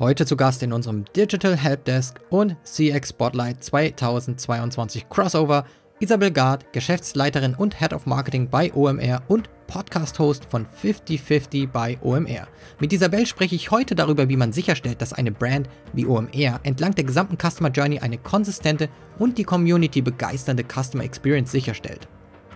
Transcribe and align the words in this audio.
Heute 0.00 0.24
zu 0.24 0.34
Gast 0.34 0.62
in 0.62 0.72
unserem 0.72 1.04
Digital 1.14 1.54
Helpdesk 1.54 2.20
und 2.30 2.56
CX 2.64 3.10
Spotlight 3.10 3.62
2022 3.62 5.10
Crossover 5.10 5.66
Isabel 5.98 6.30
Gard, 6.30 6.72
Geschäftsleiterin 6.72 7.54
und 7.54 7.78
Head 7.78 7.92
of 7.92 8.06
Marketing 8.06 8.48
bei 8.48 8.72
OMR 8.72 9.20
und 9.28 9.50
Podcast-Host 9.66 10.46
von 10.46 10.64
5050 10.64 11.68
bei 11.68 11.98
OMR. 12.00 12.48
Mit 12.78 12.94
Isabel 12.94 13.26
spreche 13.26 13.54
ich 13.54 13.70
heute 13.70 13.94
darüber, 13.94 14.30
wie 14.30 14.38
man 14.38 14.54
sicherstellt, 14.54 15.02
dass 15.02 15.12
eine 15.12 15.32
Brand 15.32 15.68
wie 15.92 16.06
OMR 16.06 16.60
entlang 16.62 16.94
der 16.94 17.04
gesamten 17.04 17.36
Customer 17.36 17.68
Journey 17.68 17.98
eine 17.98 18.16
konsistente 18.16 18.88
und 19.18 19.36
die 19.36 19.44
Community 19.44 20.00
begeisternde 20.00 20.64
Customer 20.64 21.04
Experience 21.04 21.52
sicherstellt. 21.52 22.08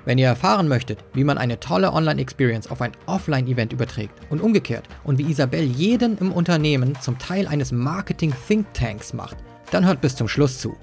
Wenn 0.05 0.19
ihr 0.19 0.27
erfahren 0.27 0.69
möchtet, 0.69 0.99
wie 1.15 1.25
man 1.25 1.39
eine 1.39 1.59
tolle 1.61 1.93
Online-Experience 1.93 2.71
auf 2.71 2.83
ein 2.83 2.93
Offline-Event 3.07 3.73
überträgt 3.73 4.15
und 4.29 4.43
umgekehrt 4.43 4.87
und 5.03 5.19
wie 5.19 5.31
Isabel 5.31 5.63
jeden 5.63 6.19
im 6.19 6.31
Unternehmen 6.31 6.95
zum 7.01 7.19
Teil 7.19 7.47
eines 7.47 7.73
Marketing-Thinktanks 7.73 9.15
macht, 9.15 9.39
dann 9.71 9.87
hört 9.87 10.03
bis 10.03 10.15
zum 10.15 10.29
Schluss 10.29 10.59
zu. 10.59 10.77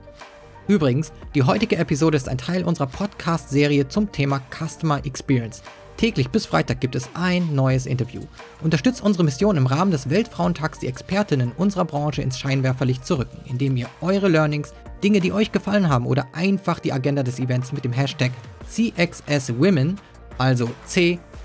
Übrigens, 0.67 1.11
die 1.35 1.44
heutige 1.44 1.77
Episode 1.77 2.17
ist 2.17 2.30
ein 2.30 2.38
Teil 2.38 2.63
unserer 2.63 2.88
Podcast-Serie 2.88 3.88
zum 3.88 4.11
Thema 4.11 4.41
Customer 4.49 5.05
Experience. 5.05 5.61
Täglich 6.01 6.29
bis 6.31 6.47
Freitag 6.47 6.81
gibt 6.81 6.95
es 6.95 7.07
ein 7.13 7.53
neues 7.53 7.85
Interview. 7.85 8.21
Unterstützt 8.63 9.03
unsere 9.03 9.23
Mission 9.23 9.55
im 9.55 9.67
Rahmen 9.67 9.91
des 9.91 10.09
Weltfrauentags 10.09 10.79
die 10.79 10.87
Expertinnen 10.87 11.51
unserer 11.51 11.85
Branche 11.85 12.23
ins 12.23 12.39
Scheinwerferlicht 12.39 13.05
zu 13.05 13.19
rücken, 13.19 13.37
indem 13.45 13.77
ihr 13.77 13.87
eure 14.01 14.27
Learnings, 14.27 14.73
Dinge, 15.03 15.19
die 15.19 15.31
euch 15.31 15.51
gefallen 15.51 15.89
haben 15.89 16.07
oder 16.07 16.25
einfach 16.33 16.79
die 16.79 16.91
Agenda 16.91 17.21
des 17.21 17.37
Events 17.37 17.71
mit 17.71 17.85
dem 17.85 17.93
Hashtag 17.93 18.31
CXSWomen, 18.67 19.99
also 20.39 20.71
C-X-S-W-O-M-E-N, 20.87 21.37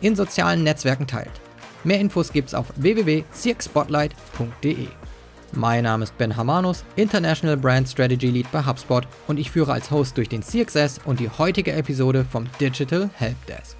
in 0.00 0.16
sozialen 0.16 0.62
Netzwerken 0.62 1.06
teilt. 1.06 1.42
Mehr 1.84 2.00
Infos 2.00 2.32
gibt's 2.32 2.54
auf 2.54 2.72
www.cxspotlight.de. 2.76 4.88
Mein 5.54 5.84
Name 5.84 6.04
ist 6.04 6.16
Ben 6.16 6.34
Hamanus, 6.34 6.82
International 6.96 7.58
Brand 7.58 7.86
Strategy 7.86 8.28
Lead 8.28 8.50
bei 8.50 8.64
HubSpot 8.64 9.06
und 9.28 9.38
ich 9.38 9.50
führe 9.50 9.74
als 9.74 9.90
Host 9.90 10.16
durch 10.16 10.30
den 10.30 10.42
CXS 10.42 11.00
und 11.04 11.20
die 11.20 11.28
heutige 11.28 11.72
Episode 11.72 12.24
vom 12.24 12.46
Digital 12.58 13.10
Helpdesk. 13.18 13.76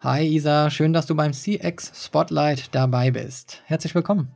Hi 0.00 0.26
Isa, 0.26 0.70
schön, 0.70 0.92
dass 0.92 1.06
du 1.06 1.14
beim 1.14 1.32
CX 1.32 2.04
Spotlight 2.04 2.74
dabei 2.74 3.12
bist. 3.12 3.62
Herzlich 3.66 3.94
willkommen. 3.94 4.32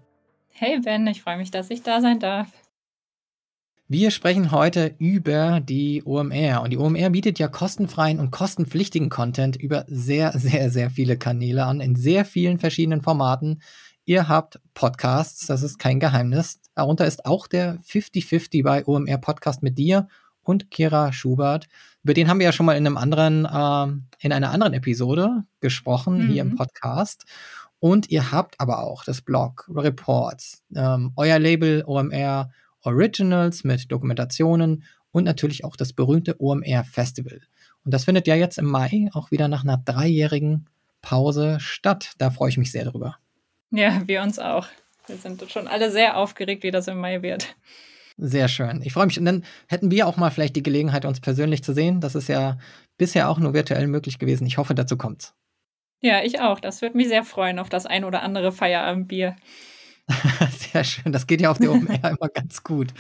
Hey 0.50 0.78
Ben, 0.78 1.04
ich 1.08 1.22
freue 1.22 1.38
mich, 1.38 1.50
dass 1.50 1.70
ich 1.70 1.82
da 1.82 2.00
sein 2.00 2.20
darf. 2.20 2.46
Wir 3.94 4.10
sprechen 4.10 4.52
heute 4.52 4.94
über 4.96 5.60
die 5.60 6.02
OMR 6.06 6.62
und 6.62 6.70
die 6.70 6.78
OMR 6.78 7.10
bietet 7.10 7.38
ja 7.38 7.46
kostenfreien 7.46 8.20
und 8.20 8.30
kostenpflichtigen 8.30 9.10
Content 9.10 9.54
über 9.54 9.84
sehr, 9.86 10.32
sehr, 10.38 10.70
sehr 10.70 10.88
viele 10.88 11.18
Kanäle 11.18 11.66
an, 11.66 11.82
in 11.82 11.94
sehr 11.94 12.24
vielen 12.24 12.58
verschiedenen 12.58 13.02
Formaten. 13.02 13.60
Ihr 14.06 14.28
habt 14.28 14.58
Podcasts, 14.72 15.46
das 15.46 15.62
ist 15.62 15.78
kein 15.78 16.00
Geheimnis. 16.00 16.58
Darunter 16.74 17.04
ist 17.06 17.26
auch 17.26 17.46
der 17.46 17.80
50-50 17.82 18.62
bei 18.64 18.86
OMR 18.86 19.18
Podcast 19.18 19.62
mit 19.62 19.76
dir 19.76 20.08
und 20.42 20.70
Kira 20.70 21.12
Schubert. 21.12 21.68
Über 22.02 22.14
den 22.14 22.30
haben 22.30 22.38
wir 22.38 22.46
ja 22.46 22.52
schon 22.52 22.64
mal 22.64 22.78
in 22.78 22.86
einem 22.86 22.96
anderen, 22.96 23.44
äh, 23.44 24.24
in 24.24 24.32
einer 24.32 24.52
anderen 24.52 24.72
Episode 24.72 25.44
gesprochen, 25.60 26.16
mhm. 26.16 26.28
hier 26.30 26.40
im 26.40 26.52
mhm. 26.52 26.56
Podcast. 26.56 27.26
Und 27.78 28.08
ihr 28.08 28.32
habt 28.32 28.58
aber 28.58 28.84
auch 28.84 29.04
das 29.04 29.20
Blog, 29.20 29.68
Reports, 29.68 30.62
ähm, 30.74 31.12
euer 31.14 31.38
Label 31.38 31.84
OMR 31.86 32.48
Originals 32.82 33.64
mit 33.64 33.90
Dokumentationen 33.90 34.84
und 35.10 35.24
natürlich 35.24 35.64
auch 35.64 35.76
das 35.76 35.92
berühmte 35.92 36.40
OMR 36.40 36.84
Festival. 36.84 37.40
Und 37.84 37.92
das 37.92 38.04
findet 38.04 38.26
ja 38.26 38.34
jetzt 38.34 38.58
im 38.58 38.66
Mai 38.66 39.08
auch 39.12 39.30
wieder 39.30 39.48
nach 39.48 39.64
einer 39.64 39.76
dreijährigen 39.76 40.66
Pause 41.00 41.58
statt. 41.60 42.12
Da 42.18 42.30
freue 42.30 42.48
ich 42.48 42.58
mich 42.58 42.72
sehr 42.72 42.84
drüber. 42.84 43.16
Ja, 43.70 44.02
wir 44.06 44.22
uns 44.22 44.38
auch. 44.38 44.66
Wir 45.06 45.16
sind 45.16 45.42
schon 45.50 45.66
alle 45.66 45.90
sehr 45.90 46.16
aufgeregt, 46.16 46.62
wie 46.62 46.70
das 46.70 46.88
im 46.88 46.98
Mai 46.98 47.22
wird. 47.22 47.56
Sehr 48.18 48.48
schön. 48.48 48.82
Ich 48.82 48.92
freue 48.92 49.06
mich. 49.06 49.18
Und 49.18 49.24
dann 49.24 49.44
hätten 49.66 49.90
wir 49.90 50.06
auch 50.06 50.16
mal 50.16 50.30
vielleicht 50.30 50.54
die 50.54 50.62
Gelegenheit, 50.62 51.04
uns 51.04 51.20
persönlich 51.20 51.64
zu 51.64 51.72
sehen. 51.72 52.00
Das 52.00 52.14
ist 52.14 52.28
ja 52.28 52.58
bisher 52.98 53.28
auch 53.28 53.38
nur 53.38 53.54
virtuell 53.54 53.86
möglich 53.88 54.18
gewesen. 54.18 54.46
Ich 54.46 54.58
hoffe, 54.58 54.74
dazu 54.74 54.96
kommt's. 54.96 55.34
Ja, 56.00 56.22
ich 56.22 56.40
auch. 56.40 56.60
Das 56.60 56.82
würde 56.82 56.96
mich 56.96 57.08
sehr 57.08 57.24
freuen 57.24 57.58
auf 57.58 57.68
das 57.68 57.86
ein 57.86 58.04
oder 58.04 58.22
andere 58.22 58.52
Feierabendbier. 58.52 59.36
Sehr 60.72 60.84
schön. 60.84 61.12
Das 61.12 61.26
geht 61.26 61.40
ja 61.40 61.50
auf 61.50 61.58
der 61.58 61.70
OMR 61.70 62.10
immer 62.10 62.28
ganz 62.28 62.62
gut. 62.62 62.92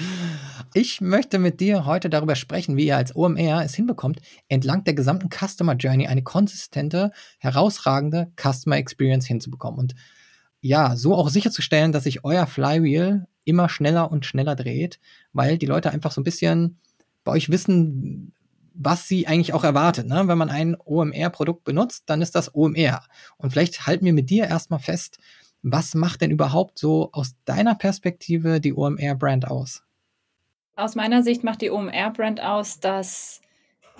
Ich 0.74 1.00
möchte 1.00 1.38
mit 1.38 1.60
dir 1.60 1.84
heute 1.84 2.08
darüber 2.08 2.36
sprechen, 2.36 2.76
wie 2.76 2.86
ihr 2.86 2.96
als 2.96 3.14
OMR 3.14 3.64
es 3.64 3.74
hinbekommt, 3.74 4.20
entlang 4.48 4.84
der 4.84 4.94
gesamten 4.94 5.28
Customer 5.28 5.74
Journey 5.74 6.06
eine 6.06 6.22
konsistente, 6.22 7.10
herausragende 7.38 8.32
Customer 8.40 8.76
Experience 8.76 9.26
hinzubekommen. 9.26 9.78
Und 9.78 9.94
ja, 10.60 10.96
so 10.96 11.14
auch 11.14 11.28
sicherzustellen, 11.28 11.92
dass 11.92 12.04
sich 12.04 12.24
euer 12.24 12.46
Flywheel 12.46 13.26
immer 13.44 13.68
schneller 13.68 14.10
und 14.12 14.24
schneller 14.24 14.54
dreht, 14.54 15.00
weil 15.32 15.58
die 15.58 15.66
Leute 15.66 15.90
einfach 15.90 16.12
so 16.12 16.20
ein 16.20 16.24
bisschen 16.24 16.78
bei 17.24 17.32
euch 17.32 17.50
wissen, 17.50 18.32
was 18.74 19.08
sie 19.08 19.26
eigentlich 19.26 19.52
auch 19.52 19.64
erwartet. 19.64 20.06
Ne? 20.06 20.22
Wenn 20.26 20.38
man 20.38 20.48
ein 20.48 20.76
OMR-Produkt 20.78 21.64
benutzt, 21.64 22.04
dann 22.06 22.22
ist 22.22 22.34
das 22.34 22.54
OMR. 22.54 23.02
Und 23.36 23.50
vielleicht 23.50 23.86
halten 23.86 24.04
wir 24.04 24.12
mit 24.12 24.30
dir 24.30 24.44
erstmal 24.44 24.78
fest, 24.78 25.18
was 25.62 25.94
macht 25.94 26.20
denn 26.20 26.30
überhaupt 26.30 26.78
so 26.78 27.10
aus 27.12 27.34
deiner 27.44 27.74
Perspektive 27.74 28.60
die 28.60 28.74
OMR-Brand 28.74 29.48
aus? 29.48 29.82
Aus 30.74 30.94
meiner 30.94 31.22
Sicht 31.22 31.44
macht 31.44 31.62
die 31.62 31.70
OMR-Brand 31.70 32.40
aus, 32.42 32.80
dass 32.80 33.40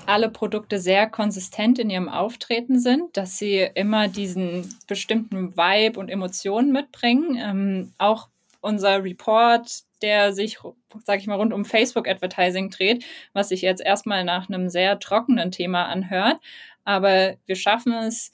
alle 0.07 0.31
Produkte 0.31 0.79
sehr 0.79 1.09
konsistent 1.09 1.79
in 1.79 1.91
ihrem 1.91 2.09
Auftreten 2.09 2.81
sind, 2.81 3.17
dass 3.17 3.39
sie 3.39 3.69
immer 3.75 4.09
diesen 4.09 4.75
bestimmten 4.89 5.57
Vibe 5.57 6.01
und 6.01 6.09
Emotionen 6.09 6.73
mitbringen. 6.73 7.39
Ähm, 7.41 7.93
auch 7.99 8.29
unser 8.61 9.05
Report, 9.05 9.83
der 10.01 10.33
sich, 10.33 10.59
sage 11.05 11.21
ich 11.21 11.27
mal, 11.27 11.37
rund 11.37 11.53
um 11.53 11.65
Facebook-Advertising 11.65 12.71
dreht, 12.71 13.05
was 13.33 13.51
sich 13.51 13.63
jetzt 13.63 13.83
erstmal 13.83 14.25
nach 14.25 14.49
einem 14.49 14.69
sehr 14.69 14.99
trockenen 14.99 15.53
Thema 15.53 15.87
anhört. 15.87 16.41
Aber 16.85 17.35
wir 17.47 17.57
schaffen 17.57 17.93
es, 17.93 18.33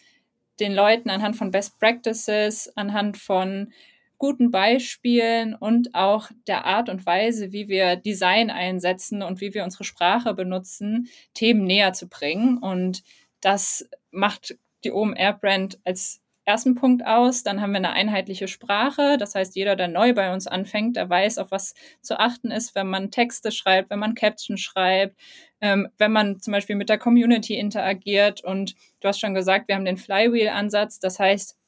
den 0.60 0.74
Leuten 0.74 1.10
anhand 1.10 1.36
von 1.36 1.50
Best 1.50 1.78
Practices, 1.78 2.72
anhand 2.76 3.16
von 3.16 3.72
guten 4.19 4.50
Beispielen 4.50 5.54
und 5.54 5.94
auch 5.94 6.30
der 6.46 6.64
Art 6.64 6.88
und 6.88 7.06
Weise, 7.06 7.52
wie 7.52 7.69
wir 7.69 7.96
Design 7.96 8.50
einsetzen 8.50 9.22
und 9.22 9.41
wie 9.41 9.54
wir 9.54 9.64
unsere 9.64 9.84
Sprache 9.84 10.34
benutzen, 10.34 11.08
Themen 11.34 11.64
näher 11.64 11.92
zu 11.92 12.08
bringen. 12.08 12.58
Und 12.58 13.04
das 13.41 13.88
macht 14.10 14.58
die 14.84 14.91
OMR-Brand 14.91 15.78
als 15.84 16.20
ersten 16.48 16.75
Punkt 16.75 17.06
aus. 17.06 17.42
Dann 17.42 17.60
haben 17.60 17.72
wir 17.72 17.76
eine 17.76 17.92
einheitliche 17.92 18.48
Sprache. 18.48 19.19
Das 19.19 19.34
heißt, 19.34 19.54
jeder, 19.54 19.76
der 19.76 19.86
neu 19.86 20.14
bei 20.14 20.32
uns 20.32 20.47
anfängt, 20.47 20.97
der 20.97 21.09
weiß, 21.09 21.36
auf 21.38 21.50
was 21.50 21.75
zu 22.00 22.19
achten 22.19 22.50
ist, 22.50 22.75
wenn 22.75 22.88
man 22.88 23.10
Texte 23.10 23.53
schreibt, 23.53 23.91
wenn 23.91 23.98
man 23.98 24.14
Caption 24.14 24.56
schreibt, 24.56 25.14
ähm, 25.60 25.88
wenn 25.98 26.10
man 26.10 26.41
zum 26.41 26.53
Beispiel 26.53 26.75
mit 26.75 26.88
der 26.88 26.98
Community 26.98 27.54
interagiert. 27.58 28.42
Und 28.42 28.75
du 29.00 29.08
hast 29.08 29.20
schon 29.20 29.34
gesagt, 29.34 29.69
wir 29.69 29.76
haben 29.76 29.84
den 29.84 29.98
Flywheel-Ansatz. 29.98 31.00
Das 31.00 31.19
heißt, 31.19 31.58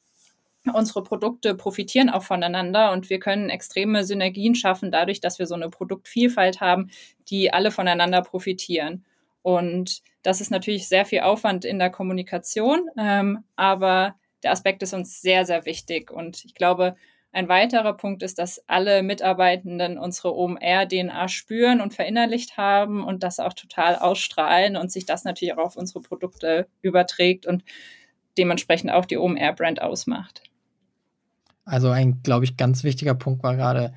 unsere 0.73 1.03
Produkte 1.03 1.53
profitieren 1.55 2.09
auch 2.09 2.23
voneinander 2.23 2.91
und 2.91 3.09
wir 3.09 3.19
können 3.19 3.49
extreme 3.49 4.03
Synergien 4.03 4.55
schaffen 4.55 4.91
dadurch, 4.91 5.19
dass 5.19 5.39
wir 5.39 5.45
so 5.45 5.55
eine 5.55 5.69
Produktvielfalt 5.69 6.59
haben, 6.59 6.89
die 7.29 7.53
alle 7.53 7.71
voneinander 7.71 8.21
profitieren. 8.21 9.05
Und 9.43 10.01
das 10.23 10.41
ist 10.41 10.51
natürlich 10.51 10.87
sehr 10.87 11.05
viel 11.05 11.21
Aufwand 11.21 11.65
in 11.65 11.79
der 11.79 11.89
Kommunikation, 11.89 12.89
ähm, 12.97 13.43
aber 13.55 14.15
der 14.43 14.51
Aspekt 14.51 14.83
ist 14.83 14.93
uns 14.93 15.21
sehr, 15.21 15.45
sehr 15.45 15.65
wichtig. 15.65 16.11
Und 16.11 16.43
ich 16.45 16.55
glaube, 16.55 16.95
ein 17.33 17.47
weiterer 17.47 17.93
Punkt 17.93 18.23
ist, 18.23 18.39
dass 18.39 18.61
alle 18.67 19.03
Mitarbeitenden 19.03 19.97
unsere 19.97 20.35
OMR-DNA 20.35 21.29
spüren 21.29 21.79
und 21.79 21.93
verinnerlicht 21.93 22.57
haben 22.57 23.03
und 23.03 23.23
das 23.23 23.39
auch 23.39 23.53
total 23.53 23.95
ausstrahlen 23.95 24.75
und 24.75 24.91
sich 24.91 25.05
das 25.05 25.23
natürlich 25.23 25.53
auch 25.53 25.65
auf 25.65 25.77
unsere 25.77 26.01
Produkte 26.01 26.67
überträgt 26.81 27.45
und 27.45 27.63
dementsprechend 28.37 28.91
auch 28.91 29.05
die 29.05 29.17
OMR-Brand 29.17 29.81
ausmacht. 29.81 30.43
Also 31.63 31.89
ein, 31.89 32.21
glaube 32.23 32.43
ich, 32.43 32.57
ganz 32.57 32.83
wichtiger 32.83 33.15
Punkt 33.15 33.43
war 33.43 33.55
gerade, 33.55 33.93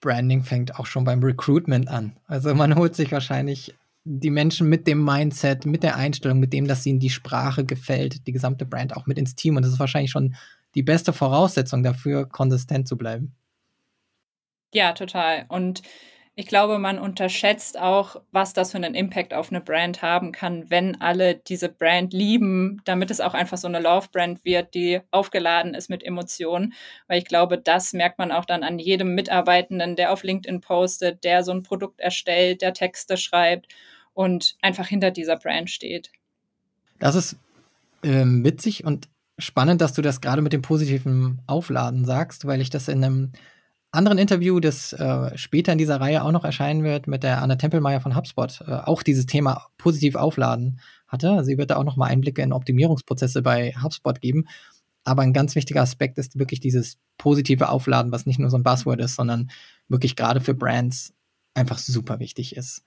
Branding 0.00 0.42
fängt 0.42 0.78
auch 0.78 0.86
schon 0.86 1.04
beim 1.04 1.22
Recruitment 1.22 1.88
an. 1.88 2.16
Also 2.26 2.54
man 2.54 2.74
holt 2.74 2.94
sich 2.94 3.12
wahrscheinlich 3.12 3.74
die 4.04 4.30
Menschen 4.30 4.68
mit 4.68 4.86
dem 4.86 5.04
Mindset, 5.04 5.64
mit 5.64 5.82
der 5.82 5.96
Einstellung, 5.96 6.40
mit 6.40 6.52
dem, 6.52 6.66
dass 6.66 6.86
ihnen 6.86 6.98
die 6.98 7.10
Sprache 7.10 7.64
gefällt, 7.64 8.26
die 8.26 8.32
gesamte 8.32 8.66
Brand 8.66 8.96
auch 8.96 9.06
mit 9.06 9.18
ins 9.18 9.34
Team. 9.34 9.56
Und 9.56 9.62
das 9.62 9.72
ist 9.72 9.78
wahrscheinlich 9.78 10.10
schon 10.10 10.34
die 10.74 10.82
beste 10.82 11.12
Voraussetzung 11.12 11.82
dafür, 11.82 12.28
konsistent 12.28 12.88
zu 12.88 12.96
bleiben. 12.96 13.34
Ja, 14.72 14.92
total. 14.92 15.44
Und 15.48 15.82
ich 16.34 16.46
glaube, 16.46 16.78
man 16.78 16.98
unterschätzt 16.98 17.78
auch, 17.78 18.16
was 18.30 18.54
das 18.54 18.70
für 18.70 18.78
einen 18.78 18.94
Impact 18.94 19.34
auf 19.34 19.50
eine 19.50 19.60
Brand 19.60 20.00
haben 20.00 20.32
kann, 20.32 20.70
wenn 20.70 20.98
alle 21.00 21.34
diese 21.34 21.68
Brand 21.68 22.14
lieben, 22.14 22.80
damit 22.86 23.10
es 23.10 23.20
auch 23.20 23.34
einfach 23.34 23.58
so 23.58 23.68
eine 23.68 23.80
Love-Brand 23.80 24.42
wird, 24.42 24.74
die 24.74 25.00
aufgeladen 25.10 25.74
ist 25.74 25.90
mit 25.90 26.02
Emotionen. 26.02 26.72
Weil 27.06 27.18
ich 27.18 27.26
glaube, 27.26 27.58
das 27.58 27.92
merkt 27.92 28.18
man 28.18 28.32
auch 28.32 28.46
dann 28.46 28.62
an 28.62 28.78
jedem 28.78 29.14
Mitarbeitenden, 29.14 29.94
der 29.94 30.10
auf 30.10 30.22
LinkedIn 30.22 30.62
postet, 30.62 31.22
der 31.22 31.44
so 31.44 31.52
ein 31.52 31.62
Produkt 31.62 32.00
erstellt, 32.00 32.62
der 32.62 32.72
Texte 32.72 33.18
schreibt 33.18 33.68
und 34.14 34.56
einfach 34.62 34.86
hinter 34.86 35.10
dieser 35.10 35.36
Brand 35.36 35.68
steht. 35.68 36.10
Das 36.98 37.14
ist 37.14 37.36
ähm, 38.02 38.42
witzig 38.42 38.84
und 38.84 39.08
spannend, 39.38 39.82
dass 39.82 39.92
du 39.92 40.00
das 40.00 40.22
gerade 40.22 40.40
mit 40.40 40.54
dem 40.54 40.62
positiven 40.62 41.42
Aufladen 41.46 42.06
sagst, 42.06 42.46
weil 42.46 42.62
ich 42.62 42.70
das 42.70 42.88
in 42.88 43.04
einem 43.04 43.32
anderen 43.92 44.18
Interview, 44.18 44.58
das 44.58 44.92
äh, 44.94 45.36
später 45.36 45.72
in 45.72 45.78
dieser 45.78 46.00
Reihe 46.00 46.24
auch 46.24 46.32
noch 46.32 46.44
erscheinen 46.44 46.82
wird, 46.82 47.06
mit 47.06 47.22
der 47.22 47.42
Anna 47.42 47.56
Tempelmeier 47.56 48.00
von 48.00 48.16
HubSpot, 48.16 48.62
äh, 48.66 48.72
auch 48.72 49.02
dieses 49.02 49.26
Thema 49.26 49.68
positiv 49.76 50.16
aufladen 50.16 50.80
hatte. 51.06 51.44
Sie 51.44 51.58
wird 51.58 51.70
da 51.70 51.76
auch 51.76 51.84
noch 51.84 51.96
mal 51.96 52.06
Einblicke 52.06 52.42
in 52.42 52.52
Optimierungsprozesse 52.52 53.42
bei 53.42 53.74
HubSpot 53.80 54.20
geben. 54.20 54.46
Aber 55.04 55.22
ein 55.22 55.32
ganz 55.32 55.54
wichtiger 55.54 55.82
Aspekt 55.82 56.16
ist 56.18 56.38
wirklich 56.38 56.60
dieses 56.60 56.98
positive 57.18 57.68
Aufladen, 57.68 58.12
was 58.12 58.24
nicht 58.24 58.38
nur 58.38 58.50
so 58.50 58.56
ein 58.56 58.62
Buzzword 58.62 59.00
ist, 59.00 59.16
sondern 59.16 59.50
wirklich 59.88 60.16
gerade 60.16 60.40
für 60.40 60.54
Brands 60.54 61.12
einfach 61.54 61.78
super 61.78 62.18
wichtig 62.18 62.56
ist. 62.56 62.84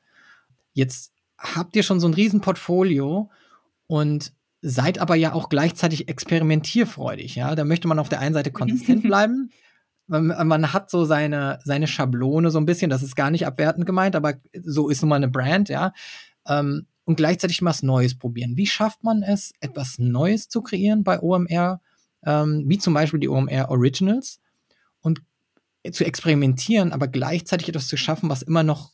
Jetzt 0.73 1.13
habt 1.37 1.75
ihr 1.75 1.83
schon 1.83 1.99
so 1.99 2.07
ein 2.07 2.13
Riesenportfolio 2.13 3.29
und 3.87 4.33
seid 4.61 4.97
aber 4.97 5.15
ja 5.15 5.33
auch 5.33 5.49
gleichzeitig 5.49 6.07
experimentierfreudig, 6.07 7.35
ja. 7.35 7.53
Da 7.53 7.65
möchte 7.65 7.87
man 7.87 7.99
auf 7.99 8.09
der 8.09 8.19
einen 8.19 8.33
Seite 8.33 8.51
konsistent 8.51 9.03
bleiben, 9.03 9.51
man, 10.07 10.47
man, 10.47 10.73
hat 10.73 10.89
so 10.89 11.05
seine, 11.05 11.59
seine 11.63 11.87
Schablone 11.87 12.51
so 12.51 12.59
ein 12.59 12.65
bisschen, 12.65 12.89
das 12.89 13.03
ist 13.03 13.15
gar 13.15 13.31
nicht 13.31 13.47
abwertend 13.47 13.85
gemeint, 13.85 14.15
aber 14.15 14.35
so 14.63 14.89
ist 14.89 15.01
nun 15.01 15.09
mal 15.09 15.15
eine 15.15 15.27
Brand, 15.27 15.69
ja. 15.69 15.93
Ähm, 16.47 16.87
und 17.05 17.17
gleichzeitig 17.17 17.61
mal 17.61 17.69
was 17.69 17.83
Neues 17.83 18.17
probieren. 18.17 18.57
Wie 18.57 18.67
schafft 18.67 19.03
man 19.03 19.23
es, 19.23 19.53
etwas 19.59 19.99
Neues 19.99 20.49
zu 20.49 20.61
kreieren 20.61 21.03
bei 21.03 21.21
OMR, 21.21 21.81
ähm, 22.25 22.63
wie 22.67 22.77
zum 22.77 22.93
Beispiel 22.93 23.19
die 23.19 23.29
OMR 23.29 23.69
Originals 23.69 24.39
und 25.01 25.21
zu 25.91 26.03
experimentieren, 26.03 26.91
aber 26.91 27.07
gleichzeitig 27.07 27.69
etwas 27.69 27.87
zu 27.87 27.97
schaffen, 27.97 28.29
was 28.29 28.41
immer 28.41 28.63
noch 28.63 28.91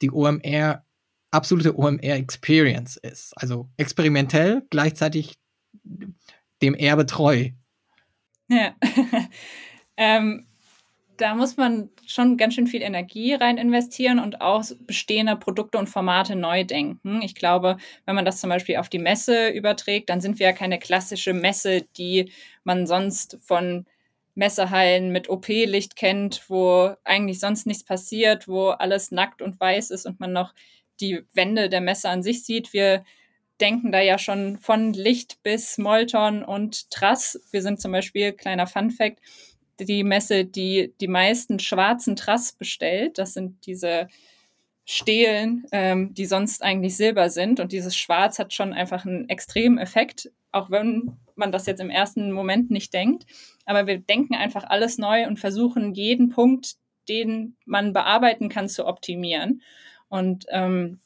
die 0.00 0.10
OMR, 0.10 0.84
absolute 1.30 1.78
OMR 1.78 2.16
Experience 2.16 2.96
ist. 2.96 3.32
Also 3.36 3.70
experimentell, 3.76 4.66
gleichzeitig 4.70 5.38
dem 6.62 6.74
Erbe 6.74 7.06
treu. 7.06 7.50
Ja. 8.48 8.74
ähm, 9.96 10.46
da 11.22 11.36
muss 11.36 11.56
man 11.56 11.88
schon 12.04 12.36
ganz 12.36 12.54
schön 12.54 12.66
viel 12.66 12.82
Energie 12.82 13.34
rein 13.34 13.56
investieren 13.56 14.18
und 14.18 14.40
auch 14.40 14.64
bestehende 14.80 15.36
Produkte 15.36 15.78
und 15.78 15.88
Formate 15.88 16.34
neu 16.34 16.64
denken. 16.64 17.22
Ich 17.22 17.36
glaube, 17.36 17.76
wenn 18.06 18.16
man 18.16 18.24
das 18.24 18.40
zum 18.40 18.50
Beispiel 18.50 18.76
auf 18.78 18.88
die 18.88 18.98
Messe 18.98 19.48
überträgt, 19.50 20.10
dann 20.10 20.20
sind 20.20 20.40
wir 20.40 20.48
ja 20.48 20.52
keine 20.52 20.80
klassische 20.80 21.32
Messe, 21.32 21.82
die 21.96 22.32
man 22.64 22.88
sonst 22.88 23.38
von 23.40 23.86
Messehallen 24.34 25.12
mit 25.12 25.30
OP-Licht 25.30 25.94
kennt, 25.94 26.42
wo 26.48 26.92
eigentlich 27.04 27.38
sonst 27.38 27.68
nichts 27.68 27.84
passiert, 27.84 28.48
wo 28.48 28.70
alles 28.70 29.12
nackt 29.12 29.42
und 29.42 29.60
weiß 29.60 29.90
ist 29.90 30.06
und 30.06 30.18
man 30.18 30.32
noch 30.32 30.52
die 31.00 31.22
Wände 31.34 31.68
der 31.68 31.82
Messe 31.82 32.08
an 32.08 32.24
sich 32.24 32.42
sieht. 32.44 32.72
Wir 32.72 33.04
denken 33.60 33.92
da 33.92 34.00
ja 34.00 34.18
schon 34.18 34.58
von 34.58 34.92
Licht 34.92 35.40
bis 35.44 35.78
Molton 35.78 36.42
und 36.42 36.90
Trass. 36.90 37.40
Wir 37.52 37.62
sind 37.62 37.80
zum 37.80 37.92
Beispiel, 37.92 38.32
kleiner 38.32 38.66
Fun 38.66 38.90
Fact, 38.90 39.20
die 39.84 40.04
Messe, 40.04 40.44
die 40.44 40.92
die 41.00 41.08
meisten 41.08 41.58
schwarzen 41.58 42.16
Trass 42.16 42.52
bestellt. 42.52 43.18
Das 43.18 43.34
sind 43.34 43.66
diese 43.66 44.08
Stelen, 44.84 45.64
ähm, 45.72 46.12
die 46.14 46.26
sonst 46.26 46.62
eigentlich 46.62 46.96
silber 46.96 47.30
sind. 47.30 47.60
Und 47.60 47.72
dieses 47.72 47.96
Schwarz 47.96 48.38
hat 48.38 48.52
schon 48.52 48.72
einfach 48.72 49.04
einen 49.04 49.28
extremen 49.28 49.78
Effekt, 49.78 50.30
auch 50.50 50.70
wenn 50.70 51.16
man 51.34 51.52
das 51.52 51.66
jetzt 51.66 51.80
im 51.80 51.90
ersten 51.90 52.32
Moment 52.32 52.70
nicht 52.70 52.92
denkt. 52.92 53.24
Aber 53.64 53.86
wir 53.86 53.98
denken 53.98 54.34
einfach 54.34 54.64
alles 54.64 54.98
neu 54.98 55.26
und 55.26 55.38
versuchen 55.38 55.94
jeden 55.94 56.30
Punkt, 56.30 56.76
den 57.08 57.56
man 57.64 57.92
bearbeiten 57.92 58.48
kann, 58.48 58.68
zu 58.68 58.86
optimieren. 58.86 59.62
Und 60.08 60.46
ähm, 60.50 61.00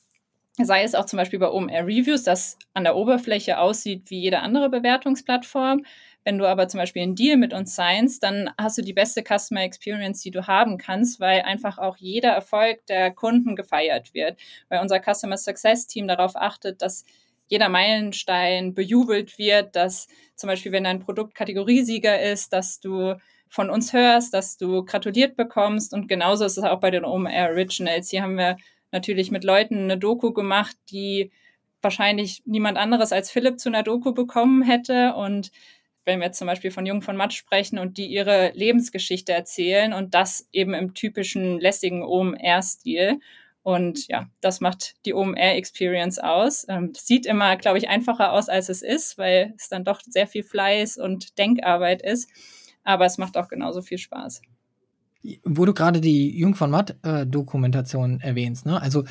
sei 0.58 0.82
es 0.82 0.94
auch 0.94 1.04
zum 1.04 1.18
Beispiel 1.18 1.38
bei 1.38 1.50
OMR 1.50 1.86
Reviews, 1.86 2.22
das 2.22 2.58
an 2.72 2.84
der 2.84 2.96
Oberfläche 2.96 3.58
aussieht 3.58 4.10
wie 4.10 4.20
jede 4.20 4.40
andere 4.40 4.70
Bewertungsplattform, 4.70 5.84
wenn 6.26 6.38
du 6.38 6.48
aber 6.48 6.66
zum 6.66 6.78
Beispiel 6.78 7.02
einen 7.02 7.14
Deal 7.14 7.36
mit 7.36 7.54
uns 7.54 7.76
signst, 7.76 8.20
dann 8.24 8.50
hast 8.58 8.76
du 8.76 8.82
die 8.82 8.92
beste 8.92 9.22
Customer 9.22 9.62
Experience, 9.62 10.22
die 10.22 10.32
du 10.32 10.48
haben 10.48 10.76
kannst, 10.76 11.20
weil 11.20 11.42
einfach 11.42 11.78
auch 11.78 11.96
jeder 11.98 12.30
Erfolg 12.30 12.84
der 12.86 13.12
Kunden 13.12 13.54
gefeiert 13.54 14.12
wird. 14.12 14.36
Weil 14.68 14.80
unser 14.80 15.00
Customer 15.00 15.36
Success 15.36 15.86
Team 15.86 16.08
darauf 16.08 16.34
achtet, 16.34 16.82
dass 16.82 17.04
jeder 17.46 17.68
Meilenstein 17.68 18.74
bejubelt 18.74 19.38
wird, 19.38 19.76
dass 19.76 20.08
zum 20.34 20.48
Beispiel, 20.48 20.72
wenn 20.72 20.82
dein 20.82 20.98
Produkt 20.98 21.36
Kategoriesieger 21.36 22.20
ist, 22.20 22.52
dass 22.52 22.80
du 22.80 23.14
von 23.48 23.70
uns 23.70 23.92
hörst, 23.92 24.34
dass 24.34 24.56
du 24.56 24.84
gratuliert 24.84 25.36
bekommst. 25.36 25.94
Und 25.94 26.08
genauso 26.08 26.44
ist 26.44 26.58
es 26.58 26.64
auch 26.64 26.80
bei 26.80 26.90
den 26.90 27.04
OMR 27.04 27.50
Originals. 27.50 28.10
Hier 28.10 28.22
haben 28.22 28.36
wir 28.36 28.56
natürlich 28.90 29.30
mit 29.30 29.44
Leuten 29.44 29.84
eine 29.84 29.96
Doku 29.96 30.32
gemacht, 30.32 30.76
die 30.90 31.30
wahrscheinlich 31.82 32.42
niemand 32.46 32.78
anderes 32.78 33.12
als 33.12 33.30
Philipp 33.30 33.60
zu 33.60 33.68
einer 33.68 33.84
Doku 33.84 34.12
bekommen 34.12 34.62
hätte. 34.62 35.14
Und 35.14 35.52
wenn 36.06 36.20
wir 36.20 36.32
zum 36.32 36.46
Beispiel 36.46 36.70
von 36.70 36.86
Jung 36.86 37.02
von 37.02 37.16
Matt 37.16 37.34
sprechen 37.34 37.78
und 37.78 37.98
die 37.98 38.06
ihre 38.06 38.52
Lebensgeschichte 38.54 39.32
erzählen 39.32 39.92
und 39.92 40.14
das 40.14 40.48
eben 40.52 40.72
im 40.72 40.94
typischen 40.94 41.60
lässigen 41.60 42.02
OMR-Stil. 42.02 43.18
Und 43.62 44.06
ja, 44.06 44.30
das 44.40 44.60
macht 44.60 44.94
die 45.04 45.12
OMR-Experience 45.12 46.20
aus. 46.20 46.64
Ähm, 46.68 46.92
das 46.92 47.06
sieht 47.06 47.26
immer, 47.26 47.56
glaube 47.56 47.78
ich, 47.78 47.88
einfacher 47.88 48.32
aus, 48.32 48.48
als 48.48 48.68
es 48.68 48.80
ist, 48.80 49.18
weil 49.18 49.54
es 49.58 49.68
dann 49.68 49.84
doch 49.84 50.00
sehr 50.00 50.28
viel 50.28 50.44
Fleiß 50.44 50.96
und 50.96 51.36
Denkarbeit 51.36 52.00
ist. 52.00 52.30
Aber 52.84 53.04
es 53.04 53.18
macht 53.18 53.36
auch 53.36 53.48
genauso 53.48 53.82
viel 53.82 53.98
Spaß. 53.98 54.42
Wo 55.42 55.64
du 55.64 55.74
gerade 55.74 56.00
die 56.00 56.38
Jung 56.38 56.54
von 56.54 56.70
Matt-Dokumentation 56.70 58.20
äh, 58.20 58.28
erwähnst, 58.28 58.64
ne? 58.64 58.80
Also 58.80 59.02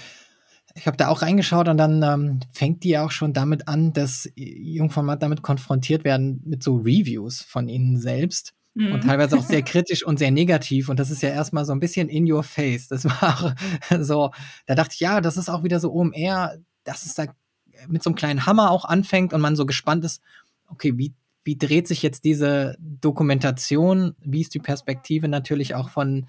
ich 0.75 0.87
habe 0.87 0.97
da 0.97 1.07
auch 1.07 1.21
reingeschaut 1.21 1.69
und 1.69 1.77
dann 1.77 2.03
ähm, 2.03 2.39
fängt 2.51 2.83
die 2.83 2.97
auch 2.97 3.11
schon 3.11 3.31
damit 3.31 3.67
an, 3.69 3.93
dass 3.93 4.29
Jungformat 4.35 5.23
damit 5.23 5.41
konfrontiert 5.41 6.03
werden 6.03 6.41
mit 6.45 6.63
so 6.63 6.75
Reviews 6.75 7.41
von 7.41 7.69
ihnen 7.69 7.97
selbst. 7.97 8.53
Mhm. 8.73 8.91
Und 8.91 9.03
teilweise 9.05 9.37
auch 9.37 9.43
sehr 9.43 9.61
kritisch 9.63 10.05
und 10.05 10.19
sehr 10.19 10.31
negativ. 10.31 10.89
Und 10.89 10.99
das 10.99 11.11
ist 11.11 11.23
ja 11.23 11.29
erstmal 11.29 11.63
so 11.63 11.71
ein 11.71 11.79
bisschen 11.79 12.09
in 12.09 12.29
your 12.29 12.43
face. 12.43 12.89
Das 12.89 13.05
war 13.05 13.55
so, 14.01 14.31
da 14.65 14.75
dachte 14.75 14.93
ich, 14.93 14.99
ja, 14.99 15.21
das 15.21 15.37
ist 15.37 15.49
auch 15.49 15.63
wieder 15.63 15.79
so 15.79 15.93
OMR, 15.93 16.57
dass 16.83 17.05
es 17.05 17.15
da 17.15 17.25
mit 17.87 18.03
so 18.03 18.09
einem 18.09 18.15
kleinen 18.15 18.45
Hammer 18.45 18.69
auch 18.69 18.83
anfängt 18.83 19.33
und 19.33 19.39
man 19.39 19.55
so 19.55 19.65
gespannt 19.65 20.03
ist, 20.03 20.21
okay, 20.67 20.97
wie, 20.97 21.13
wie 21.45 21.57
dreht 21.57 21.87
sich 21.87 22.03
jetzt 22.03 22.25
diese 22.25 22.75
Dokumentation? 22.79 24.15
Wie 24.19 24.41
ist 24.41 24.53
die 24.53 24.59
Perspektive 24.59 25.29
natürlich 25.29 25.73
auch 25.73 25.89
von, 25.89 26.25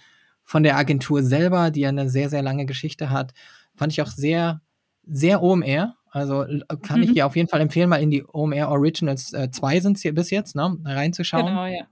von 0.47 0.63
der 0.63 0.79
Agentur 0.79 1.23
selber, 1.23 1.71
die 1.71 1.81
ja 1.81 1.91
eine 1.91 2.09
sehr, 2.09 2.31
sehr 2.31 2.41
lange 2.41 2.65
Geschichte 2.65 3.11
hat? 3.11 3.35
Fand 3.75 3.93
ich 3.93 4.01
auch 4.01 4.07
sehr, 4.07 4.63
sehr 5.03 5.43
OMR. 5.43 5.97
Also 6.11 6.47
kann 6.83 7.01
mhm. 7.01 7.03
ich 7.03 7.13
dir 7.13 7.27
auf 7.27 7.37
jeden 7.37 7.49
Fall 7.49 7.61
empfehlen, 7.61 7.91
mal 7.91 8.03
in 8.03 8.11
die 8.11 8.25
OMR 8.25 8.71
Originals 8.71 9.27
2 9.33 9.77
äh, 9.77 9.81
sind 9.81 9.97
es 9.97 10.03
hier 10.03 10.15
bis 10.15 10.31
jetzt, 10.31 10.57
ne, 10.57 10.79
reinzuschauen. 10.85 11.45
Genau, 11.45 11.67
ja. 11.67 11.85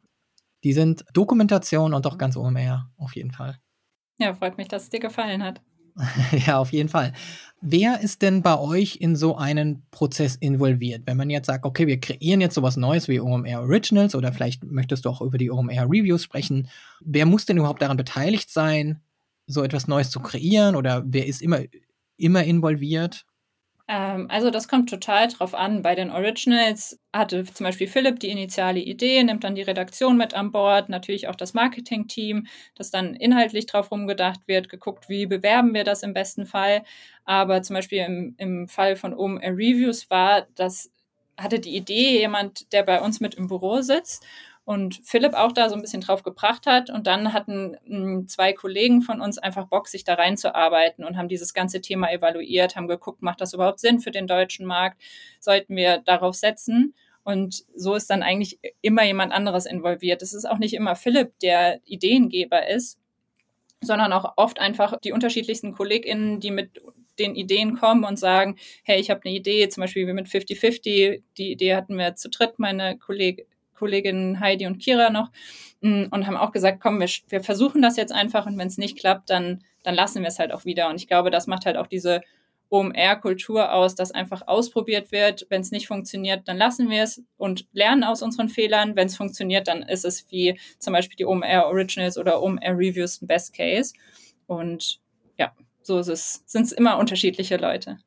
Die 0.62 0.72
sind 0.72 1.04
Dokumentation 1.12 1.92
und 1.92 2.06
auch 2.06 2.16
ganz 2.16 2.36
OMR, 2.36 2.90
auf 2.96 3.14
jeden 3.14 3.32
Fall. 3.32 3.58
Ja, 4.18 4.32
freut 4.32 4.56
mich, 4.56 4.68
dass 4.68 4.84
es 4.84 4.88
dir 4.88 5.00
gefallen 5.00 5.42
hat. 5.42 5.60
ja, 6.46 6.58
auf 6.58 6.72
jeden 6.72 6.88
Fall. 6.88 7.12
Wer 7.66 8.00
ist 8.00 8.20
denn 8.20 8.42
bei 8.42 8.58
euch 8.58 8.96
in 8.96 9.16
so 9.16 9.36
einen 9.36 9.86
Prozess 9.90 10.36
involviert? 10.36 11.02
Wenn 11.06 11.16
man 11.16 11.30
jetzt 11.30 11.46
sagt, 11.46 11.64
okay, 11.64 11.86
wir 11.86 11.98
kreieren 11.98 12.42
jetzt 12.42 12.54
sowas 12.54 12.76
Neues 12.76 13.08
wie 13.08 13.20
OMR 13.20 13.60
Originals 13.60 14.14
oder 14.14 14.32
vielleicht 14.32 14.64
möchtest 14.64 15.04
du 15.06 15.08
auch 15.08 15.22
über 15.22 15.38
die 15.38 15.50
OMR 15.50 15.84
Reviews 15.84 16.22
sprechen. 16.22 16.68
Wer 17.00 17.24
muss 17.24 17.46
denn 17.46 17.56
überhaupt 17.56 17.80
daran 17.80 17.96
beteiligt 17.96 18.50
sein? 18.50 19.00
so 19.46 19.62
etwas 19.62 19.88
Neues 19.88 20.10
zu 20.10 20.20
kreieren 20.20 20.76
oder 20.76 21.02
wer 21.06 21.26
ist 21.26 21.42
immer, 21.42 21.60
immer 22.16 22.44
involviert? 22.44 23.26
Ähm, 23.86 24.26
also 24.30 24.50
das 24.50 24.66
kommt 24.68 24.88
total 24.88 25.28
drauf 25.28 25.54
an. 25.54 25.82
Bei 25.82 25.94
den 25.94 26.10
Originals 26.10 26.98
hatte 27.12 27.44
zum 27.44 27.64
Beispiel 27.64 27.86
Philipp 27.86 28.18
die 28.20 28.30
initiale 28.30 28.80
Idee, 28.80 29.22
nimmt 29.22 29.44
dann 29.44 29.54
die 29.54 29.62
Redaktion 29.62 30.16
mit 30.16 30.34
an 30.34 30.50
Bord, 30.52 30.88
natürlich 30.88 31.28
auch 31.28 31.36
das 31.36 31.52
Marketing-Team, 31.54 32.46
das 32.74 32.90
dann 32.90 33.14
inhaltlich 33.14 33.66
drauf 33.66 33.90
rumgedacht 33.90 34.40
wird, 34.46 34.68
geguckt, 34.70 35.08
wie 35.08 35.26
bewerben 35.26 35.74
wir 35.74 35.84
das 35.84 36.02
im 36.02 36.14
besten 36.14 36.46
Fall. 36.46 36.82
Aber 37.24 37.62
zum 37.62 37.74
Beispiel 37.74 37.98
im, 37.98 38.34
im 38.38 38.68
Fall 38.68 38.96
von 38.96 39.12
OMR 39.14 39.52
Reviews 39.52 40.08
war, 40.10 40.46
das 40.54 40.90
hatte 41.36 41.58
die 41.58 41.76
Idee 41.76 42.18
jemand, 42.18 42.72
der 42.72 42.84
bei 42.84 43.00
uns 43.00 43.20
mit 43.20 43.34
im 43.34 43.48
Büro 43.48 43.80
sitzt 43.82 44.24
und 44.64 45.00
Philipp 45.04 45.34
auch 45.34 45.52
da 45.52 45.68
so 45.68 45.74
ein 45.74 45.82
bisschen 45.82 46.00
drauf 46.00 46.22
gebracht 46.22 46.66
hat. 46.66 46.88
Und 46.88 47.06
dann 47.06 47.32
hatten 47.32 47.76
hm, 47.84 48.28
zwei 48.28 48.52
Kollegen 48.52 49.02
von 49.02 49.20
uns 49.20 49.38
einfach 49.38 49.66
Bock, 49.66 49.88
sich 49.88 50.04
da 50.04 50.14
reinzuarbeiten 50.14 51.04
und 51.04 51.18
haben 51.18 51.28
dieses 51.28 51.52
ganze 51.52 51.80
Thema 51.80 52.10
evaluiert, 52.10 52.74
haben 52.74 52.88
geguckt, 52.88 53.22
macht 53.22 53.40
das 53.40 53.52
überhaupt 53.52 53.80
Sinn 53.80 54.00
für 54.00 54.10
den 54.10 54.26
deutschen 54.26 54.66
Markt? 54.66 55.02
Sollten 55.38 55.76
wir 55.76 55.98
darauf 55.98 56.34
setzen? 56.34 56.94
Und 57.24 57.64
so 57.74 57.94
ist 57.94 58.08
dann 58.08 58.22
eigentlich 58.22 58.58
immer 58.80 59.04
jemand 59.04 59.32
anderes 59.32 59.66
involviert. 59.66 60.22
Es 60.22 60.34
ist 60.34 60.44
auch 60.46 60.58
nicht 60.58 60.74
immer 60.74 60.94
Philipp, 60.96 61.38
der 61.40 61.80
Ideengeber 61.84 62.68
ist, 62.68 62.98
sondern 63.80 64.12
auch 64.12 64.34
oft 64.36 64.60
einfach 64.60 64.98
die 65.00 65.12
unterschiedlichsten 65.12 65.72
KollegInnen, 65.72 66.40
die 66.40 66.50
mit 66.50 66.82
den 67.18 67.34
Ideen 67.34 67.76
kommen 67.76 68.04
und 68.04 68.18
sagen, 68.18 68.56
hey, 68.82 68.98
ich 68.98 69.10
habe 69.10 69.20
eine 69.24 69.34
Idee, 69.34 69.68
zum 69.68 69.82
Beispiel 69.82 70.06
wie 70.06 70.12
mit 70.12 70.26
50-50, 70.26 71.22
die 71.38 71.52
Idee 71.52 71.74
hatten 71.74 71.96
wir 71.96 72.14
zu 72.16 72.28
dritt, 72.28 72.58
meine 72.58 72.98
Kolleg 72.98 73.46
Kolleginnen 73.84 74.40
Heidi 74.40 74.66
und 74.66 74.78
Kira 74.78 75.10
noch, 75.10 75.30
mm, 75.82 76.04
und 76.10 76.26
haben 76.26 76.38
auch 76.38 76.52
gesagt, 76.52 76.80
komm, 76.80 77.00
wir, 77.00 77.08
wir 77.28 77.42
versuchen 77.42 77.82
das 77.82 77.98
jetzt 77.98 78.12
einfach 78.12 78.46
und 78.46 78.56
wenn 78.56 78.68
es 78.68 78.78
nicht 78.78 78.98
klappt, 78.98 79.28
dann, 79.28 79.62
dann 79.82 79.94
lassen 79.94 80.22
wir 80.22 80.28
es 80.28 80.38
halt 80.38 80.52
auch 80.52 80.64
wieder. 80.64 80.88
Und 80.88 80.96
ich 80.96 81.06
glaube, 81.06 81.30
das 81.30 81.46
macht 81.46 81.66
halt 81.66 81.76
auch 81.76 81.86
diese 81.86 82.22
OMR-Kultur 82.70 83.74
aus, 83.74 83.94
dass 83.94 84.10
einfach 84.10 84.48
ausprobiert 84.48 85.12
wird. 85.12 85.46
Wenn 85.50 85.60
es 85.60 85.70
nicht 85.70 85.86
funktioniert, 85.86 86.48
dann 86.48 86.56
lassen 86.56 86.88
wir 86.88 87.02
es 87.02 87.22
und 87.36 87.66
lernen 87.74 88.04
aus 88.04 88.22
unseren 88.22 88.48
Fehlern. 88.48 88.96
Wenn 88.96 89.08
es 89.08 89.18
funktioniert, 89.18 89.68
dann 89.68 89.82
ist 89.82 90.06
es 90.06 90.24
wie 90.30 90.58
zum 90.78 90.94
Beispiel 90.94 91.16
die 91.16 91.26
OMR 91.26 91.66
Originals 91.66 92.16
oder 92.16 92.42
OMR 92.42 92.72
Reviews 92.72 93.20
ein 93.20 93.26
Best 93.26 93.54
Case. 93.54 93.92
Und 94.46 94.98
ja, 95.38 95.52
so 95.82 96.00
sind 96.00 96.64
es 96.64 96.72
immer 96.72 96.96
unterschiedliche 96.96 97.58
Leute. 97.58 97.98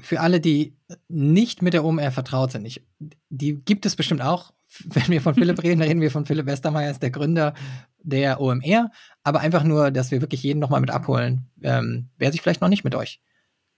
Für 0.00 0.18
alle, 0.18 0.40
die 0.40 0.74
nicht 1.06 1.62
mit 1.62 1.74
der 1.74 1.84
OMR 1.84 2.10
vertraut 2.10 2.50
sind, 2.50 2.66
ich, 2.66 2.82
die 3.30 3.54
gibt 3.64 3.86
es 3.86 3.94
bestimmt 3.94 4.20
auch. 4.20 4.52
Wenn 4.84 5.08
wir 5.08 5.20
von 5.20 5.34
Philipp 5.34 5.62
reden, 5.62 5.82
reden 5.82 6.00
wir 6.00 6.10
von 6.10 6.26
Philipp 6.26 6.46
Westermeier, 6.46 6.90
ist 6.90 7.02
der 7.02 7.10
Gründer 7.10 7.54
der 8.02 8.40
OMR. 8.40 8.90
Aber 9.22 9.40
einfach 9.40 9.64
nur, 9.64 9.90
dass 9.90 10.10
wir 10.10 10.20
wirklich 10.20 10.42
jeden 10.42 10.60
nochmal 10.60 10.80
mit 10.80 10.90
abholen, 10.90 11.50
ähm, 11.62 12.08
wer 12.18 12.32
sich 12.32 12.40
vielleicht 12.40 12.60
noch 12.60 12.68
nicht 12.68 12.84
mit 12.84 12.94
euch 12.94 13.20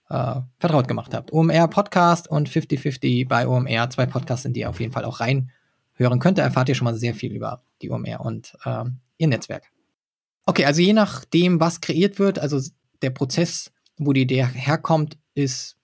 äh, 0.09 0.41
vertraut 0.59 0.87
gemacht 0.87 1.13
habt. 1.13 1.33
OMR 1.33 1.67
Podcast 1.67 2.29
und 2.29 2.49
50-50 2.49 3.27
bei 3.27 3.47
OMR, 3.47 3.89
zwei 3.89 4.05
Podcasts, 4.05 4.45
in 4.45 4.53
die 4.53 4.61
ihr 4.61 4.69
auf 4.69 4.79
jeden 4.79 4.93
Fall 4.93 5.05
auch 5.05 5.19
reinhören 5.19 6.19
könnt. 6.19 6.37
Da 6.37 6.43
erfahrt 6.43 6.69
ihr 6.69 6.75
schon 6.75 6.85
mal 6.85 6.95
sehr 6.95 7.15
viel 7.15 7.33
über 7.33 7.63
die 7.81 7.89
OMR 7.89 8.21
und 8.21 8.55
äh, 8.63 8.85
ihr 9.17 9.27
Netzwerk. 9.27 9.63
Okay, 10.45 10.65
also 10.65 10.81
je 10.81 10.93
nachdem, 10.93 11.59
was 11.59 11.81
kreiert 11.81 12.19
wird, 12.19 12.39
also 12.39 12.61
der 13.01 13.09
Prozess, 13.09 13.71
wo 13.97 14.13
die 14.13 14.21
Idee 14.21 14.45
herkommt, 14.45 15.17
ist 15.33 15.74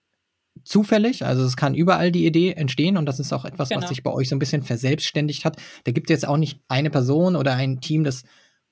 zufällig. 0.64 1.24
Also 1.24 1.44
es 1.44 1.56
kann 1.56 1.74
überall 1.74 2.12
die 2.12 2.26
Idee 2.26 2.52
entstehen 2.52 2.96
und 2.96 3.06
das 3.06 3.20
ist 3.20 3.32
auch 3.32 3.44
etwas, 3.44 3.68
genau. 3.68 3.82
was 3.82 3.88
sich 3.88 4.02
bei 4.02 4.12
euch 4.12 4.28
so 4.28 4.36
ein 4.36 4.38
bisschen 4.38 4.62
verselbstständigt 4.62 5.44
hat. 5.44 5.56
Da 5.84 5.92
gibt 5.92 6.10
es 6.10 6.14
jetzt 6.14 6.28
auch 6.28 6.36
nicht 6.36 6.60
eine 6.68 6.90
Person 6.90 7.36
oder 7.36 7.54
ein 7.54 7.80
Team, 7.80 8.04
das 8.04 8.24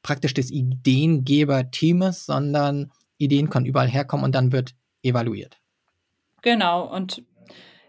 praktisch 0.03 0.35
des 0.35 0.51
Ideengeber-Teames, 0.51 2.27
sondern 2.27 2.91
Ideen 3.19 3.51
können 3.51 3.67
überall 3.67 3.89
herkommen 3.89 4.25
und 4.25 4.35
dann 4.35 4.53
wird 4.53 4.75
evaluiert. 5.03 5.59
Genau, 6.43 6.85
und 6.85 7.23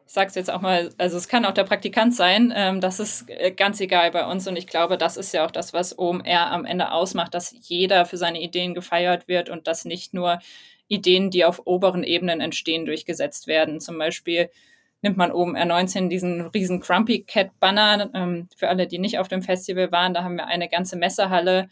ich 0.06 0.14
sage 0.14 0.28
es 0.28 0.36
jetzt 0.36 0.52
auch 0.52 0.60
mal, 0.60 0.90
also 0.98 1.16
es 1.16 1.30
kann 1.30 1.46
auch 1.46 1.54
der 1.54 1.64
Praktikant 1.64 2.14
sein, 2.14 2.52
ähm, 2.54 2.82
das 2.82 3.00
ist 3.00 3.30
äh, 3.30 3.52
ganz 3.52 3.80
egal 3.80 4.12
bei 4.12 4.26
uns 4.26 4.46
und 4.46 4.58
ich 4.58 4.68
glaube, 4.68 4.98
das 4.98 5.16
ist 5.16 5.34
ja 5.34 5.46
auch 5.46 5.52
das, 5.52 5.72
was 5.72 5.98
OMR 5.98 6.52
am 6.52 6.66
Ende 6.66 6.92
ausmacht, 6.92 7.34
dass 7.34 7.56
jeder 7.62 8.06
für 8.06 8.18
seine 8.18 8.42
Ideen 8.42 8.74
gefeiert 8.74 9.30
wird 9.30 9.50
und 9.50 9.68
dass 9.68 9.86
nicht 9.86 10.14
nur 10.14 10.40
Ideen, 10.92 11.32
die 11.32 11.46
auf 11.46 11.62
oberen 11.66 12.04
Ebenen 12.04 12.42
entstehen, 12.42 12.86
durchgesetzt 12.86 13.48
werden. 13.48 13.80
Zum 13.80 13.98
Beispiel 13.98 14.50
nimmt 15.02 15.18
man 15.18 15.32
oben 15.32 15.56
R19 15.56 16.10
diesen 16.10 16.48
riesen 16.48 16.82
Crumpy 16.82 17.24
Cat 17.24 17.58
Banner. 17.60 18.10
Ähm, 18.14 18.50
für 18.56 18.68
alle, 18.68 18.88
die 18.88 19.00
nicht 19.00 19.18
auf 19.18 19.30
dem 19.30 19.42
Festival 19.42 19.92
waren, 19.92 20.14
da 20.14 20.24
haben 20.24 20.36
wir 20.36 20.48
eine 20.48 20.68
ganze 20.68 20.98
Messehalle, 20.98 21.70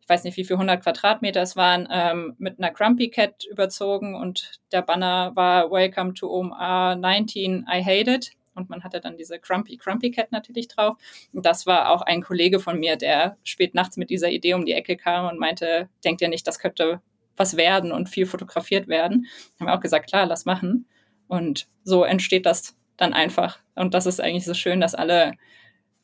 ich 0.00 0.08
weiß 0.08 0.24
nicht, 0.24 0.36
wie 0.36 0.44
viel 0.44 0.56
100 0.56 0.82
Quadratmeter 0.82 1.42
es 1.42 1.54
waren, 1.54 1.86
ähm, 1.92 2.34
mit 2.38 2.58
einer 2.58 2.72
Crumpy 2.72 3.08
Cat 3.10 3.44
überzogen 3.44 4.16
und 4.16 4.60
der 4.72 4.82
Banner 4.82 5.32
war 5.36 5.70
Welcome 5.70 6.14
to 6.14 6.28
OMR 6.28 6.96
19, 6.96 7.66
I 7.70 7.84
hate 7.84 8.10
it. 8.10 8.32
Und 8.54 8.68
man 8.68 8.84
hatte 8.84 9.00
dann 9.00 9.16
diese 9.16 9.38
Crumpy 9.38 9.76
Crumpy 9.78 10.10
Cat 10.10 10.32
natürlich 10.32 10.68
drauf. 10.68 10.96
Und 11.32 11.46
das 11.46 11.66
war 11.66 11.90
auch 11.90 12.02
ein 12.02 12.22
Kollege 12.22 12.58
von 12.58 12.78
mir, 12.78 12.96
der 12.96 13.38
spät 13.44 13.74
nachts 13.74 13.96
mit 13.96 14.10
dieser 14.10 14.30
Idee 14.30 14.54
um 14.54 14.66
die 14.66 14.72
Ecke 14.72 14.96
kam 14.96 15.26
und 15.26 15.38
meinte, 15.38 15.88
denkt 16.04 16.20
ihr 16.20 16.28
nicht, 16.28 16.46
das 16.46 16.58
könnte 16.58 17.00
was 17.36 17.56
werden 17.56 17.92
und 17.92 18.08
viel 18.08 18.26
fotografiert 18.26 18.88
werden. 18.88 19.26
Haben 19.58 19.66
wir 19.66 19.74
auch 19.74 19.80
gesagt, 19.80 20.08
klar, 20.08 20.26
lass 20.26 20.44
machen. 20.44 20.86
Und 21.28 21.66
so 21.84 22.04
entsteht 22.04 22.46
das 22.46 22.76
dann 22.96 23.12
einfach. 23.12 23.58
Und 23.74 23.94
das 23.94 24.06
ist 24.06 24.20
eigentlich 24.20 24.44
so 24.44 24.54
schön, 24.54 24.80
dass 24.80 24.94
alle 24.94 25.32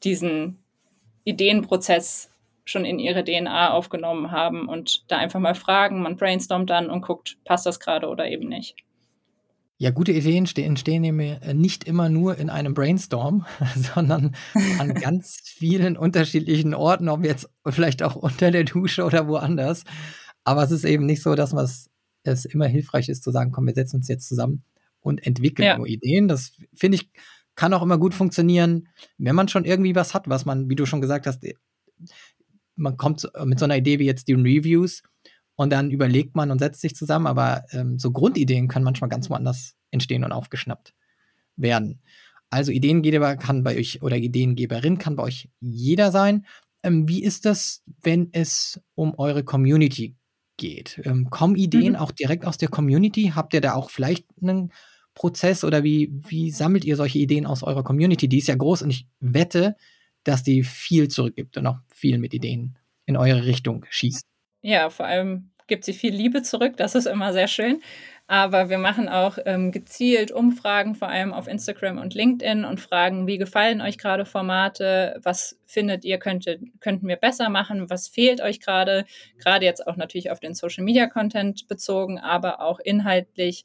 diesen 0.03 0.59
Ideenprozess 1.25 2.31
schon 2.65 2.85
in 2.85 2.99
ihre 2.99 3.25
DNA 3.25 3.71
aufgenommen 3.71 4.31
haben 4.31 4.69
und 4.69 5.11
da 5.11 5.17
einfach 5.17 5.41
mal 5.41 5.55
fragen, 5.55 6.03
man 6.03 6.17
brainstormt 6.17 6.69
dann 6.71 6.91
und 6.91 7.03
guckt, 7.03 7.39
passt 7.45 7.67
das 7.67 7.81
gerade 7.81 8.09
oder 8.09 8.29
eben 8.29 8.49
nicht. 8.49 8.77
Ja, 9.81 9.91
gute 9.91 10.11
Ideen 10.11 10.49
entstehen 10.57 11.05
äh, 11.05 11.55
nicht 11.55 11.85
immer 11.85 12.09
nur 12.09 12.37
in 12.37 12.51
einem 12.51 12.75
Brainstorm, 12.75 13.47
sondern 13.77 14.35
an 14.81 14.95
ganz 15.01 15.39
vielen 15.45 15.97
unterschiedlichen 15.97 16.75
Orten, 16.75 17.09
ob 17.09 17.25
jetzt 17.25 17.49
vielleicht 17.65 18.03
auch 18.03 18.17
unter 18.17 18.51
der 18.51 18.65
Dusche 18.65 19.05
oder 19.05 19.29
woanders. 19.29 19.85
Aber 20.49 20.63
es 20.63 20.71
ist 20.71 20.87
eben 20.87 21.05
nicht 21.05 21.23
so, 21.23 21.35
dass 21.35 21.91
es 22.23 22.45
immer 22.47 22.67
hilfreich 22.67 23.11
ist 23.11 23.23
zu 23.23 23.31
sagen, 23.31 23.53
komm, 23.53 23.67
wir 23.67 23.75
setzen 23.75 23.97
uns 23.97 24.09
jetzt 24.09 24.27
zusammen 24.27 24.63
und 25.01 25.27
entwickeln 25.27 25.67
ja. 25.67 25.77
nur 25.77 25.87
Ideen. 25.87 26.27
Das 26.27 26.53
finde 26.75 26.97
ich, 26.97 27.11
kann 27.55 27.75
auch 27.75 27.83
immer 27.83 27.99
gut 27.99 28.15
funktionieren, 28.15 28.89
wenn 29.19 29.35
man 29.35 29.49
schon 29.49 29.67
irgendwie 29.67 29.95
was 29.95 30.15
hat, 30.15 30.27
was 30.27 30.47
man, 30.47 30.71
wie 30.71 30.75
du 30.75 30.87
schon 30.87 31.03
gesagt 31.03 31.27
hast, 31.27 31.45
man 32.77 32.97
kommt 32.97 33.31
mit 33.45 33.59
so 33.59 33.67
einer 33.67 33.77
Idee 33.77 33.99
wie 33.99 34.07
jetzt 34.07 34.27
die 34.27 34.33
Reviews 34.33 35.03
und 35.55 35.71
dann 35.71 35.91
überlegt 35.91 36.35
man 36.35 36.51
und 36.51 36.61
setzt 36.61 36.81
sich 36.81 36.97
zusammen, 36.97 37.27
aber 37.27 37.65
ähm, 37.73 37.99
so 37.99 38.11
Grundideen 38.11 38.69
können 38.69 38.87
manchmal 38.87 39.11
ganz 39.11 39.29
woanders 39.29 39.77
entstehen 39.91 40.25
und 40.25 40.33
aufgeschnappt 40.33 40.95
werden. 41.57 42.01
Also 42.49 42.73
Ideengeber 42.73 43.37
kann 43.37 43.65
bei 43.65 43.77
euch 43.77 44.01
oder 44.01 44.17
Ideengeberin 44.17 44.97
kann 44.97 45.15
bei 45.15 45.25
euch 45.25 45.51
jeder 45.61 46.11
sein. 46.11 46.47
Ähm, 46.83 47.07
wie 47.07 47.23
ist 47.23 47.45
das, 47.45 47.83
wenn 48.01 48.31
es 48.33 48.81
um 48.95 49.13
eure 49.19 49.45
Community 49.45 50.17
geht. 50.59 51.01
Ähm, 51.05 51.31
kommen 51.31 51.57
Ideen 51.57 51.95
mhm. 51.95 51.97
auch 51.97 52.13
direkt 52.13 52.45
aus 52.45 52.59
der 52.59 52.69
Community? 52.69 53.33
Habt 53.35 53.55
ihr 53.55 53.63
da 53.63 53.75
auch 53.75 53.89
vielleicht 53.89 54.27
einen 54.43 54.71
Prozess 55.15 55.65
oder 55.65 55.83
wie, 55.83 56.13
wie 56.29 56.51
sammelt 56.51 56.85
ihr 56.85 56.97
solche 56.97 57.19
Ideen 57.19 57.47
aus 57.47 57.63
eurer 57.63 57.83
Community? 57.83 58.29
Die 58.29 58.39
ist 58.39 58.49
ja 58.49 58.55
groß 58.55 58.83
und 58.83 58.91
ich 58.91 59.07
wette, 59.21 59.77
dass 60.25 60.43
die 60.43 60.63
viel 60.63 61.09
zurückgibt 61.09 61.57
und 61.57 61.67
auch 61.67 61.79
viel 61.93 62.19
mit 62.19 62.35
Ideen 62.35 62.79
in 63.07 63.17
eure 63.17 63.47
Richtung 63.47 63.87
schießt. 63.89 64.27
Ja, 64.61 64.91
vor 64.91 65.07
allem 65.07 65.51
gibt 65.67 65.85
sie 65.85 65.93
viel 65.93 66.15
Liebe 66.15 66.43
zurück. 66.43 66.77
Das 66.77 66.95
ist 66.95 67.07
immer 67.07 67.33
sehr 67.33 67.49
schön. 67.49 67.81
Aber 68.31 68.69
wir 68.69 68.77
machen 68.77 69.09
auch 69.09 69.39
ähm, 69.47 69.73
gezielt 69.73 70.31
Umfragen, 70.31 70.95
vor 70.95 71.09
allem 71.09 71.33
auf 71.33 71.49
Instagram 71.49 71.97
und 71.97 72.13
LinkedIn 72.13 72.67
und 72.67 72.79
fragen, 72.79 73.27
wie 73.27 73.39
gefallen 73.39 73.81
euch 73.81 73.97
gerade 73.97 74.27
Formate? 74.27 75.19
Was 75.23 75.59
findet 75.65 76.05
ihr, 76.05 76.19
könnte, 76.19 76.61
könnten 76.81 77.09
wir 77.09 77.17
besser 77.17 77.49
machen? 77.49 77.89
Was 77.89 78.07
fehlt 78.07 78.43
euch 78.43 78.61
gerade? 78.61 79.07
Gerade 79.39 79.65
jetzt 79.65 79.87
auch 79.87 79.97
natürlich 79.97 80.31
auf 80.31 80.41
den 80.41 80.53
Social 80.53 80.85
Media 80.85 81.07
Content 81.07 81.69
bezogen, 81.69 82.19
aber 82.19 82.61
auch 82.61 82.81
inhaltlich 82.81 83.65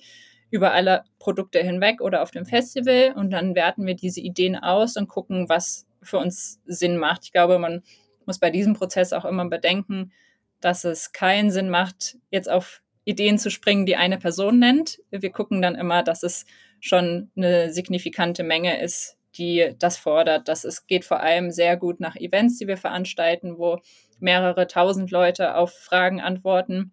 über 0.49 0.71
alle 0.71 1.03
Produkte 1.19 1.59
hinweg 1.59 1.99
oder 1.99 2.21
auf 2.21 2.31
dem 2.31 2.45
Festival. 2.45 3.11
Und 3.17 3.31
dann 3.31 3.55
werten 3.55 3.85
wir 3.85 3.95
diese 3.95 4.21
Ideen 4.21 4.55
aus 4.55 4.95
und 4.95 5.09
gucken, 5.09 5.49
was 5.49 5.85
für 6.01 6.19
uns 6.19 6.61
Sinn 6.65 6.95
macht. 6.95 7.25
Ich 7.25 7.33
glaube, 7.33 7.59
man 7.59 7.83
muss 8.25 8.39
bei 8.39 8.49
diesem 8.49 8.75
Prozess 8.75 9.11
auch 9.11 9.25
immer 9.25 9.49
bedenken, 9.49 10.13
dass 10.61 10.85
es 10.85 11.11
keinen 11.11 11.51
Sinn 11.51 11.69
macht, 11.69 12.15
jetzt 12.29 12.49
auf 12.49 12.81
Ideen 13.05 13.37
zu 13.37 13.49
springen, 13.49 13.85
die 13.85 13.95
eine 13.95 14.17
Person 14.17 14.59
nennt. 14.59 14.99
Wir 15.11 15.31
gucken 15.31 15.61
dann 15.61 15.75
immer, 15.75 16.03
dass 16.03 16.23
es 16.23 16.45
schon 16.79 17.31
eine 17.35 17.71
signifikante 17.71 18.43
Menge 18.43 18.81
ist, 18.81 19.17
die 19.35 19.73
das 19.79 19.97
fordert. 19.97 20.47
Das 20.47 20.63
es 20.63 20.87
geht 20.87 21.05
vor 21.05 21.19
allem 21.19 21.51
sehr 21.51 21.77
gut 21.77 21.99
nach 21.99 22.15
Events, 22.15 22.57
die 22.57 22.67
wir 22.67 22.77
veranstalten, 22.77 23.57
wo 23.57 23.79
mehrere 24.19 24.67
tausend 24.67 25.11
Leute 25.11 25.55
auf 25.55 25.73
Fragen 25.73 26.21
antworten 26.21 26.91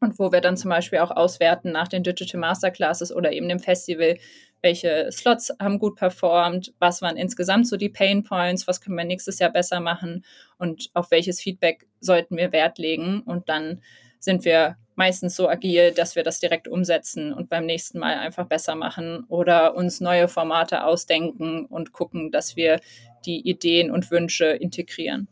und 0.00 0.18
wo 0.18 0.32
wir 0.32 0.40
dann 0.40 0.56
zum 0.56 0.70
Beispiel 0.70 0.98
auch 1.00 1.10
auswerten 1.10 1.72
nach 1.72 1.88
den 1.88 2.02
Digital 2.02 2.40
Masterclasses 2.40 3.14
oder 3.14 3.32
eben 3.32 3.48
dem 3.48 3.58
Festival, 3.58 4.18
welche 4.62 5.10
Slots 5.12 5.52
haben 5.60 5.78
gut 5.78 5.96
performt, 5.96 6.72
was 6.78 7.02
waren 7.02 7.16
insgesamt 7.16 7.68
so 7.68 7.76
die 7.76 7.88
Pain 7.88 8.22
Points, 8.22 8.66
was 8.66 8.80
können 8.80 8.96
wir 8.96 9.04
nächstes 9.04 9.38
Jahr 9.38 9.52
besser 9.52 9.80
machen 9.80 10.24
und 10.58 10.90
auf 10.94 11.10
welches 11.10 11.40
Feedback 11.40 11.86
sollten 12.00 12.36
wir 12.36 12.52
Wert 12.52 12.78
legen 12.78 13.20
und 13.20 13.48
dann 13.48 13.82
sind 14.18 14.44
wir 14.44 14.76
meistens 14.96 15.36
so 15.36 15.48
agil, 15.48 15.92
dass 15.92 16.16
wir 16.16 16.22
das 16.22 16.40
direkt 16.40 16.68
umsetzen 16.68 17.32
und 17.32 17.48
beim 17.48 17.66
nächsten 17.66 17.98
Mal 17.98 18.16
einfach 18.16 18.46
besser 18.46 18.74
machen 18.74 19.24
oder 19.28 19.76
uns 19.76 20.00
neue 20.00 20.26
Formate 20.26 20.84
ausdenken 20.84 21.66
und 21.66 21.92
gucken, 21.92 22.30
dass 22.30 22.56
wir 22.56 22.80
die 23.24 23.48
Ideen 23.48 23.90
und 23.90 24.10
Wünsche 24.10 24.46
integrieren. 24.46 25.28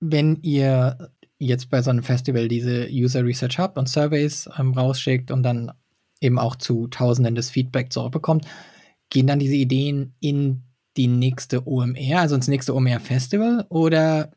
Wenn 0.00 0.38
ihr 0.42 1.10
jetzt 1.38 1.70
bei 1.70 1.82
so 1.82 1.90
einem 1.90 2.02
Festival 2.02 2.48
diese 2.48 2.88
User 2.90 3.24
Research 3.24 3.58
habt 3.58 3.76
und 3.76 3.88
Surveys 3.88 4.48
ähm, 4.58 4.72
rausschickt 4.72 5.30
und 5.30 5.42
dann 5.42 5.72
eben 6.20 6.38
auch 6.38 6.56
zu 6.56 6.86
Tausenden 6.86 7.34
des 7.34 7.50
Feedback 7.50 7.92
zurückbekommt, 7.92 8.46
gehen 9.10 9.26
dann 9.26 9.40
diese 9.40 9.56
Ideen 9.56 10.14
in 10.20 10.62
die 10.96 11.08
nächste 11.08 11.66
OMR, 11.66 12.20
also 12.20 12.34
ins 12.34 12.48
nächste 12.48 12.74
OMR 12.74 13.00
Festival 13.00 13.66
oder 13.68 14.30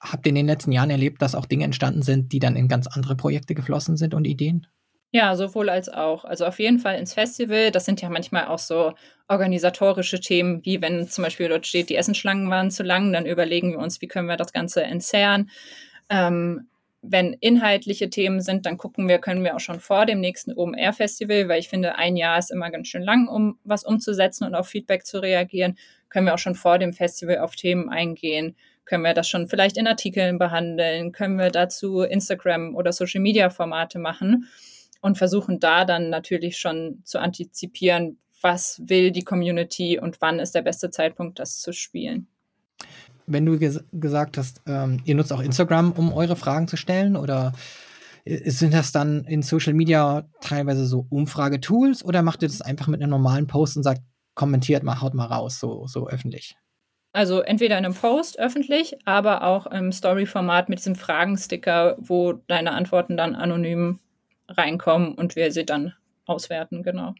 habt 0.00 0.26
ihr 0.26 0.30
in 0.30 0.36
den 0.36 0.46
letzten 0.46 0.72
Jahren 0.72 0.90
erlebt, 0.90 1.22
dass 1.22 1.34
auch 1.34 1.46
Dinge 1.46 1.64
entstanden 1.64 2.02
sind, 2.02 2.32
die 2.32 2.38
dann 2.38 2.56
in 2.56 2.68
ganz 2.68 2.86
andere 2.86 3.16
Projekte 3.16 3.54
geflossen 3.54 3.96
sind 3.96 4.14
und 4.14 4.24
Ideen? 4.24 4.66
Ja, 5.12 5.34
sowohl 5.36 5.70
als 5.70 5.88
auch. 5.88 6.24
Also 6.24 6.44
auf 6.44 6.58
jeden 6.58 6.78
Fall 6.78 6.98
ins 6.98 7.14
Festival. 7.14 7.70
Das 7.70 7.84
sind 7.84 8.02
ja 8.02 8.10
manchmal 8.10 8.46
auch 8.48 8.58
so 8.58 8.92
organisatorische 9.28 10.20
Themen, 10.20 10.64
wie 10.64 10.82
wenn 10.82 11.08
zum 11.08 11.24
Beispiel 11.24 11.48
dort 11.48 11.66
steht, 11.66 11.88
die 11.88 11.96
Essenschlangen 11.96 12.50
waren 12.50 12.70
zu 12.70 12.82
lang, 12.82 13.12
dann 13.12 13.26
überlegen 13.26 13.72
wir 13.72 13.78
uns, 13.78 14.00
wie 14.00 14.08
können 14.08 14.28
wir 14.28 14.36
das 14.36 14.52
Ganze 14.52 14.82
entzerren. 14.82 15.50
Ähm, 16.10 16.68
wenn 17.02 17.34
inhaltliche 17.34 18.10
Themen 18.10 18.40
sind, 18.40 18.66
dann 18.66 18.78
gucken 18.78 19.08
wir, 19.08 19.18
können 19.18 19.44
wir 19.44 19.54
auch 19.54 19.60
schon 19.60 19.80
vor 19.80 20.06
dem 20.06 20.20
nächsten 20.20 20.52
OMR-Festival, 20.52 21.48
weil 21.48 21.60
ich 21.60 21.68
finde, 21.68 21.96
ein 21.96 22.16
Jahr 22.16 22.38
ist 22.38 22.50
immer 22.50 22.70
ganz 22.70 22.88
schön 22.88 23.02
lang, 23.02 23.28
um 23.28 23.58
was 23.64 23.84
umzusetzen 23.84 24.44
und 24.44 24.54
auf 24.54 24.68
Feedback 24.68 25.06
zu 25.06 25.20
reagieren, 25.20 25.76
können 26.08 26.26
wir 26.26 26.34
auch 26.34 26.38
schon 26.38 26.54
vor 26.54 26.78
dem 26.78 26.92
Festival 26.92 27.38
auf 27.38 27.54
Themen 27.56 27.88
eingehen, 27.88 28.56
können 28.86 29.02
wir 29.02 29.14
das 29.14 29.28
schon 29.28 29.48
vielleicht 29.48 29.76
in 29.76 29.86
Artikeln 29.86 30.38
behandeln, 30.38 31.12
können 31.12 31.38
wir 31.38 31.50
dazu 31.50 32.00
Instagram 32.00 32.74
oder 32.74 32.92
Social-Media-Formate 32.92 33.98
machen 33.98 34.48
und 35.00 35.18
versuchen 35.18 35.60
da 35.60 35.84
dann 35.84 36.08
natürlich 36.08 36.56
schon 36.56 37.02
zu 37.04 37.18
antizipieren, 37.18 38.18
was 38.40 38.80
will 38.86 39.10
die 39.10 39.24
Community 39.24 39.98
und 39.98 40.20
wann 40.20 40.38
ist 40.38 40.54
der 40.54 40.62
beste 40.62 40.90
Zeitpunkt, 40.90 41.38
das 41.38 41.60
zu 41.60 41.72
spielen 41.72 42.28
wenn 43.26 43.44
du 43.44 43.58
ges 43.58 43.82
gesagt 43.92 44.38
hast, 44.38 44.62
ähm, 44.66 45.00
ihr 45.04 45.14
nutzt 45.14 45.32
auch 45.32 45.40
Instagram, 45.40 45.92
um 45.92 46.12
eure 46.12 46.36
Fragen 46.36 46.68
zu 46.68 46.76
stellen 46.76 47.16
oder 47.16 47.52
sind 48.24 48.74
das 48.74 48.90
dann 48.90 49.24
in 49.24 49.42
Social 49.42 49.72
Media 49.72 50.28
teilweise 50.40 50.84
so 50.86 51.06
Umfragetools 51.10 52.04
oder 52.04 52.22
macht 52.22 52.42
ihr 52.42 52.48
das 52.48 52.60
einfach 52.60 52.88
mit 52.88 53.00
einem 53.00 53.10
normalen 53.10 53.46
Post 53.46 53.76
und 53.76 53.84
sagt, 53.84 54.02
kommentiert 54.34 54.82
mal, 54.82 55.00
haut 55.00 55.14
mal 55.14 55.26
raus, 55.26 55.60
so, 55.60 55.86
so 55.86 56.08
öffentlich? 56.08 56.56
Also 57.16 57.40
entweder 57.40 57.78
in 57.78 57.86
einem 57.86 57.94
Post 57.94 58.38
öffentlich, 58.38 58.98
aber 59.06 59.42
auch 59.42 59.66
im 59.66 59.90
Story-Format 59.90 60.68
mit 60.68 60.80
diesem 60.80 60.96
Fragensticker, 60.96 61.96
wo 61.98 62.34
deine 62.34 62.72
Antworten 62.72 63.16
dann 63.16 63.34
anonym 63.34 64.00
reinkommen 64.48 65.14
und 65.14 65.34
wir 65.34 65.50
sie 65.50 65.64
dann 65.64 65.94
auswerten, 66.26 66.82
genau. 66.82 67.14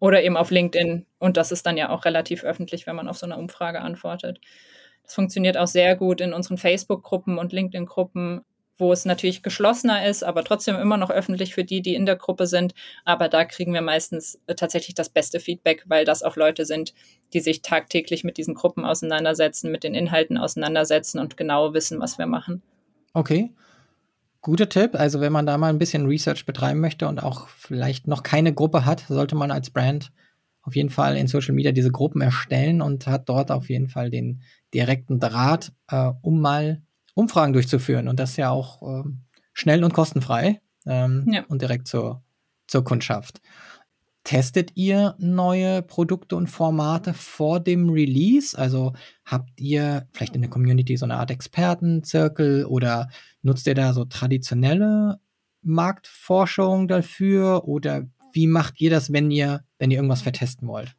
Oder 0.00 0.22
eben 0.22 0.36
auf 0.36 0.50
LinkedIn 0.50 1.06
und 1.18 1.38
das 1.38 1.50
ist 1.50 1.64
dann 1.64 1.78
ja 1.78 1.88
auch 1.88 2.04
relativ 2.04 2.44
öffentlich, 2.44 2.86
wenn 2.86 2.94
man 2.94 3.08
auf 3.08 3.16
so 3.16 3.24
eine 3.24 3.38
Umfrage 3.38 3.80
antwortet. 3.80 4.38
Das 5.02 5.14
funktioniert 5.14 5.56
auch 5.56 5.66
sehr 5.66 5.96
gut 5.96 6.20
in 6.20 6.34
unseren 6.34 6.58
Facebook-Gruppen 6.58 7.38
und 7.38 7.54
LinkedIn-Gruppen, 7.54 8.42
wo 8.78 8.92
es 8.92 9.04
natürlich 9.04 9.42
geschlossener 9.42 10.06
ist, 10.06 10.22
aber 10.22 10.44
trotzdem 10.44 10.76
immer 10.76 10.96
noch 10.96 11.10
öffentlich 11.10 11.54
für 11.54 11.64
die, 11.64 11.82
die 11.82 11.94
in 11.94 12.06
der 12.06 12.16
Gruppe 12.16 12.46
sind. 12.46 12.74
Aber 13.04 13.28
da 13.28 13.44
kriegen 13.44 13.72
wir 13.72 13.82
meistens 13.82 14.38
äh, 14.46 14.54
tatsächlich 14.54 14.94
das 14.94 15.08
beste 15.08 15.40
Feedback, 15.40 15.84
weil 15.86 16.04
das 16.04 16.22
auch 16.22 16.36
Leute 16.36 16.66
sind, 16.66 16.94
die 17.32 17.40
sich 17.40 17.62
tagtäglich 17.62 18.24
mit 18.24 18.36
diesen 18.36 18.54
Gruppen 18.54 18.84
auseinandersetzen, 18.84 19.70
mit 19.70 19.84
den 19.84 19.94
Inhalten 19.94 20.38
auseinandersetzen 20.38 21.18
und 21.18 21.36
genau 21.36 21.72
wissen, 21.74 22.00
was 22.00 22.18
wir 22.18 22.26
machen. 22.26 22.62
Okay. 23.14 23.50
Guter 24.42 24.68
Tipp. 24.68 24.94
Also 24.94 25.20
wenn 25.20 25.32
man 25.32 25.46
da 25.46 25.58
mal 25.58 25.70
ein 25.70 25.78
bisschen 25.78 26.06
Research 26.06 26.46
betreiben 26.46 26.80
möchte 26.80 27.08
und 27.08 27.22
auch 27.22 27.48
vielleicht 27.48 28.06
noch 28.06 28.22
keine 28.22 28.52
Gruppe 28.52 28.84
hat, 28.84 29.00
sollte 29.08 29.34
man 29.34 29.50
als 29.50 29.70
Brand 29.70 30.12
auf 30.62 30.76
jeden 30.76 30.90
Fall 30.90 31.16
in 31.16 31.28
Social 31.28 31.54
Media 31.54 31.72
diese 31.72 31.90
Gruppen 31.90 32.20
erstellen 32.20 32.82
und 32.82 33.06
hat 33.06 33.28
dort 33.28 33.50
auf 33.50 33.70
jeden 33.70 33.88
Fall 33.88 34.10
den 34.10 34.42
direkten 34.74 35.20
Draht, 35.20 35.72
äh, 35.88 36.10
um 36.22 36.40
mal 36.40 36.82
Umfragen 37.16 37.54
durchzuführen. 37.54 38.08
Und 38.08 38.20
das 38.20 38.36
ja 38.36 38.50
auch 38.50 38.82
äh, 38.82 39.08
schnell 39.54 39.82
und 39.82 39.94
kostenfrei 39.94 40.60
ähm, 40.84 41.26
ja. 41.32 41.44
und 41.48 41.62
direkt 41.62 41.88
zur, 41.88 42.22
zur 42.66 42.84
Kundschaft. 42.84 43.40
Testet 44.22 44.72
ihr 44.74 45.14
neue 45.18 45.82
Produkte 45.82 46.36
und 46.36 46.48
Formate 46.48 47.14
vor 47.14 47.58
dem 47.60 47.88
Release? 47.88 48.58
Also 48.58 48.92
habt 49.24 49.60
ihr 49.60 50.06
vielleicht 50.12 50.34
in 50.34 50.42
der 50.42 50.50
Community 50.50 50.96
so 50.96 51.06
eine 51.06 51.16
Art 51.16 51.30
Expertenzirkel 51.30 52.66
oder 52.66 53.08
nutzt 53.42 53.66
ihr 53.66 53.74
da 53.74 53.94
so 53.94 54.04
traditionelle 54.04 55.20
Marktforschung 55.62 56.86
dafür 56.86 57.66
oder 57.66 58.06
wie 58.32 58.46
macht 58.46 58.80
ihr 58.80 58.90
das, 58.90 59.12
wenn 59.12 59.30
ihr, 59.30 59.64
wenn 59.78 59.90
ihr 59.90 59.96
irgendwas 59.98 60.22
vertesten 60.22 60.66
wollt? 60.66 60.94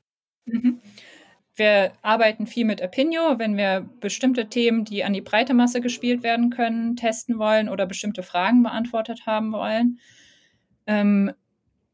Mhm. 0.45 0.76
Wir 1.57 1.91
arbeiten 2.03 2.45
viel 2.45 2.65
mit 2.65 2.83
Opinio, 2.83 3.39
wenn 3.39 3.57
wir 3.57 3.89
bestimmte 3.99 4.47
Themen, 4.47 4.85
die 4.85 5.03
an 5.03 5.13
die 5.13 5.21
breite 5.21 5.55
Masse 5.55 5.81
gespielt 5.81 6.21
werden 6.21 6.51
können, 6.51 6.95
testen 6.95 7.39
wollen 7.39 7.67
oder 7.67 7.87
bestimmte 7.87 8.21
Fragen 8.21 8.61
beantwortet 8.61 9.25
haben 9.25 9.51
wollen. 9.51 9.99
Ähm, 10.85 11.33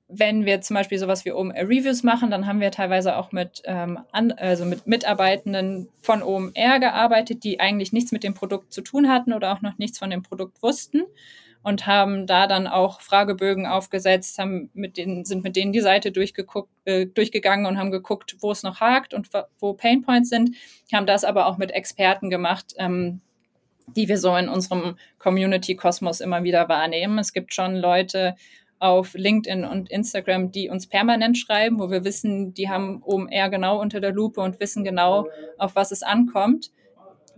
wenn 0.09 0.45
wir 0.45 0.59
zum 0.59 0.75
Beispiel 0.75 0.99
sowas 0.99 1.23
wie 1.23 1.31
OMR 1.31 1.63
Reviews 1.63 2.03
machen, 2.03 2.29
dann 2.29 2.45
haben 2.45 2.59
wir 2.59 2.71
teilweise 2.71 3.15
auch 3.15 3.31
mit, 3.31 3.61
ähm, 3.63 3.99
an, 4.11 4.33
also 4.33 4.65
mit 4.65 4.85
Mitarbeitenden 4.85 5.87
von 6.01 6.21
OMR 6.21 6.79
gearbeitet, 6.79 7.45
die 7.45 7.61
eigentlich 7.61 7.93
nichts 7.93 8.11
mit 8.11 8.25
dem 8.25 8.33
Produkt 8.33 8.73
zu 8.73 8.81
tun 8.81 9.09
hatten 9.09 9.31
oder 9.31 9.53
auch 9.53 9.61
noch 9.61 9.77
nichts 9.77 9.97
von 9.97 10.09
dem 10.09 10.23
Produkt 10.23 10.61
wussten 10.61 11.03
und 11.63 11.87
haben 11.87 12.27
da 12.27 12.45
dann 12.45 12.67
auch 12.67 13.01
Fragebögen 13.01 13.65
aufgesetzt, 13.65 14.37
haben 14.37 14.69
mit 14.73 14.97
denen, 14.97 15.25
sind 15.25 15.43
mit 15.43 15.55
denen 15.55 15.71
die 15.71 15.79
Seite 15.79 16.11
durchgeguckt, 16.11 16.69
äh, 16.85 17.05
durchgegangen 17.05 17.65
und 17.65 17.77
haben 17.77 17.89
geguckt, 17.89 18.35
wo 18.41 18.51
es 18.51 18.63
noch 18.63 18.81
hakt 18.81 19.13
und 19.13 19.29
wo 19.59 19.73
Painpoints 19.73 20.29
sind, 20.29 20.55
haben 20.93 21.05
das 21.05 21.23
aber 21.23 21.47
auch 21.47 21.57
mit 21.57 21.71
Experten 21.71 22.29
gemacht, 22.29 22.73
ähm, 22.77 23.21
die 23.95 24.07
wir 24.07 24.17
so 24.17 24.35
in 24.35 24.49
unserem 24.49 24.97
Community-Kosmos 25.19 26.21
immer 26.21 26.43
wieder 26.43 26.67
wahrnehmen. 26.69 27.17
Es 27.17 27.33
gibt 27.33 27.53
schon 27.53 27.75
Leute 27.75 28.35
auf 28.79 29.13
LinkedIn 29.13 29.63
und 29.63 29.89
Instagram, 29.89 30.51
die 30.51 30.69
uns 30.69 30.87
permanent 30.87 31.37
schreiben, 31.37 31.79
wo 31.79 31.89
wir 31.89 32.03
wissen, 32.03 32.53
die 32.53 32.69
haben 32.69 33.01
OMR 33.03 33.49
genau 33.49 33.79
unter 33.79 34.01
der 34.01 34.11
Lupe 34.11 34.41
und 34.41 34.59
wissen 34.59 34.83
genau, 34.83 35.29
auf 35.57 35.75
was 35.75 35.91
es 35.91 36.03
ankommt. 36.03 36.71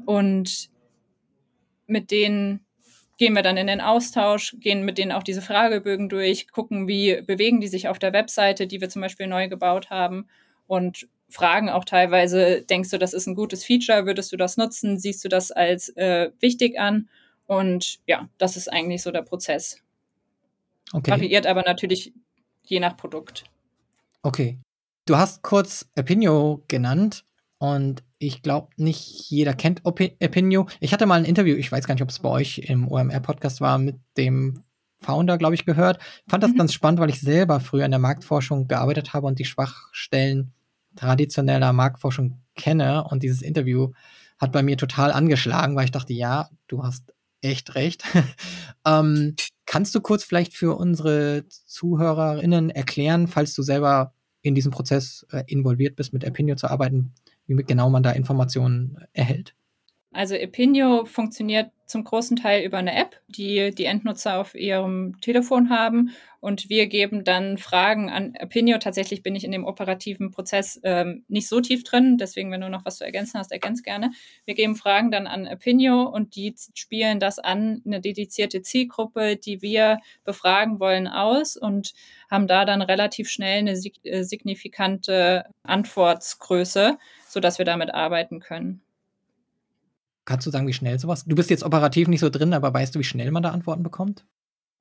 Und 0.05 0.69
mit 1.85 2.09
denen 2.09 2.64
gehen 3.17 3.33
wir 3.33 3.43
dann 3.43 3.57
in 3.57 3.67
den 3.67 3.81
Austausch, 3.81 4.55
gehen 4.59 4.83
mit 4.83 4.97
denen 4.97 5.11
auch 5.11 5.23
diese 5.23 5.41
Fragebögen 5.41 6.09
durch, 6.09 6.49
gucken, 6.51 6.87
wie 6.87 7.21
bewegen 7.21 7.61
die 7.61 7.67
sich 7.67 7.87
auf 7.87 7.99
der 7.99 8.13
Webseite, 8.13 8.67
die 8.67 8.81
wir 8.81 8.89
zum 8.89 9.01
Beispiel 9.01 9.27
neu 9.27 9.47
gebaut 9.47 9.89
haben 9.89 10.27
und 10.67 11.07
fragen 11.29 11.69
auch 11.69 11.85
teilweise, 11.85 12.61
denkst 12.61 12.91
du, 12.91 12.97
das 12.97 13.13
ist 13.13 13.27
ein 13.27 13.35
gutes 13.35 13.63
Feature, 13.63 14.05
würdest 14.05 14.31
du 14.31 14.37
das 14.37 14.57
nutzen, 14.57 14.99
siehst 14.99 15.23
du 15.23 15.29
das 15.29 15.51
als 15.51 15.89
äh, 15.89 16.31
wichtig 16.39 16.79
an? 16.79 17.09
Und 17.47 17.99
ja, 18.07 18.29
das 18.37 18.57
ist 18.57 18.71
eigentlich 18.71 19.01
so 19.01 19.11
der 19.11 19.21
Prozess. 19.21 19.81
Okay. 20.93 21.11
Variiert 21.11 21.47
aber 21.47 21.63
natürlich 21.63 22.13
je 22.63 22.79
nach 22.79 22.97
Produkt. 22.97 23.43
Okay. 24.21 24.59
Du 25.05 25.17
hast 25.17 25.43
kurz 25.43 25.87
Opinio 25.97 26.63
genannt 26.67 27.25
und 27.57 28.03
ich 28.19 28.41
glaube, 28.41 28.69
nicht 28.77 29.29
jeder 29.29 29.53
kennt 29.53 29.81
Opinio. 29.85 30.67
Ich 30.79 30.93
hatte 30.93 31.05
mal 31.05 31.19
ein 31.19 31.25
Interview, 31.25 31.55
ich 31.55 31.71
weiß 31.71 31.85
gar 31.87 31.93
nicht, 31.95 32.03
ob 32.03 32.09
es 32.09 32.19
bei 32.19 32.29
euch 32.29 32.59
im 32.59 32.87
OMR-Podcast 32.87 33.61
war, 33.61 33.77
mit 33.77 33.97
dem 34.17 34.63
Founder, 34.99 35.37
glaube 35.37 35.55
ich, 35.55 35.65
gehört. 35.65 35.99
Fand 36.27 36.43
das 36.43 36.51
mhm. 36.51 36.57
ganz 36.57 36.73
spannend, 36.73 36.99
weil 36.99 37.09
ich 37.09 37.21
selber 37.21 37.59
früher 37.59 37.85
in 37.85 37.91
der 37.91 37.99
Marktforschung 37.99 38.67
gearbeitet 38.67 39.13
habe 39.13 39.27
und 39.27 39.39
die 39.39 39.45
Schwachstellen 39.45 40.53
traditioneller 40.95 41.73
Marktforschung 41.73 42.41
kenne. 42.55 43.03
Und 43.05 43.23
dieses 43.23 43.41
Interview 43.41 43.91
hat 44.39 44.51
bei 44.51 44.63
mir 44.63 44.77
total 44.77 45.11
angeschlagen, 45.11 45.75
weil 45.75 45.85
ich 45.85 45.91
dachte, 45.91 46.13
ja, 46.13 46.49
du 46.67 46.83
hast 46.83 47.13
echt 47.41 47.75
recht. 47.75 48.03
ähm, 48.85 49.35
kannst 49.65 49.93
du 49.95 50.01
kurz 50.01 50.23
vielleicht 50.23 50.53
für 50.53 50.75
unsere 50.75 51.45
ZuhörerInnen 51.47 52.69
erklären, 52.69 53.27
falls 53.27 53.53
du 53.53 53.61
selber 53.61 54.13
in 54.41 54.55
diesem 54.55 54.71
Prozess 54.71 55.25
äh, 55.31 55.43
involviert 55.47 55.95
bist, 55.95 56.13
mit 56.13 56.25
Opinio 56.25 56.55
zu 56.55 56.69
arbeiten, 56.69 57.13
wie 57.47 57.55
genau 57.63 57.89
man 57.89 58.03
da 58.03 58.11
Informationen 58.11 58.97
erhält. 59.13 59.55
Also 60.15 60.33
Epinio 60.35 61.03
funktioniert 61.03 61.71
zum 61.87 62.05
großen 62.05 62.37
Teil 62.37 62.65
über 62.65 62.77
eine 62.77 62.95
App, 62.95 63.19
die 63.27 63.71
die 63.75 63.83
Endnutzer 63.83 64.39
auf 64.39 64.55
ihrem 64.55 65.19
Telefon 65.19 65.69
haben. 65.69 66.11
Und 66.39 66.69
wir 66.69 66.87
geben 66.87 67.25
dann 67.25 67.57
Fragen 67.57 68.09
an 68.09 68.33
Epinio. 68.33 68.77
Tatsächlich 68.77 69.23
bin 69.23 69.35
ich 69.35 69.43
in 69.43 69.51
dem 69.51 69.65
operativen 69.65 70.31
Prozess 70.31 70.79
ähm, 70.83 71.25
nicht 71.27 71.49
so 71.49 71.59
tief 71.59 71.83
drin. 71.83 72.17
Deswegen, 72.17 72.49
wenn 72.49 72.61
du 72.61 72.69
noch 72.69 72.85
was 72.85 72.97
zu 72.97 73.03
ergänzen 73.03 73.39
hast, 73.39 73.51
ergänz 73.51 73.83
gerne. 73.83 74.11
Wir 74.45 74.55
geben 74.55 74.75
Fragen 74.75 75.11
dann 75.11 75.27
an 75.27 75.45
Epinio 75.45 76.03
und 76.03 76.37
die 76.37 76.55
spielen 76.75 77.19
das 77.19 77.37
an 77.37 77.81
eine 77.85 77.99
dedizierte 77.99 78.61
Zielgruppe, 78.61 79.35
die 79.35 79.61
wir 79.61 79.99
befragen 80.23 80.79
wollen, 80.79 81.07
aus 81.09 81.57
und 81.57 81.93
haben 82.31 82.47
da 82.47 82.63
dann 82.63 82.81
relativ 82.81 83.29
schnell 83.29 83.59
eine 83.59 83.73
äh, 84.03 84.23
signifikante 84.23 85.43
Antwortgröße 85.63 86.97
sodass 87.35 87.57
wir 87.57 87.65
damit 87.65 87.93
arbeiten 87.93 88.39
können. 88.39 88.81
Kannst 90.23 90.47
du 90.47 90.51
sagen, 90.51 90.67
wie 90.67 90.73
schnell 90.73 90.97
sowas? 90.97 91.25
Du 91.25 91.35
bist 91.35 91.49
jetzt 91.49 91.65
operativ 91.65 92.07
nicht 92.07 92.21
so 92.21 92.29
drin, 92.29 92.53
aber 92.53 92.73
weißt 92.73 92.95
du, 92.95 92.99
wie 92.99 93.03
schnell 93.03 93.29
man 93.29 93.43
da 93.43 93.51
Antworten 93.51 93.83
bekommt? 93.83 94.25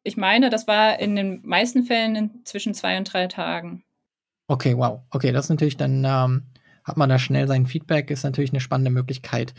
Ich 0.05 0.17
meine, 0.17 0.51
das 0.51 0.69
war 0.69 1.01
in 1.01 1.17
den 1.17 1.41
meisten 1.45 1.83
Fällen 1.83 2.43
zwischen 2.45 2.73
zwei 2.73 2.97
und 2.97 3.13
drei 3.13 3.27
Tagen. 3.27 3.83
Okay, 4.47 4.79
wow. 4.79 5.01
Okay, 5.11 5.33
das 5.33 5.47
ist 5.47 5.51
natürlich 5.51 5.77
dann, 5.77 6.05
ähm, 6.05 6.45
hat 6.85 6.97
man 6.97 7.09
da 7.09 7.19
schnell 7.19 7.49
sein 7.49 7.67
Feedback, 7.67 8.09
ist 8.13 8.23
natürlich 8.23 8.53
eine 8.53 8.61
spannende 8.61 8.93
Möglichkeit, 8.93 9.53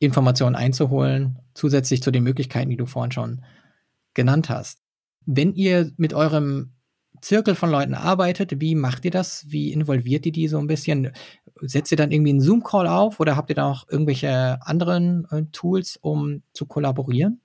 Informationen 0.00 0.56
einzuholen, 0.56 1.38
zusätzlich 1.54 2.02
zu 2.02 2.10
den 2.10 2.24
Möglichkeiten, 2.24 2.70
die 2.70 2.76
du 2.76 2.86
vorhin 2.86 3.12
schon 3.12 3.44
genannt 4.14 4.50
hast. 4.50 4.82
Wenn 5.26 5.54
ihr 5.54 5.92
mit 5.96 6.12
eurem 6.12 6.72
Zirkel 7.20 7.54
von 7.54 7.70
Leuten 7.70 7.94
arbeitet, 7.94 8.60
wie 8.60 8.74
macht 8.74 9.04
ihr 9.04 9.10
das? 9.10 9.44
Wie 9.48 9.72
involviert 9.72 10.26
ihr 10.26 10.32
die 10.32 10.48
so 10.48 10.58
ein 10.58 10.66
bisschen? 10.66 11.12
Setzt 11.60 11.92
ihr 11.92 11.96
dann 11.96 12.10
irgendwie 12.10 12.30
einen 12.30 12.40
Zoom-Call 12.40 12.86
auf 12.86 13.20
oder 13.20 13.36
habt 13.36 13.50
ihr 13.50 13.56
da 13.56 13.70
auch 13.70 13.86
irgendwelche 13.88 14.58
anderen 14.62 15.26
äh, 15.30 15.42
Tools, 15.52 15.98
um 16.00 16.42
zu 16.52 16.66
kollaborieren? 16.66 17.40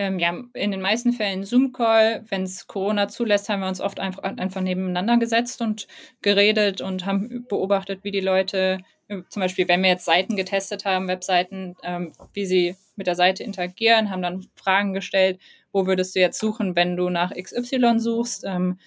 ähm, 0.00 0.18
ja, 0.18 0.34
in 0.54 0.70
den 0.70 0.80
meisten 0.80 1.12
Fällen 1.12 1.44
Zoom-Call. 1.44 2.24
Wenn 2.30 2.44
es 2.44 2.66
Corona 2.66 3.08
zulässt, 3.08 3.50
haben 3.50 3.60
wir 3.60 3.68
uns 3.68 3.82
oft 3.82 4.00
einfach, 4.00 4.22
einfach 4.22 4.62
nebeneinander 4.62 5.18
gesetzt 5.18 5.60
und 5.60 5.86
geredet 6.22 6.80
und 6.80 7.04
haben 7.04 7.44
beobachtet, 7.48 8.02
wie 8.02 8.10
die 8.10 8.20
Leute, 8.20 8.78
äh, 9.08 9.18
zum 9.28 9.40
Beispiel, 9.40 9.68
wenn 9.68 9.82
wir 9.82 9.90
jetzt 9.90 10.06
Seiten 10.06 10.36
getestet 10.36 10.86
haben, 10.86 11.06
Webseiten, 11.06 11.76
ähm, 11.82 12.12
wie 12.32 12.46
sie 12.46 12.76
mit 12.96 13.08
der 13.08 13.14
Seite 13.14 13.42
interagieren, 13.42 14.10
haben 14.10 14.22
dann 14.22 14.46
Fragen 14.54 14.94
gestellt, 14.94 15.38
wo 15.72 15.86
würdest 15.86 16.14
du 16.14 16.20
jetzt 16.20 16.38
suchen, 16.38 16.76
wenn 16.76 16.96
du 16.96 17.10
nach 17.10 17.32
XY 17.32 17.98
suchst? 17.98 18.44
Ähm, 18.46 18.78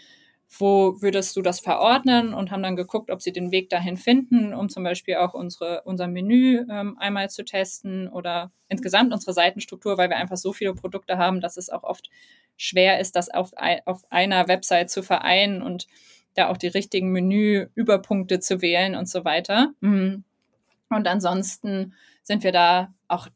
wo 0.60 1.02
würdest 1.02 1.36
du 1.36 1.42
das 1.42 1.60
verordnen 1.60 2.34
und 2.34 2.52
haben 2.52 2.64
dann 2.64 2.76
geguckt, 2.76 3.10
ob 3.10 3.22
sie 3.22 3.32
den 3.32 3.52
Weg 3.52 3.70
dahin 3.70 3.98
finden, 3.98 4.54
um 4.54 4.70
zum 4.70 4.84
Beispiel 4.84 5.16
auch 5.16 5.34
unsere, 5.34 5.82
unser 5.84 6.08
Menü 6.08 6.66
ähm, 6.70 6.98
einmal 7.00 7.30
zu 7.30 7.44
testen 7.44 8.08
oder 8.08 8.52
insgesamt 8.68 9.14
unsere 9.14 9.34
Seitenstruktur, 9.34 9.98
weil 9.98 10.10
wir 10.10 10.18
einfach 10.18 10.38
so 10.38 10.54
viele 10.54 10.76
Produkte 10.76 11.18
haben, 11.18 11.42
dass 11.42 11.58
es 11.58 11.70
auch 11.70 11.84
oft 11.84 12.10
schwer 12.56 13.00
ist, 13.00 13.16
das 13.16 13.30
auf, 13.30 13.52
auf 13.86 14.04
einer 14.12 14.48
Website 14.48 14.92
zu 14.92 15.02
vereinen 15.02 15.62
und 15.62 15.88
da 16.36 16.50
auch 16.50 16.58
die 16.58 16.68
richtigen 16.68 17.12
Menüüberpunkte 17.12 18.40
zu 18.40 18.62
wählen 18.62 18.96
und 18.96 19.10
so 19.10 19.26
weiter. 19.26 19.74
Mhm. 19.82 20.24
Und 20.90 21.08
ansonsten 21.08 21.94
sind 22.22 22.44
wir 22.44 22.52
da 22.52 22.94
auch, 23.08 23.28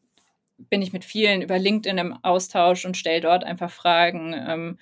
bin 0.58 0.82
ich 0.82 0.94
mit 0.94 1.06
vielen 1.06 1.42
über 1.42 1.60
LinkedIn 1.60 1.98
im 1.98 2.14
Austausch 2.24 2.86
und 2.86 2.98
stelle 2.98 3.22
dort 3.22 3.44
einfach 3.44 3.72
Fragen 3.72 4.34
ähm, 4.34 4.80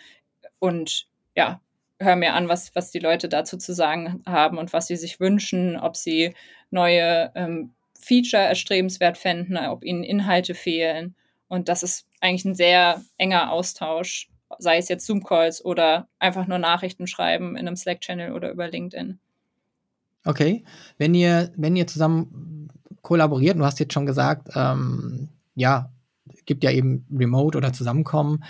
und 0.60 1.08
ja, 1.36 1.62
höre 2.00 2.16
mir 2.16 2.34
an, 2.34 2.50
was, 2.50 2.76
was 2.76 2.92
die 2.92 3.00
Leute 3.00 3.30
dazu 3.30 3.58
zu 3.58 3.74
sagen 3.74 4.24
haben 4.26 4.58
und 4.58 4.74
was 4.74 4.88
sie 4.88 4.96
sich 4.96 5.20
wünschen, 5.20 5.78
ob 5.78 5.96
sie 5.96 6.34
neue 6.72 7.32
ähm, 7.36 7.72
Feature 8.00 8.44
erstrebenswert 8.44 9.18
fänden, 9.18 9.58
ob 9.58 9.84
ihnen 9.84 10.04
Inhalte 10.04 10.54
fehlen. 10.54 11.16
Und 11.48 11.70
das 11.70 11.84
ist 11.84 12.08
eigentlich 12.22 12.46
ein 12.46 12.56
sehr 12.56 13.02
enger 13.18 13.52
Austausch, 13.52 14.30
sei 14.60 14.78
es 14.78 14.90
jetzt 14.90 15.06
Zoom-Calls 15.06 15.64
oder 15.64 16.08
einfach 16.20 16.48
nur 16.48 16.58
Nachrichten 16.58 17.08
schreiben 17.08 17.56
in 17.56 17.68
einem 17.68 17.76
Slack-Channel 17.76 18.34
oder 18.34 18.52
über 18.52 18.68
LinkedIn. 18.68 19.20
Okay, 20.26 20.64
wenn 20.98 21.14
ihr, 21.14 21.52
wenn 21.56 21.76
ihr 21.76 21.88
zusammen 21.88 22.70
kollaboriert, 23.02 23.58
du 23.58 23.66
hast 23.66 23.80
jetzt 23.80 23.94
schon 23.94 24.08
gesagt, 24.08 24.50
ähm, 24.56 25.30
ja, 25.56 25.92
gibt 26.46 26.64
ja 26.64 26.72
eben 26.72 27.08
Remote 27.12 27.58
oder 27.58 27.74
Zusammenkommen. 27.74 28.44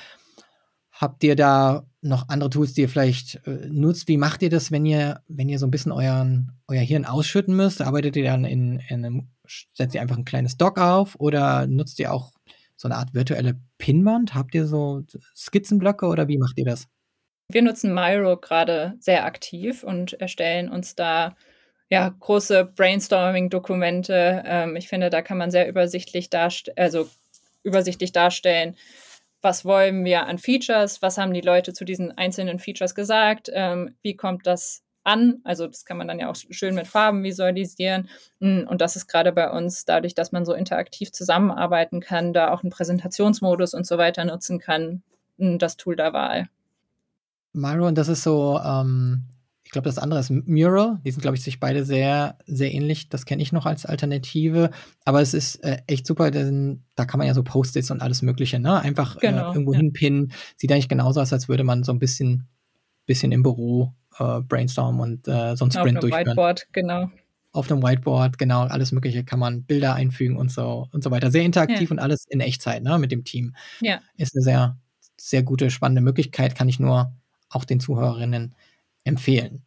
Habt 0.92 1.24
ihr 1.24 1.36
da 1.36 1.86
noch 2.02 2.30
andere 2.30 2.50
Tools, 2.50 2.74
die 2.74 2.82
ihr 2.82 2.90
vielleicht 2.90 3.46
äh, 3.46 3.68
nutzt? 3.70 4.08
Wie 4.08 4.18
macht 4.18 4.42
ihr 4.42 4.50
das, 4.50 4.72
wenn 4.72 4.86
ihr, 4.86 5.22
wenn 5.28 5.50
ihr 5.50 5.60
so 5.60 5.68
ein 5.68 5.72
bisschen 5.72 5.92
euren, 5.92 6.54
euer 6.68 6.82
Hirn 6.82 7.06
ausschütten 7.06 7.56
müsst? 7.56 7.82
Arbeitet 7.82 8.16
ihr 8.16 8.24
dann 8.24 8.46
in, 8.46 8.80
in 8.88 9.06
einem, 9.06 9.28
setzt 9.74 9.94
ihr 9.94 10.02
einfach 10.02 10.18
ein 10.18 10.26
kleines 10.26 10.58
Dock 10.58 10.80
auf 10.80 11.16
oder 11.20 11.68
nutzt 11.68 12.00
ihr 12.00 12.14
auch 12.14 12.32
so 12.78 12.88
eine 12.88 12.96
Art 12.96 13.14
virtuelle 13.14 13.60
Pinwand? 13.78 14.36
Habt 14.36 14.56
ihr 14.56 14.66
so 14.68 15.04
Skizzenblöcke 15.36 16.06
oder 16.06 16.28
wie 16.30 16.38
macht 16.38 16.58
ihr 16.58 16.66
das? 16.66 16.88
Wir 17.50 17.62
nutzen 17.62 17.94
Miro 17.94 18.38
gerade 18.38 18.96
sehr 19.00 19.26
aktiv 19.26 19.84
und 19.84 20.14
erstellen 20.14 20.70
uns 20.70 20.96
da 20.96 21.36
ja, 21.90 22.10
große 22.20 22.66
Brainstorming-Dokumente. 22.66 24.44
Ähm, 24.46 24.76
ich 24.76 24.88
finde, 24.88 25.10
da 25.10 25.22
kann 25.22 25.38
man 25.38 25.52
sehr 25.52 25.68
übersichtlich 25.68 26.30
darstellen, 26.30 26.78
also 26.78 27.08
übersichtlich 27.64 28.12
darstellen, 28.12 28.76
was 29.42 29.66
wollen 29.66 30.04
wir 30.06 30.26
an 30.26 30.40
Features, 30.40 31.02
was 31.02 31.18
haben 31.18 31.34
die 31.34 31.42
Leute 31.42 31.74
zu 31.74 31.86
diesen 31.86 32.18
einzelnen 32.18 32.58
Features 32.58 32.96
gesagt, 32.96 33.50
ähm, 33.54 33.96
wie 34.02 34.16
kommt 34.16 34.48
das 34.48 34.84
an. 35.04 35.40
Also 35.44 35.68
das 35.68 35.86
kann 35.86 35.98
man 35.98 36.08
dann 36.08 36.20
ja 36.20 36.30
auch 36.30 36.36
schön 36.36 36.76
mit 36.76 36.88
Farben 36.88 37.24
visualisieren. 37.24 38.10
Hm, 38.42 38.68
und 38.68 38.82
das 38.82 38.96
ist 38.96 39.08
gerade 39.08 39.32
bei 39.32 39.52
uns, 39.52 39.86
dadurch, 39.86 40.16
dass 40.16 40.32
man 40.32 40.46
so 40.46 40.54
interaktiv 40.54 41.12
zusammenarbeiten 41.12 42.02
kann, 42.02 42.34
da 42.34 42.52
auch 42.52 42.64
einen 42.64 42.72
Präsentationsmodus 42.72 43.74
und 43.74 43.86
so 43.86 43.98
weiter 43.98 44.26
nutzen 44.26 44.60
kann, 44.60 45.04
hm, 45.38 45.60
das 45.60 45.78
Tool 45.78 45.96
der 45.96 46.14
Wahl. 46.14 46.50
Myron, 47.54 47.96
das 47.96 48.08
ist 48.08 48.24
so, 48.24 48.60
ähm, 48.60 49.26
glaube, 49.76 49.90
das 49.90 49.98
andere 49.98 50.22
ist 50.22 50.32
Mural. 50.32 51.00
Die 51.04 51.12
sind, 51.12 51.22
glaube 51.22 51.36
ich, 51.36 51.44
sich 51.44 51.60
beide 51.60 51.84
sehr, 51.84 52.38
sehr 52.48 52.74
ähnlich. 52.74 53.10
Das 53.10 53.26
kenne 53.26 53.44
ich 53.44 53.52
noch 53.52 53.66
als 53.66 53.86
Alternative. 53.86 54.72
Aber 55.04 55.22
es 55.22 55.34
ist 55.34 55.58
äh, 55.64 55.80
echt 55.88 56.08
super, 56.08 56.32
denn 56.32 56.84
da 56.96 57.06
kann 57.06 57.18
man 57.18 57.28
ja 57.28 57.34
so 57.34 57.44
Post-its 57.44 57.92
und 57.92 58.02
alles 58.02 58.22
Mögliche, 58.22 58.58
ne? 58.58 58.80
Einfach 58.80 59.18
äh, 59.18 59.28
genau, 59.28 59.50
äh, 59.50 59.54
irgendwo 59.54 59.74
ja. 59.74 59.80
hinpinnen. 59.80 60.32
Sieht 60.56 60.72
eigentlich 60.72 60.88
genauso 60.88 61.20
aus, 61.20 61.34
als 61.34 61.50
würde 61.50 61.66
man 61.66 61.84
so 61.84 61.92
ein 61.92 62.00
bisschen, 62.00 62.48
bisschen 63.06 63.34
im 63.34 63.44
Büro 63.44 63.94
äh, 64.18 64.40
brainstormen 64.40 65.02
und 65.02 65.28
äh, 65.28 65.58
so 65.58 65.66
ein 65.66 65.72
Sprint 65.72 66.02
durchführen. 66.02 66.22
Auf 66.22 66.38
einem 66.38 66.38
Whiteboard, 66.38 66.68
genau. 66.72 67.10
Auf 67.52 67.70
einem 67.70 67.84
Whiteboard, 67.84 68.38
genau, 68.38 68.62
alles 68.62 68.94
Mögliche 68.94 69.26
kann 69.26 69.40
man 69.40 69.64
Bilder 69.64 69.94
einfügen 69.94 70.38
und 70.38 70.52
so 70.52 70.88
und 70.92 71.04
so 71.04 71.12
weiter. 71.12 71.32
Sehr 71.32 71.44
interaktiv 71.44 71.90
ja. 71.90 71.92
und 71.92 72.00
alles 72.00 72.26
in 72.30 72.40
Echtzeit, 72.40 72.82
ne, 72.82 72.98
mit 72.98 73.12
dem 73.12 73.26
Team. 73.26 73.56
Ja. 73.82 74.00
Ist 74.16 74.36
eine 74.36 74.44
sehr, 74.44 74.78
sehr 75.18 75.44
gute, 75.44 75.70
spannende 75.70 76.02
Möglichkeit, 76.02 76.56
kann 76.56 76.70
ich 76.70 76.80
nur 76.80 77.14
auch 77.50 77.66
den 77.66 77.82
Zuhörerinnen 77.82 78.56
empfehlen. 79.04 79.65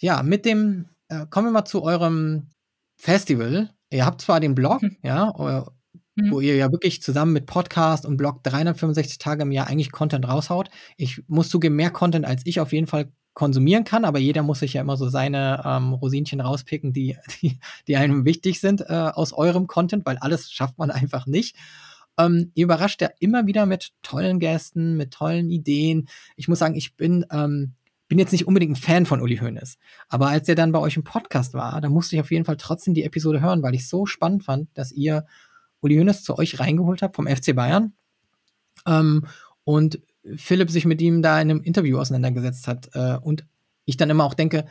Ja, 0.00 0.22
mit 0.22 0.44
dem, 0.44 0.86
äh, 1.08 1.26
kommen 1.28 1.48
wir 1.48 1.52
mal 1.52 1.64
zu 1.64 1.82
eurem 1.82 2.50
Festival. 2.96 3.70
Ihr 3.90 4.06
habt 4.06 4.20
zwar 4.20 4.38
den 4.38 4.54
Blog, 4.54 4.80
hm. 4.80 4.96
ja, 5.02 5.34
euer, 5.34 5.72
hm. 6.16 6.30
wo 6.30 6.40
ihr 6.40 6.54
ja 6.54 6.70
wirklich 6.70 7.02
zusammen 7.02 7.32
mit 7.32 7.46
Podcast 7.46 8.06
und 8.06 8.16
Blog 8.16 8.44
365 8.44 9.18
Tage 9.18 9.42
im 9.42 9.50
Jahr 9.50 9.66
eigentlich 9.66 9.90
Content 9.90 10.28
raushaut. 10.28 10.70
Ich 10.96 11.22
muss 11.26 11.48
zugeben, 11.48 11.74
mehr 11.74 11.90
Content 11.90 12.26
als 12.26 12.42
ich 12.44 12.60
auf 12.60 12.72
jeden 12.72 12.86
Fall 12.86 13.12
konsumieren 13.34 13.84
kann, 13.84 14.04
aber 14.04 14.18
jeder 14.18 14.42
muss 14.42 14.60
sich 14.60 14.74
ja 14.74 14.80
immer 14.80 14.96
so 14.96 15.08
seine 15.08 15.62
ähm, 15.64 15.92
Rosinchen 15.94 16.40
rauspicken, 16.40 16.92
die, 16.92 17.16
die, 17.42 17.58
die 17.88 17.96
einem 17.96 18.24
wichtig 18.24 18.60
sind 18.60 18.82
äh, 18.82 18.92
aus 18.92 19.32
eurem 19.32 19.66
Content, 19.66 20.06
weil 20.06 20.18
alles 20.18 20.50
schafft 20.52 20.78
man 20.78 20.92
einfach 20.92 21.26
nicht. 21.26 21.56
Ähm, 22.18 22.52
ihr 22.54 22.64
überrascht 22.64 23.00
ja 23.02 23.10
immer 23.18 23.46
wieder 23.46 23.66
mit 23.66 23.92
tollen 24.02 24.38
Gästen, 24.38 24.96
mit 24.96 25.12
tollen 25.12 25.50
Ideen. 25.50 26.08
Ich 26.36 26.48
muss 26.48 26.58
sagen, 26.58 26.74
ich 26.74 26.96
bin, 26.96 27.26
ähm, 27.30 27.74
bin 28.08 28.18
jetzt 28.18 28.32
nicht 28.32 28.46
unbedingt 28.46 28.72
ein 28.72 28.76
Fan 28.76 29.06
von 29.06 29.20
Uli 29.20 29.36
Hoeneß. 29.36 29.78
Aber 30.08 30.28
als 30.28 30.48
er 30.48 30.54
dann 30.54 30.72
bei 30.72 30.78
euch 30.78 30.96
im 30.96 31.04
Podcast 31.04 31.54
war, 31.54 31.80
da 31.80 31.88
musste 31.88 32.16
ich 32.16 32.20
auf 32.20 32.30
jeden 32.30 32.44
Fall 32.44 32.56
trotzdem 32.56 32.94
die 32.94 33.04
Episode 33.04 33.40
hören, 33.40 33.62
weil 33.62 33.74
ich 33.74 33.86
so 33.86 34.06
spannend 34.06 34.44
fand, 34.44 34.68
dass 34.74 34.92
ihr 34.92 35.26
Uli 35.80 35.96
Hoeneß 35.96 36.24
zu 36.24 36.38
euch 36.38 36.58
reingeholt 36.58 37.02
habt 37.02 37.16
vom 37.16 37.26
FC 37.26 37.54
Bayern. 37.54 37.92
Ähm, 38.86 39.26
und 39.64 40.00
Philipp 40.36 40.70
sich 40.70 40.86
mit 40.86 41.00
ihm 41.02 41.22
da 41.22 41.40
in 41.40 41.50
einem 41.50 41.62
Interview 41.62 41.98
auseinandergesetzt 41.98 42.66
hat. 42.66 42.88
Äh, 42.94 43.18
und 43.22 43.44
ich 43.84 43.96
dann 43.96 44.10
immer 44.10 44.24
auch 44.24 44.34
denke, 44.34 44.64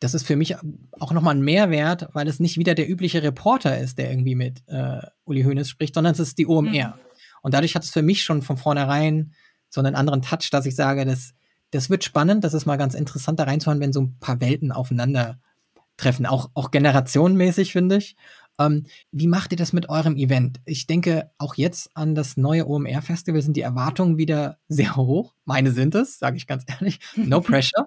das 0.00 0.12
ist 0.12 0.26
für 0.26 0.36
mich 0.36 0.56
auch 1.00 1.12
nochmal 1.12 1.34
ein 1.34 1.42
Mehrwert, 1.42 2.08
weil 2.12 2.28
es 2.28 2.40
nicht 2.40 2.58
wieder 2.58 2.74
der 2.74 2.90
übliche 2.90 3.22
Reporter 3.22 3.78
ist, 3.78 3.96
der 3.96 4.10
irgendwie 4.10 4.34
mit 4.34 4.62
äh, 4.66 5.00
Uli 5.24 5.42
Hoeneß 5.42 5.68
spricht, 5.68 5.94
sondern 5.94 6.12
es 6.12 6.20
ist 6.20 6.36
die 6.36 6.46
OMR. 6.46 6.88
Mhm. 6.88 6.92
Und 7.42 7.54
dadurch 7.54 7.74
hat 7.74 7.84
es 7.84 7.90
für 7.90 8.02
mich 8.02 8.22
schon 8.22 8.42
von 8.42 8.56
vornherein 8.56 9.32
so 9.70 9.80
einen 9.80 9.94
anderen 9.94 10.22
Touch, 10.22 10.50
dass 10.50 10.66
ich 10.66 10.76
sage, 10.76 11.04
das, 11.04 11.34
das 11.70 11.90
wird 11.90 12.04
spannend, 12.04 12.44
das 12.44 12.54
ist 12.54 12.66
mal 12.66 12.76
ganz 12.76 12.94
interessant 12.94 13.40
da 13.40 13.44
reinzuhören, 13.44 13.80
wenn 13.80 13.92
so 13.92 14.02
ein 14.02 14.18
paar 14.20 14.40
Welten 14.40 14.72
aufeinandertreffen, 14.72 16.26
auch, 16.26 16.50
auch 16.54 16.70
generationenmäßig, 16.70 17.72
finde 17.72 17.96
ich. 17.96 18.16
Ähm, 18.58 18.84
wie 19.10 19.26
macht 19.26 19.52
ihr 19.52 19.58
das 19.58 19.72
mit 19.72 19.88
eurem 19.88 20.16
Event? 20.16 20.60
Ich 20.64 20.86
denke, 20.86 21.30
auch 21.38 21.56
jetzt 21.56 21.90
an 21.94 22.14
das 22.14 22.36
neue 22.36 22.68
OMR-Festival 22.68 23.42
sind 23.42 23.56
die 23.56 23.62
Erwartungen 23.62 24.16
wieder 24.16 24.58
sehr 24.68 24.96
hoch. 24.96 25.34
Meine 25.44 25.72
sind 25.72 25.94
es, 25.94 26.18
sage 26.18 26.36
ich 26.36 26.46
ganz 26.46 26.64
ehrlich. 26.66 27.00
No 27.16 27.40
pressure. 27.40 27.86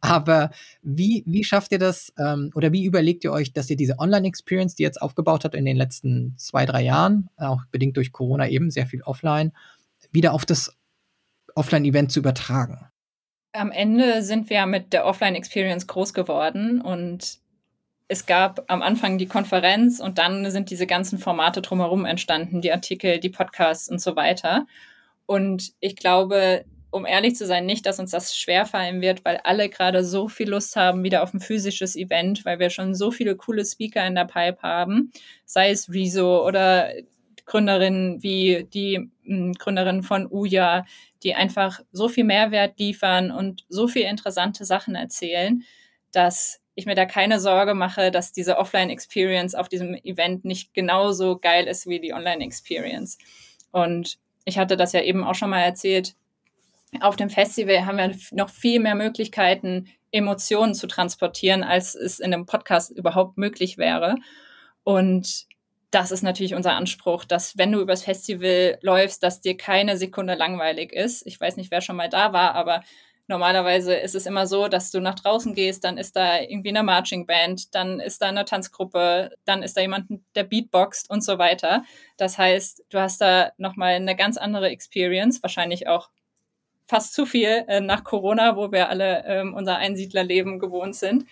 Aber 0.00 0.50
wie, 0.82 1.22
wie 1.26 1.44
schafft 1.44 1.70
ihr 1.70 1.78
das 1.78 2.12
ähm, 2.18 2.50
oder 2.54 2.72
wie 2.72 2.84
überlegt 2.84 3.22
ihr 3.22 3.30
euch, 3.30 3.52
dass 3.52 3.70
ihr 3.70 3.76
diese 3.76 4.00
Online-Experience, 4.00 4.74
die 4.74 4.82
jetzt 4.82 5.00
aufgebaut 5.00 5.44
hat 5.44 5.54
in 5.54 5.64
den 5.64 5.76
letzten 5.76 6.34
zwei, 6.38 6.66
drei 6.66 6.82
Jahren, 6.82 7.28
auch 7.36 7.64
bedingt 7.70 7.96
durch 7.96 8.10
Corona 8.10 8.48
eben 8.48 8.72
sehr 8.72 8.86
viel 8.86 9.02
offline, 9.02 9.52
wieder 10.10 10.32
auf 10.32 10.44
das 10.44 10.76
Offline-Event 11.54 12.12
zu 12.12 12.20
übertragen? 12.20 12.88
Am 13.52 13.70
Ende 13.70 14.22
sind 14.22 14.48
wir 14.50 14.64
mit 14.66 14.92
der 14.92 15.04
Offline-Experience 15.04 15.86
groß 15.86 16.14
geworden 16.14 16.80
und 16.80 17.38
es 18.08 18.26
gab 18.26 18.64
am 18.68 18.82
Anfang 18.82 19.18
die 19.18 19.26
Konferenz 19.26 20.00
und 20.00 20.18
dann 20.18 20.50
sind 20.50 20.70
diese 20.70 20.86
ganzen 20.86 21.18
Formate 21.18 21.62
drumherum 21.62 22.04
entstanden, 22.04 22.60
die 22.60 22.72
Artikel, 22.72 23.20
die 23.20 23.30
Podcasts 23.30 23.88
und 23.88 24.00
so 24.00 24.16
weiter. 24.16 24.66
Und 25.26 25.72
ich 25.80 25.96
glaube, 25.96 26.64
um 26.90 27.06
ehrlich 27.06 27.36
zu 27.36 27.46
sein, 27.46 27.64
nicht, 27.64 27.86
dass 27.86 27.98
uns 27.98 28.10
das 28.10 28.36
schwerfallen 28.36 29.00
wird, 29.00 29.24
weil 29.24 29.38
alle 29.44 29.70
gerade 29.70 30.04
so 30.04 30.28
viel 30.28 30.50
Lust 30.50 30.76
haben 30.76 31.02
wieder 31.04 31.22
auf 31.22 31.32
ein 31.32 31.40
physisches 31.40 31.96
Event, 31.96 32.44
weil 32.44 32.58
wir 32.58 32.68
schon 32.68 32.94
so 32.94 33.10
viele 33.10 33.34
coole 33.34 33.64
Speaker 33.64 34.06
in 34.06 34.14
der 34.14 34.26
Pipe 34.26 34.60
haben, 34.60 35.10
sei 35.46 35.70
es 35.70 35.90
Rezo 35.90 36.46
oder 36.46 36.90
Gründerinnen 37.44 38.22
wie 38.22 38.66
die 38.72 39.10
hm, 39.24 39.54
Gründerin 39.54 40.02
von 40.02 40.26
Uja, 40.30 40.84
die 41.22 41.34
einfach 41.34 41.80
so 41.92 42.08
viel 42.08 42.24
Mehrwert 42.24 42.78
liefern 42.78 43.30
und 43.30 43.64
so 43.68 43.88
viel 43.88 44.02
interessante 44.02 44.64
Sachen 44.64 44.94
erzählen, 44.94 45.62
dass 46.10 46.60
ich 46.74 46.86
mir 46.86 46.94
da 46.94 47.04
keine 47.04 47.38
Sorge 47.38 47.74
mache, 47.74 48.10
dass 48.10 48.32
diese 48.32 48.56
Offline-Experience 48.58 49.54
auf 49.54 49.68
diesem 49.68 49.94
Event 49.94 50.44
nicht 50.44 50.72
genauso 50.74 51.38
geil 51.38 51.66
ist 51.66 51.86
wie 51.86 52.00
die 52.00 52.14
Online-Experience. 52.14 53.18
Und 53.70 54.18
ich 54.44 54.58
hatte 54.58 54.76
das 54.76 54.92
ja 54.92 55.02
eben 55.02 55.24
auch 55.24 55.34
schon 55.34 55.50
mal 55.50 55.60
erzählt, 55.60 56.14
auf 57.00 57.16
dem 57.16 57.30
Festival 57.30 57.86
haben 57.86 57.98
wir 57.98 58.14
noch 58.32 58.50
viel 58.50 58.80
mehr 58.80 58.94
Möglichkeiten, 58.94 59.88
Emotionen 60.10 60.74
zu 60.74 60.86
transportieren, 60.86 61.62
als 61.62 61.94
es 61.94 62.20
in 62.20 62.34
einem 62.34 62.44
Podcast 62.44 62.90
überhaupt 62.90 63.38
möglich 63.38 63.78
wäre. 63.78 64.16
Und 64.84 65.46
das 65.92 66.10
ist 66.10 66.22
natürlich 66.22 66.54
unser 66.54 66.72
Anspruch, 66.72 67.24
dass 67.24 67.58
wenn 67.58 67.70
du 67.70 67.80
übers 67.80 68.02
Festival 68.02 68.78
läufst, 68.80 69.22
dass 69.22 69.42
dir 69.42 69.56
keine 69.56 69.98
Sekunde 69.98 70.34
langweilig 70.34 70.90
ist. 70.90 71.26
Ich 71.26 71.38
weiß 71.38 71.56
nicht, 71.58 71.70
wer 71.70 71.82
schon 71.82 71.96
mal 71.96 72.08
da 72.08 72.32
war, 72.32 72.54
aber 72.54 72.82
normalerweise 73.28 73.94
ist 73.94 74.14
es 74.14 74.24
immer 74.24 74.46
so, 74.46 74.68
dass 74.68 74.90
du 74.90 75.00
nach 75.00 75.14
draußen 75.14 75.54
gehst, 75.54 75.84
dann 75.84 75.98
ist 75.98 76.16
da 76.16 76.40
irgendwie 76.40 76.70
eine 76.70 76.82
Marching 76.82 77.26
Band, 77.26 77.74
dann 77.74 78.00
ist 78.00 78.22
da 78.22 78.28
eine 78.28 78.46
Tanzgruppe, 78.46 79.32
dann 79.44 79.62
ist 79.62 79.76
da 79.76 79.82
jemand, 79.82 80.08
der 80.34 80.44
Beatboxt 80.44 81.10
und 81.10 81.22
so 81.22 81.38
weiter. 81.38 81.84
Das 82.16 82.38
heißt, 82.38 82.84
du 82.88 82.98
hast 82.98 83.20
da 83.20 83.52
nochmal 83.58 83.92
eine 83.92 84.16
ganz 84.16 84.38
andere 84.38 84.70
Experience, 84.70 85.42
wahrscheinlich 85.42 85.88
auch 85.88 86.08
fast 86.86 87.12
zu 87.12 87.26
viel 87.26 87.64
äh, 87.68 87.80
nach 87.80 88.02
Corona, 88.02 88.56
wo 88.56 88.72
wir 88.72 88.88
alle 88.88 89.24
ähm, 89.26 89.52
unser 89.52 89.76
Einsiedlerleben 89.76 90.58
gewohnt 90.58 90.96
sind. 90.96 91.26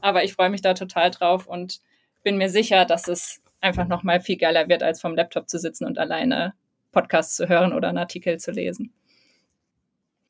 Aber 0.00 0.22
ich 0.22 0.34
freue 0.34 0.50
mich 0.50 0.62
da 0.62 0.74
total 0.74 1.10
drauf 1.10 1.48
und 1.48 1.80
bin 2.22 2.36
mir 2.36 2.48
sicher, 2.48 2.84
dass 2.84 3.08
es 3.08 3.43
einfach 3.64 3.88
nochmal 3.88 4.20
viel 4.20 4.36
geiler 4.36 4.68
wird, 4.68 4.82
als 4.82 5.00
vom 5.00 5.14
Laptop 5.14 5.48
zu 5.48 5.58
sitzen 5.58 5.86
und 5.86 5.98
alleine 5.98 6.54
Podcasts 6.92 7.36
zu 7.36 7.48
hören 7.48 7.72
oder 7.72 7.88
einen 7.88 7.98
Artikel 7.98 8.38
zu 8.38 8.52
lesen. 8.52 8.92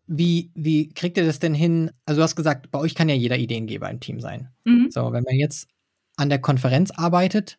Wie, 0.06 0.50
wie 0.54 0.88
kriegt 0.88 1.16
ihr 1.16 1.24
das 1.24 1.38
denn 1.38 1.54
hin? 1.54 1.90
Also, 2.06 2.20
du 2.20 2.24
hast 2.24 2.36
gesagt, 2.36 2.70
bei 2.70 2.78
euch 2.78 2.94
kann 2.94 3.08
ja 3.08 3.14
jeder 3.14 3.36
Ideengeber 3.36 3.90
im 3.90 4.00
Team 4.00 4.20
sein. 4.20 4.48
Mhm. 4.64 4.90
So, 4.90 5.12
wenn 5.12 5.24
man 5.24 5.34
jetzt 5.34 5.68
an 6.16 6.28
der 6.28 6.40
Konferenz 6.40 6.90
arbeitet, 6.90 7.58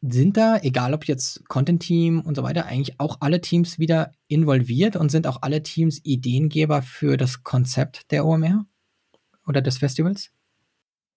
sind 0.00 0.36
da, 0.36 0.58
egal 0.58 0.94
ob 0.94 1.06
jetzt 1.06 1.48
Content-Team 1.48 2.22
und 2.22 2.34
so 2.34 2.42
weiter, 2.42 2.66
eigentlich 2.66 2.98
auch 2.98 3.18
alle 3.20 3.40
Teams 3.40 3.78
wieder 3.78 4.12
involviert 4.26 4.96
und 4.96 5.10
sind 5.10 5.26
auch 5.26 5.42
alle 5.42 5.62
Teams 5.62 6.00
Ideengeber 6.02 6.82
für 6.82 7.16
das 7.16 7.44
Konzept 7.44 8.10
der 8.10 8.26
OMR 8.26 8.66
oder 9.46 9.60
des 9.60 9.78
Festivals? 9.78 10.32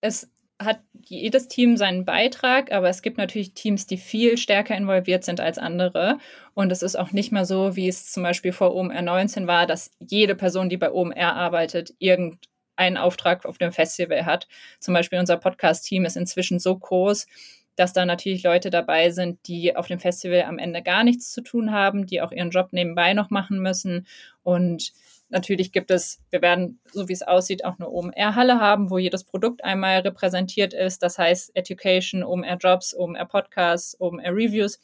Es 0.02 0.30
hat 0.60 0.80
jedes 1.04 1.48
Team 1.48 1.76
seinen 1.78 2.06
Beitrag, 2.06 2.72
aber 2.72 2.90
es 2.90 3.02
gibt 3.02 3.18
natürlich 3.18 3.54
Teams, 3.54 3.88
die 3.88 3.98
viel 3.98 4.38
stärker 4.38 4.76
involviert 4.76 5.24
sind 5.24 5.42
als 5.42 5.58
andere. 5.58 6.18
Und 6.54 6.72
es 6.72 6.82
ist 6.82 6.96
auch 6.96 7.12
nicht 7.12 7.32
mehr 7.32 7.46
so, 7.46 7.76
wie 7.76 7.88
es 7.88 8.12
zum 8.12 8.24
Beispiel 8.24 8.54
vor 8.54 8.74
OMR 8.74 9.02
19 9.02 9.48
war, 9.48 9.68
dass 9.68 9.92
jede 10.00 10.36
Person, 10.36 10.70
die 10.70 10.78
bei 10.78 10.92
OMR 10.92 11.36
arbeitet, 11.36 11.94
irgendeinen 12.00 12.98
Auftrag 12.98 13.46
auf 13.46 13.58
dem 13.58 13.74
Festival 13.74 14.26
hat. 14.26 14.48
Zum 14.80 14.94
Beispiel 14.94 15.20
unser 15.20 15.38
Podcast-Team 15.38 16.06
ist 16.06 16.16
inzwischen 16.16 16.60
so 16.60 16.78
groß, 16.78 17.28
dass 17.76 17.92
da 17.92 18.06
natürlich 18.06 18.44
Leute 18.44 18.70
dabei 18.70 19.10
sind, 19.10 19.48
die 19.48 19.76
auf 19.76 19.88
dem 19.88 20.00
Festival 20.00 20.44
am 20.44 20.58
Ende 20.58 20.82
gar 20.82 21.04
nichts 21.04 21.32
zu 21.34 21.42
tun 21.42 21.72
haben, 21.72 22.06
die 22.06 22.22
auch 22.22 22.32
ihren 22.32 22.52
Job 22.52 22.70
nebenbei 22.72 23.14
noch 23.14 23.30
machen 23.30 23.60
müssen. 23.60 24.08
Und 24.44 24.94
Natürlich 25.36 25.74
gibt 25.74 25.92
es, 25.92 26.22
wir 26.30 26.42
werden, 26.42 26.80
so 26.94 27.10
wie 27.10 27.14
es 27.14 27.22
aussieht, 27.22 27.66
auch 27.66 27.78
eine 27.78 27.90
OMR-Halle 27.90 28.62
haben, 28.62 28.90
wo 28.90 28.98
jedes 28.98 29.26
Produkt 29.26 29.66
einmal 29.66 30.00
repräsentiert 30.00 30.74
ist. 30.74 31.04
Das 31.04 31.18
heißt, 31.18 31.54
Education, 31.58 32.24
OMR-Jobs, 32.24 32.96
OMR-Podcasts, 32.96 34.00
OMR-Reviews 34.00 34.80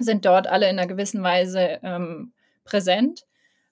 sind 0.00 0.24
dort 0.24 0.48
alle 0.48 0.68
in 0.68 0.80
einer 0.80 0.88
gewissen 0.88 1.22
Weise 1.22 1.78
ähm, 1.84 2.32
präsent. 2.64 3.24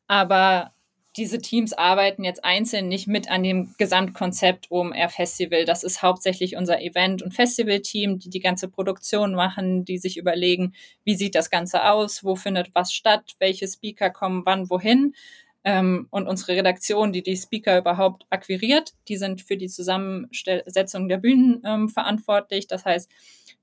Aber 0.07 0.71
diese 1.17 1.39
Teams 1.39 1.73
arbeiten 1.73 2.23
jetzt 2.23 2.45
einzeln 2.45 2.87
nicht 2.87 3.09
mit 3.09 3.29
an 3.29 3.43
dem 3.43 3.75
Gesamtkonzept 3.77 4.71
OMR 4.71 5.09
Festival. 5.09 5.65
Das 5.65 5.83
ist 5.83 6.03
hauptsächlich 6.03 6.55
unser 6.55 6.81
Event- 6.81 7.21
und 7.21 7.35
Festival-Team, 7.35 8.21
die 8.21 8.31
die 8.31 8.39
ganze 8.39 8.69
Produktion 8.69 9.35
machen, 9.35 9.85
die 9.85 9.99
sich 9.99 10.19
überlegen, 10.19 10.73
wie 11.03 11.17
sieht 11.17 11.35
das 11.35 11.51
Ganze 11.51 11.91
aus, 11.91 12.23
wo 12.23 12.37
findet 12.37 12.77
was 12.77 12.93
statt, 12.93 13.35
welche 13.41 13.67
Speaker 13.67 14.11
kommen 14.11 14.43
wann 14.47 14.71
wohin. 14.71 15.15
Ähm, 15.63 16.07
und 16.11 16.27
unsere 16.27 16.53
Redaktion, 16.53 17.13
die 17.13 17.23
die 17.23 17.37
Speaker 17.37 17.79
überhaupt 17.79 18.27
akquiriert, 18.31 18.95
die 19.09 19.17
sind 19.17 19.43
für 19.43 19.57
die 19.57 19.69
Zusammensetzung 19.69 21.09
der 21.09 21.19
Bühnen 21.19 21.63
ähm, 21.65 21.89
verantwortlich. 21.89 22.67
Das 22.67 22.85
heißt, 22.85 23.11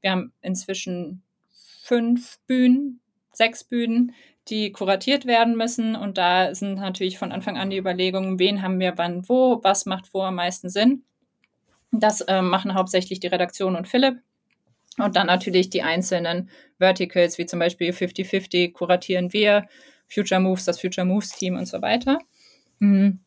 wir 0.02 0.12
haben 0.12 0.32
inzwischen 0.42 1.24
fünf 1.82 2.40
Bühnen, 2.46 3.00
sechs 3.32 3.64
Bühnen, 3.64 4.14
die 4.50 4.72
kuratiert 4.72 5.26
werden 5.26 5.58
müssen. 5.58 5.96
Und 5.96 6.18
da 6.18 6.54
sind 6.54 6.76
natürlich 6.76 7.18
von 7.18 7.32
Anfang 7.32 7.58
an 7.58 7.70
die 7.70 7.78
Überlegungen, 7.78 8.40
wen 8.40 8.62
haben 8.62 8.80
wir 8.80 8.98
wann 8.98 9.28
wo, 9.28 9.60
was 9.64 9.86
macht 9.86 10.14
wo 10.14 10.22
am 10.22 10.36
meisten 10.36 10.70
Sinn. 10.70 11.04
Das 11.92 12.22
äh, 12.22 12.42
machen 12.42 12.74
hauptsächlich 12.74 13.20
die 13.20 13.28
Redaktion 13.28 13.76
und 13.76 13.88
Philipp. 13.88 14.20
Und 14.98 15.16
dann 15.16 15.28
natürlich 15.28 15.70
die 15.70 15.84
einzelnen 15.84 16.50
Verticals, 16.80 17.38
wie 17.38 17.46
zum 17.46 17.60
Beispiel 17.60 17.92
50-50 17.92 18.74
kuratieren 18.74 19.32
wir. 19.32 19.68
Future 20.08 20.40
Moves, 20.40 20.66
das 20.66 20.80
Future 20.80 21.06
Moves 21.06 21.32
Team 21.32 21.56
und 21.56 21.68
so 21.68 21.82
weiter. 21.82 22.20
Mhm. 22.80 23.20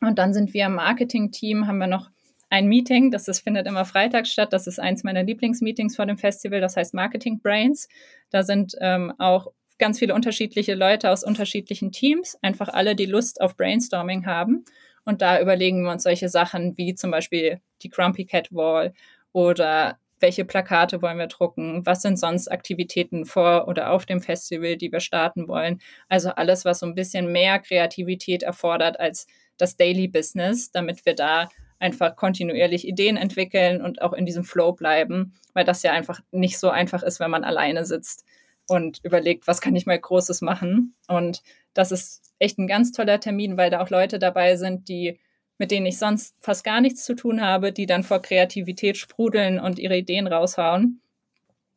Und 0.00 0.18
dann 0.18 0.34
sind 0.34 0.54
wir 0.54 0.66
im 0.66 0.74
Marketing-Team, 0.74 1.66
haben 1.66 1.78
wir 1.78 1.86
noch 1.86 2.10
ein 2.50 2.66
Meeting, 2.66 3.10
das, 3.10 3.24
das 3.24 3.40
findet 3.40 3.66
immer 3.66 3.84
freitags 3.84 4.30
statt. 4.30 4.52
Das 4.52 4.66
ist 4.66 4.78
eins 4.78 5.02
meiner 5.02 5.22
Lieblingsmeetings 5.22 5.96
vor 5.96 6.06
dem 6.06 6.18
Festival, 6.18 6.60
das 6.60 6.76
heißt 6.76 6.94
Marketing 6.94 7.40
Brains. 7.40 7.88
Da 8.30 8.42
sind 8.42 8.76
ähm, 8.80 9.12
auch 9.18 9.48
ganz 9.78 9.98
viele 9.98 10.14
unterschiedliche 10.14 10.74
Leute 10.74 11.10
aus 11.10 11.24
unterschiedlichen 11.24 11.90
Teams, 11.90 12.38
einfach 12.42 12.68
alle, 12.68 12.94
die 12.94 13.06
Lust 13.06 13.40
auf 13.40 13.56
Brainstorming 13.56 14.26
haben. 14.26 14.64
Und 15.04 15.20
da 15.20 15.40
überlegen 15.40 15.82
wir 15.82 15.90
uns 15.90 16.04
solche 16.04 16.28
Sachen 16.28 16.76
wie 16.78 16.94
zum 16.94 17.10
Beispiel 17.10 17.60
die 17.82 17.90
Grumpy 17.90 18.24
Cat 18.24 18.52
Wall 18.52 18.94
oder 19.32 19.98
welche 20.20 20.44
Plakate 20.44 21.02
wollen 21.02 21.18
wir 21.18 21.26
drucken, 21.26 21.84
was 21.84 22.02
sind 22.02 22.18
sonst 22.18 22.48
Aktivitäten 22.48 23.24
vor 23.24 23.68
oder 23.68 23.90
auf 23.90 24.06
dem 24.06 24.20
Festival, 24.20 24.76
die 24.76 24.92
wir 24.92 25.00
starten 25.00 25.48
wollen. 25.48 25.80
Also 26.08 26.30
alles, 26.30 26.64
was 26.64 26.78
so 26.78 26.86
ein 26.86 26.94
bisschen 26.94 27.32
mehr 27.32 27.58
Kreativität 27.58 28.42
erfordert 28.42 28.98
als 29.00 29.26
das 29.58 29.76
Daily 29.76 30.08
Business, 30.08 30.70
damit 30.70 31.04
wir 31.04 31.14
da 31.14 31.48
einfach 31.78 32.16
kontinuierlich 32.16 32.86
Ideen 32.86 33.16
entwickeln 33.16 33.82
und 33.82 34.00
auch 34.00 34.12
in 34.12 34.24
diesem 34.24 34.44
Flow 34.44 34.72
bleiben, 34.72 35.34
weil 35.52 35.64
das 35.64 35.82
ja 35.82 35.92
einfach 35.92 36.20
nicht 36.30 36.58
so 36.58 36.70
einfach 36.70 37.02
ist, 37.02 37.20
wenn 37.20 37.30
man 37.30 37.44
alleine 37.44 37.84
sitzt 37.84 38.24
und 38.68 39.00
überlegt, 39.04 39.46
was 39.46 39.60
kann 39.60 39.76
ich 39.76 39.86
mal 39.86 39.98
Großes 39.98 40.40
machen. 40.40 40.94
Und 41.08 41.42
das 41.74 41.92
ist 41.92 42.32
echt 42.38 42.58
ein 42.58 42.66
ganz 42.66 42.92
toller 42.92 43.20
Termin, 43.20 43.56
weil 43.56 43.70
da 43.70 43.80
auch 43.82 43.90
Leute 43.90 44.18
dabei 44.18 44.56
sind, 44.56 44.88
die 44.88 45.20
mit 45.58 45.70
denen 45.70 45.86
ich 45.86 45.98
sonst 45.98 46.34
fast 46.40 46.64
gar 46.64 46.80
nichts 46.80 47.04
zu 47.04 47.14
tun 47.14 47.40
habe, 47.40 47.72
die 47.72 47.86
dann 47.86 48.02
vor 48.02 48.20
Kreativität 48.20 48.96
sprudeln 48.96 49.58
und 49.58 49.78
ihre 49.78 49.96
Ideen 49.96 50.26
raushauen. 50.26 51.00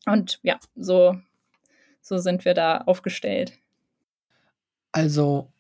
Und 0.05 0.39
ja, 0.41 0.59
so, 0.75 1.17
so 2.01 2.17
sind 2.17 2.45
wir 2.45 2.53
da 2.53 2.79
aufgestellt. 2.79 3.53
Also 4.91 5.51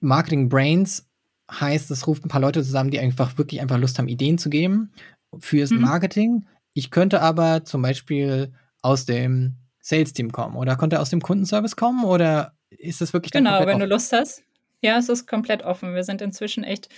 Marketing 0.00 0.48
Brains 0.48 1.06
heißt, 1.50 1.90
es 1.90 2.06
ruft 2.06 2.24
ein 2.24 2.28
paar 2.28 2.40
Leute 2.40 2.62
zusammen, 2.62 2.90
die 2.90 3.00
einfach 3.00 3.38
wirklich 3.38 3.60
einfach 3.60 3.78
Lust 3.78 3.98
haben, 3.98 4.08
Ideen 4.08 4.38
zu 4.38 4.50
geben 4.50 4.92
fürs 5.38 5.70
mhm. 5.70 5.80
Marketing. 5.80 6.46
Ich 6.72 6.90
könnte 6.90 7.20
aber 7.20 7.64
zum 7.64 7.82
Beispiel 7.82 8.52
aus 8.82 9.04
dem 9.04 9.56
Sales-Team 9.80 10.32
kommen 10.32 10.56
oder 10.56 10.76
könnte 10.76 11.00
aus 11.00 11.10
dem 11.10 11.20
Kundenservice 11.20 11.76
kommen 11.76 12.04
oder 12.04 12.54
ist 12.70 13.00
das 13.00 13.12
wirklich 13.12 13.32
Genau, 13.32 13.60
wenn 13.60 13.68
offen? 13.68 13.80
du 13.80 13.86
Lust 13.86 14.12
hast. 14.12 14.42
Ja, 14.80 14.98
es 14.98 15.08
ist 15.08 15.26
komplett 15.26 15.62
offen. 15.62 15.94
Wir 15.94 16.04
sind 16.04 16.20
inzwischen 16.22 16.64
echt 16.64 16.88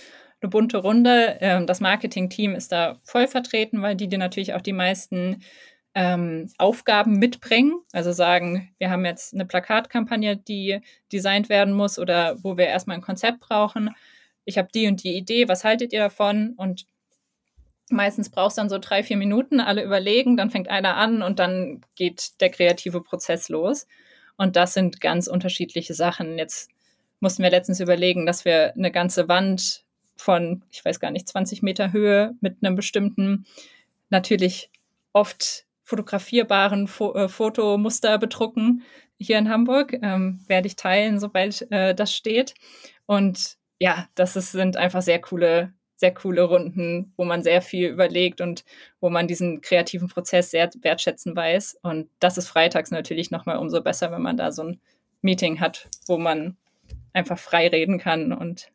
eine 0.41 0.49
bunte 0.49 0.77
Runde. 0.77 1.37
Ähm, 1.41 1.67
das 1.67 1.79
Marketing-Team 1.79 2.55
ist 2.55 2.71
da 2.71 2.99
voll 3.03 3.27
vertreten, 3.27 3.81
weil 3.81 3.95
die 3.95 4.07
dir 4.07 4.19
natürlich 4.19 4.53
auch 4.53 4.61
die 4.61 4.73
meisten 4.73 5.43
ähm, 5.95 6.49
Aufgaben 6.57 7.13
mitbringen. 7.19 7.81
Also 7.91 8.11
sagen, 8.11 8.73
wir 8.77 8.89
haben 8.89 9.05
jetzt 9.05 9.33
eine 9.33 9.45
Plakatkampagne, 9.45 10.37
die 10.37 10.81
designt 11.11 11.49
werden 11.49 11.73
muss 11.73 11.99
oder 11.99 12.41
wo 12.43 12.57
wir 12.57 12.67
erstmal 12.67 12.97
ein 12.97 13.01
Konzept 13.01 13.39
brauchen. 13.39 13.95
Ich 14.45 14.57
habe 14.57 14.69
die 14.73 14.87
und 14.87 15.03
die 15.03 15.15
Idee, 15.15 15.47
was 15.47 15.63
haltet 15.63 15.93
ihr 15.93 15.99
davon? 15.99 16.53
Und 16.57 16.85
meistens 17.89 18.29
brauchst 18.29 18.57
du 18.57 18.61
dann 18.61 18.69
so 18.69 18.77
drei, 18.79 19.03
vier 19.03 19.17
Minuten, 19.17 19.59
alle 19.59 19.83
überlegen, 19.83 20.37
dann 20.37 20.51
fängt 20.51 20.69
einer 20.69 20.95
an 20.95 21.21
und 21.21 21.39
dann 21.39 21.81
geht 21.95 22.39
der 22.39 22.49
kreative 22.49 23.01
Prozess 23.01 23.49
los. 23.49 23.87
Und 24.37 24.55
das 24.55 24.73
sind 24.73 25.01
ganz 25.01 25.27
unterschiedliche 25.27 25.93
Sachen. 25.93 26.37
Jetzt 26.37 26.69
mussten 27.19 27.43
wir 27.43 27.49
letztens 27.49 27.79
überlegen, 27.79 28.25
dass 28.25 28.45
wir 28.45 28.73
eine 28.75 28.91
ganze 28.91 29.27
Wand 29.27 29.83
von, 30.19 30.63
ich 30.69 30.83
weiß 30.83 30.99
gar 30.99 31.11
nicht, 31.11 31.27
20 31.27 31.61
Meter 31.61 31.93
Höhe 31.93 32.35
mit 32.41 32.57
einem 32.61 32.75
bestimmten, 32.75 33.45
natürlich 34.09 34.69
oft 35.13 35.65
fotografierbaren 35.83 36.87
Fo 36.87 37.13
äh, 37.15 37.29
Fotomuster 37.29 38.17
bedrucken 38.17 38.83
hier 39.17 39.37
in 39.37 39.49
Hamburg. 39.49 39.97
Ähm, 40.01 40.41
werde 40.47 40.67
ich 40.67 40.75
teilen, 40.75 41.19
sobald 41.19 41.71
äh, 41.71 41.95
das 41.95 42.13
steht. 42.13 42.53
Und 43.05 43.57
ja, 43.79 44.07
das 44.15 44.35
ist, 44.35 44.51
sind 44.51 44.77
einfach 44.77 45.01
sehr 45.01 45.19
coole, 45.19 45.73
sehr 45.95 46.13
coole 46.13 46.43
Runden, 46.43 47.13
wo 47.17 47.23
man 47.23 47.41
sehr 47.41 47.61
viel 47.61 47.87
überlegt 47.87 48.41
und 48.41 48.65
wo 48.99 49.09
man 49.09 49.27
diesen 49.27 49.61
kreativen 49.61 50.09
Prozess 50.09 50.51
sehr 50.51 50.69
wertschätzen 50.81 51.35
weiß. 51.35 51.79
Und 51.81 52.09
das 52.19 52.37
ist 52.37 52.49
freitags 52.49 52.91
natürlich 52.91 53.31
nochmal 53.31 53.57
umso 53.57 53.81
besser, 53.81 54.11
wenn 54.11 54.21
man 54.21 54.37
da 54.37 54.51
so 54.51 54.63
ein 54.63 54.81
Meeting 55.21 55.59
hat, 55.59 55.89
wo 56.07 56.17
man 56.17 56.57
einfach 57.13 57.39
frei 57.39 57.67
reden 57.67 57.99
kann 57.99 58.31
und 58.33 58.69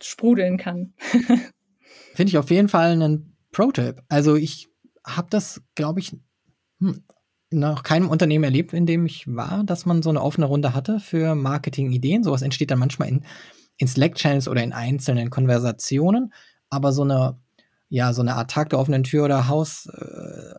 sprudeln 0.00 0.56
kann. 0.56 0.94
Finde 2.14 2.30
ich 2.30 2.38
auf 2.38 2.50
jeden 2.50 2.68
Fall 2.68 2.92
einen 2.92 3.36
Pro-Tipp. 3.52 4.02
Also 4.08 4.36
ich 4.36 4.68
habe 5.04 5.28
das, 5.30 5.62
glaube 5.74 6.00
ich, 6.00 6.16
hm, 6.80 7.04
noch 7.50 7.82
keinem 7.82 8.10
Unternehmen 8.10 8.44
erlebt, 8.44 8.72
in 8.72 8.86
dem 8.86 9.06
ich 9.06 9.26
war, 9.28 9.62
dass 9.64 9.86
man 9.86 10.02
so 10.02 10.10
eine 10.10 10.22
offene 10.22 10.46
Runde 10.46 10.74
hatte 10.74 10.98
für 11.00 11.34
Marketing-Ideen. 11.34 12.24
Sowas 12.24 12.42
entsteht 12.42 12.70
dann 12.70 12.78
manchmal 12.78 13.08
in, 13.08 13.24
in 13.78 13.86
Slack-Channels 13.86 14.48
oder 14.48 14.62
in 14.62 14.72
einzelnen 14.72 15.30
Konversationen. 15.30 16.32
Aber 16.68 16.92
so 16.92 17.02
eine 17.02 17.38
ja, 17.88 18.12
so 18.12 18.22
eine 18.22 18.34
Art 18.34 18.50
Tag 18.50 18.70
der 18.70 18.78
offenen 18.78 19.04
Tür 19.04 19.24
oder 19.24 19.48
Haus, 19.48 19.86
äh, 19.86 20.54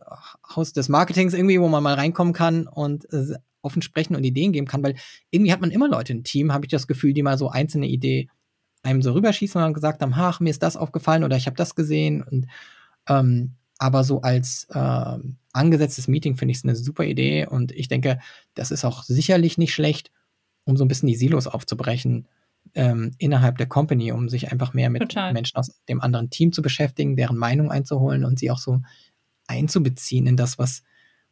Haus 0.54 0.72
des 0.72 0.88
Marketings 0.88 1.34
irgendwie, 1.34 1.60
wo 1.60 1.68
man 1.68 1.82
mal 1.82 1.94
reinkommen 1.94 2.32
kann 2.32 2.66
und 2.66 3.04
äh, 3.12 3.34
offen 3.60 3.82
sprechen 3.82 4.16
und 4.16 4.24
Ideen 4.24 4.52
geben 4.52 4.66
kann, 4.66 4.82
weil 4.82 4.94
irgendwie 5.30 5.52
hat 5.52 5.60
man 5.60 5.70
immer 5.70 5.88
Leute 5.88 6.12
im 6.12 6.24
Team, 6.24 6.52
habe 6.52 6.64
ich 6.64 6.70
das 6.70 6.86
Gefühl, 6.86 7.12
die 7.12 7.22
mal 7.22 7.36
so 7.36 7.50
einzelne 7.50 7.86
Idee 7.86 8.28
einem 8.88 9.02
so 9.02 9.12
rüberschießen 9.12 9.62
und 9.62 9.74
gesagt 9.74 10.02
haben, 10.02 10.14
ach, 10.14 10.40
mir 10.40 10.50
ist 10.50 10.62
das 10.62 10.76
aufgefallen 10.76 11.24
oder 11.24 11.36
ich 11.36 11.46
habe 11.46 11.56
das 11.56 11.74
gesehen 11.74 12.22
und 12.22 12.46
ähm, 13.08 13.54
aber 13.78 14.02
so 14.02 14.22
als 14.22 14.66
äh, 14.70 15.18
angesetztes 15.52 16.08
Meeting 16.08 16.36
finde 16.36 16.52
ich 16.52 16.58
es 16.58 16.64
eine 16.64 16.74
super 16.74 17.04
Idee 17.04 17.46
und 17.46 17.70
ich 17.72 17.88
denke, 17.88 18.18
das 18.54 18.70
ist 18.70 18.84
auch 18.84 19.04
sicherlich 19.04 19.56
nicht 19.56 19.72
schlecht, 19.72 20.10
um 20.64 20.76
so 20.76 20.84
ein 20.84 20.88
bisschen 20.88 21.06
die 21.06 21.14
Silos 21.14 21.46
aufzubrechen 21.46 22.26
ähm, 22.74 23.12
innerhalb 23.18 23.56
der 23.58 23.66
Company, 23.66 24.12
um 24.12 24.28
sich 24.28 24.50
einfach 24.50 24.74
mehr 24.74 24.90
mit 24.90 25.02
Total. 25.02 25.32
Menschen 25.32 25.56
aus 25.56 25.80
dem 25.88 26.00
anderen 26.00 26.30
Team 26.30 26.52
zu 26.52 26.60
beschäftigen, 26.60 27.16
deren 27.16 27.36
Meinung 27.36 27.70
einzuholen 27.70 28.24
und 28.24 28.38
sie 28.38 28.50
auch 28.50 28.58
so 28.58 28.80
einzubeziehen 29.46 30.26
in 30.26 30.36
das, 30.36 30.58
was, 30.58 30.82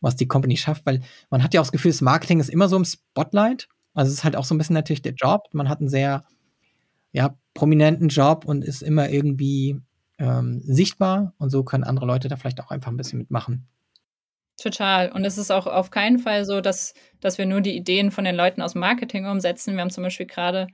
was 0.01 0.16
die 0.16 0.29
Company 0.29 0.57
schafft, 0.57 0.87
weil 0.87 1.01
man 1.31 1.42
hat 1.42 1.53
ja 1.53 1.61
auch 1.61 1.64
das 1.64 1.73
Gefühl, 1.73 1.90
das 1.90 2.01
Marketing 2.01 2.40
ist 2.40 2.49
immer 2.49 2.69
so 2.69 2.77
im 2.77 2.85
Spotlight. 2.85 3.69
Also 3.92 4.11
es 4.11 4.19
ist 4.19 4.25
halt 4.25 4.37
auch 4.37 4.45
so 4.45 4.55
ein 4.55 4.59
bisschen 4.59 4.75
natürlich 4.75 5.03
der 5.03 5.14
Job. 5.14 5.49
Man 5.53 5.69
hat 5.69 5.81
einen 5.81 5.88
sehr 5.88 6.25
ja, 7.17 7.35
prominenten 7.55 8.09
Job 8.09 8.45
und 8.45 8.63
ist 8.63 8.83
immer 8.83 9.09
irgendwie 9.09 9.81
ähm, 10.19 10.61
sichtbar 10.63 11.33
und 11.39 11.49
so 11.49 11.65
können 11.65 11.83
andere 11.83 12.05
Leute 12.05 12.29
da 12.29 12.37
vielleicht 12.37 12.61
auch 12.61 12.71
einfach 12.71 12.91
ein 12.91 12.99
bisschen 12.99 13.19
mitmachen. 13.19 13.67
Total. 14.59 15.11
Und 15.11 15.25
es 15.25 15.39
ist 15.39 15.51
auch 15.51 15.67
auf 15.67 15.91
keinen 15.91 16.19
Fall 16.19 16.45
so, 16.45 16.61
dass, 16.61 16.93
dass 17.21 17.39
wir 17.39 17.47
nur 17.47 17.63
die 17.63 17.75
Ideen 17.75 18.11
von 18.11 18.25
den 18.25 18.37
Leuten 18.37 18.61
aus 18.61 18.75
Marketing 18.75 19.25
umsetzen. 19.27 19.75
Wir 19.75 19.81
haben 19.81 19.91
zum 19.91 20.05
Beispiel 20.05 20.27
gerade 20.27 20.67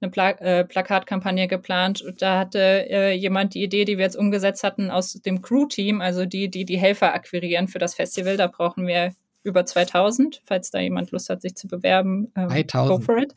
eine 0.00 0.10
Pla 0.10 0.30
äh, 0.30 0.64
Plakatkampagne 0.64 1.46
geplant. 1.46 2.02
Und 2.02 2.22
da 2.22 2.40
hatte 2.40 2.90
äh, 2.90 3.12
jemand 3.12 3.54
die 3.54 3.62
Idee, 3.62 3.84
die 3.84 3.96
wir 3.96 4.04
jetzt 4.04 4.16
umgesetzt 4.16 4.64
hatten, 4.64 4.90
aus 4.90 5.12
dem 5.14 5.42
Crew-Team, 5.42 6.00
also 6.00 6.26
die, 6.26 6.50
die 6.50 6.64
die 6.64 6.78
Helfer 6.78 7.14
akquirieren 7.14 7.68
für 7.68 7.78
das 7.78 7.94
Festival. 7.94 8.36
Da 8.36 8.48
brauchen 8.48 8.86
wir 8.88 9.14
über 9.44 9.64
2000, 9.64 10.42
falls 10.44 10.72
da 10.72 10.80
jemand 10.80 11.12
Lust 11.12 11.28
hat, 11.30 11.42
sich 11.42 11.54
zu 11.54 11.68
bewerben. 11.68 12.32
Ähm, 12.36 12.48
3000. 12.48 12.98
Go 12.98 13.04
for 13.04 13.18
it. 13.18 13.34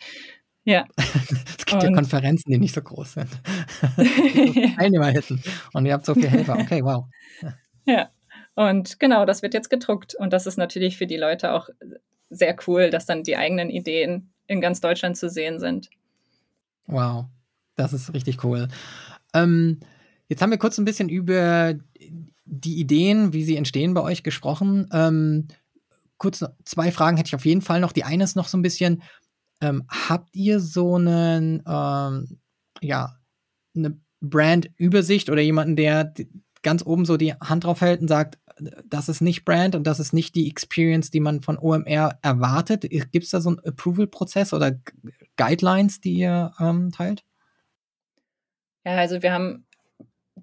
Ja. 0.63 0.85
gibt 1.67 1.83
ja 1.83 1.91
Konferenzen, 1.91 2.51
die 2.51 2.57
nicht 2.57 2.73
so 2.73 2.81
groß 2.81 3.13
sind. 3.13 3.29
Teilnehmer 4.75 5.07
hätten. 5.07 5.41
Und 5.73 5.85
ihr 5.85 5.93
habt 5.93 6.05
so 6.05 6.13
viele 6.13 6.29
Helfer. 6.29 6.57
Okay, 6.57 6.83
wow. 6.83 7.05
Ja. 7.85 8.09
Und 8.55 8.99
genau, 8.99 9.25
das 9.25 9.43
wird 9.43 9.53
jetzt 9.53 9.69
gedruckt. 9.69 10.15
Und 10.15 10.33
das 10.33 10.47
ist 10.47 10.57
natürlich 10.57 10.97
für 10.97 11.07
die 11.07 11.17
Leute 11.17 11.53
auch 11.53 11.69
sehr 12.29 12.55
cool, 12.67 12.89
dass 12.89 13.05
dann 13.05 13.23
die 13.23 13.37
eigenen 13.37 13.69
Ideen 13.69 14.31
in 14.47 14.61
ganz 14.61 14.81
Deutschland 14.81 15.17
zu 15.17 15.29
sehen 15.29 15.59
sind. 15.59 15.89
Wow, 16.87 17.25
das 17.75 17.93
ist 17.93 18.13
richtig 18.13 18.43
cool. 18.43 18.67
Ähm, 19.33 19.79
jetzt 20.27 20.41
haben 20.41 20.51
wir 20.51 20.57
kurz 20.57 20.77
ein 20.77 20.85
bisschen 20.85 21.09
über 21.09 21.75
die 22.45 22.79
Ideen, 22.79 23.33
wie 23.33 23.43
sie 23.43 23.57
entstehen 23.57 23.93
bei 23.93 24.01
euch 24.01 24.23
gesprochen. 24.23 24.89
Ähm, 24.91 25.47
kurz 26.17 26.43
zwei 26.63 26.91
Fragen 26.91 27.17
hätte 27.17 27.27
ich 27.27 27.35
auf 27.35 27.45
jeden 27.45 27.61
Fall 27.61 27.79
noch. 27.79 27.91
Die 27.91 28.05
eine 28.05 28.23
ist 28.23 28.35
noch 28.35 28.47
so 28.47 28.57
ein 28.57 28.61
bisschen, 28.61 29.03
ähm, 29.61 29.83
habt 29.89 30.35
ihr 30.35 30.59
so 30.59 30.95
einen, 30.95 31.63
ähm, 31.67 32.39
ja, 32.81 33.17
eine 33.75 33.99
Brand-Übersicht 34.21 35.29
oder 35.29 35.41
jemanden, 35.41 35.75
der 35.75 36.13
ganz 36.63 36.85
oben 36.85 37.05
so 37.05 37.17
die 37.17 37.33
Hand 37.33 37.63
drauf 37.63 37.81
hält 37.81 38.01
und 38.01 38.07
sagt, 38.07 38.39
das 38.85 39.09
ist 39.09 39.21
nicht 39.21 39.45
Brand 39.45 39.75
und 39.75 39.85
das 39.85 39.99
ist 39.99 40.13
nicht 40.13 40.35
die 40.35 40.49
Experience, 40.49 41.11
die 41.11 41.19
man 41.19 41.41
von 41.41 41.57
OMR 41.57 42.17
erwartet. 42.21 42.89
Gibt 42.89 43.25
es 43.25 43.29
da 43.29 43.41
so 43.41 43.49
einen 43.49 43.59
Approval-Prozess 43.59 44.53
oder 44.53 44.79
Guidelines, 45.35 46.01
die 46.01 46.13
ihr 46.13 46.51
ähm, 46.59 46.91
teilt? 46.91 47.23
Ja, 48.85 48.95
also 48.95 49.21
wir 49.21 49.31
haben 49.31 49.67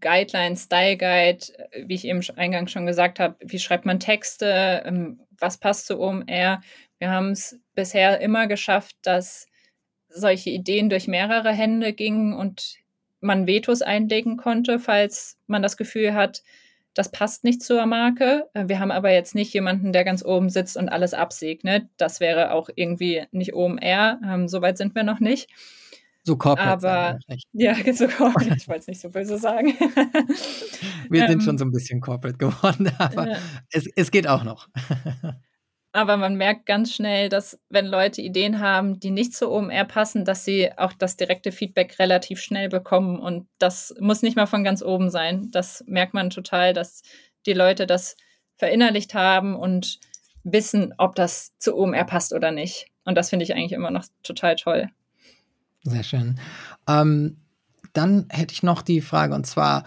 Guidelines, 0.00 0.64
Style 0.64 0.96
Guide, 0.96 1.46
wie 1.86 1.94
ich 1.94 2.04
eben 2.04 2.20
eingangs 2.36 2.70
schon 2.70 2.86
gesagt 2.86 3.18
habe, 3.18 3.36
wie 3.40 3.58
schreibt 3.58 3.86
man 3.86 4.00
Texte, 4.00 4.82
ähm, 4.84 5.20
was 5.38 5.58
passt 5.58 5.86
zu 5.86 5.98
OMR. 5.98 6.60
Wir 6.98 7.10
haben 7.10 7.30
es 7.30 7.58
bisher 7.74 8.20
immer 8.20 8.46
geschafft, 8.46 8.96
dass 9.02 9.46
solche 10.08 10.50
Ideen 10.50 10.88
durch 10.88 11.08
mehrere 11.08 11.52
Hände 11.52 11.92
gingen 11.92 12.32
und 12.32 12.76
man 13.20 13.46
Vetos 13.46 13.82
einlegen 13.82 14.36
konnte, 14.36 14.78
falls 14.78 15.38
man 15.46 15.62
das 15.62 15.76
Gefühl 15.76 16.14
hat, 16.14 16.42
das 16.94 17.10
passt 17.10 17.42
nicht 17.42 17.62
zur 17.62 17.84
Marke. 17.86 18.48
Äh, 18.54 18.68
wir 18.68 18.78
haben 18.78 18.92
aber 18.92 19.12
jetzt 19.12 19.34
nicht 19.34 19.52
jemanden, 19.52 19.92
der 19.92 20.04
ganz 20.04 20.24
oben 20.24 20.48
sitzt 20.48 20.76
und 20.76 20.88
alles 20.88 21.12
absegnet. 21.12 21.88
Das 21.96 22.20
wäre 22.20 22.52
auch 22.52 22.70
irgendwie 22.74 23.24
nicht 23.32 23.54
OMR. 23.54 24.20
Ähm, 24.24 24.48
Soweit 24.48 24.78
sind 24.78 24.94
wir 24.94 25.02
noch 25.02 25.18
nicht. 25.18 25.50
So 26.22 26.36
corporate. 26.36 26.86
Aber 26.86 27.18
ja, 27.52 27.74
so 27.92 28.06
corporate. 28.06 28.56
Ich 28.56 28.68
wollte 28.68 28.80
es 28.80 28.86
nicht 28.86 29.00
so 29.00 29.10
böse 29.10 29.38
sagen. 29.38 29.74
wir 31.10 31.20
sind 31.26 31.32
ähm, 31.32 31.40
schon 31.40 31.58
so 31.58 31.64
ein 31.64 31.72
bisschen 31.72 32.00
corporate 32.00 32.38
geworden, 32.38 32.90
aber 32.98 33.30
ja. 33.30 33.38
es, 33.72 33.86
es 33.96 34.10
geht 34.10 34.28
auch 34.28 34.44
noch. 34.44 34.68
Aber 35.94 36.16
man 36.16 36.34
merkt 36.34 36.66
ganz 36.66 36.92
schnell, 36.92 37.28
dass 37.28 37.56
wenn 37.68 37.86
Leute 37.86 38.20
Ideen 38.20 38.58
haben, 38.58 38.98
die 38.98 39.12
nicht 39.12 39.32
zu 39.32 39.48
OMR 39.48 39.84
passen, 39.84 40.24
dass 40.24 40.44
sie 40.44 40.76
auch 40.76 40.92
das 40.92 41.16
direkte 41.16 41.52
Feedback 41.52 42.00
relativ 42.00 42.40
schnell 42.40 42.68
bekommen. 42.68 43.20
Und 43.20 43.46
das 43.58 43.94
muss 44.00 44.20
nicht 44.20 44.34
mal 44.36 44.46
von 44.46 44.64
ganz 44.64 44.82
oben 44.82 45.08
sein. 45.08 45.52
Das 45.52 45.84
merkt 45.86 46.12
man 46.12 46.30
total, 46.30 46.72
dass 46.72 47.04
die 47.46 47.52
Leute 47.52 47.86
das 47.86 48.16
verinnerlicht 48.56 49.14
haben 49.14 49.54
und 49.54 50.00
wissen, 50.42 50.92
ob 50.98 51.14
das 51.14 51.56
zu 51.58 51.76
OMR 51.76 52.04
passt 52.04 52.32
oder 52.32 52.50
nicht. 52.50 52.88
Und 53.04 53.14
das 53.14 53.30
finde 53.30 53.44
ich 53.44 53.54
eigentlich 53.54 53.70
immer 53.70 53.92
noch 53.92 54.04
total 54.24 54.56
toll. 54.56 54.88
Sehr 55.84 56.02
schön. 56.02 56.40
Ähm, 56.88 57.36
dann 57.92 58.26
hätte 58.30 58.52
ich 58.52 58.64
noch 58.64 58.82
die 58.82 59.00
Frage, 59.00 59.32
und 59.32 59.46
zwar, 59.46 59.84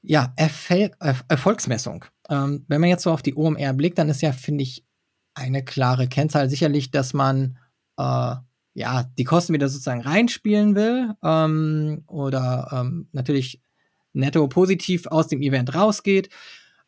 ja, 0.00 0.32
Erfol 0.36 0.92
Erfolgsmessung. 1.00 2.04
Ähm, 2.30 2.64
wenn 2.68 2.80
man 2.80 2.90
jetzt 2.90 3.02
so 3.02 3.10
auf 3.10 3.22
die 3.22 3.34
OMR 3.34 3.72
blickt, 3.72 3.98
dann 3.98 4.10
ist 4.10 4.22
ja, 4.22 4.30
finde 4.30 4.62
ich, 4.62 4.84
eine 5.38 5.64
klare 5.64 6.08
Kennzahl. 6.08 6.50
Sicherlich, 6.50 6.90
dass 6.90 7.14
man 7.14 7.58
äh, 7.96 8.34
ja 8.74 9.04
die 9.16 9.24
Kosten 9.24 9.54
wieder 9.54 9.68
sozusagen 9.68 10.02
reinspielen 10.02 10.74
will 10.74 11.14
ähm, 11.22 12.04
oder 12.06 12.68
ähm, 12.72 13.08
natürlich 13.12 13.62
netto 14.12 14.46
positiv 14.48 15.06
aus 15.06 15.28
dem 15.28 15.40
Event 15.40 15.74
rausgeht. 15.74 16.28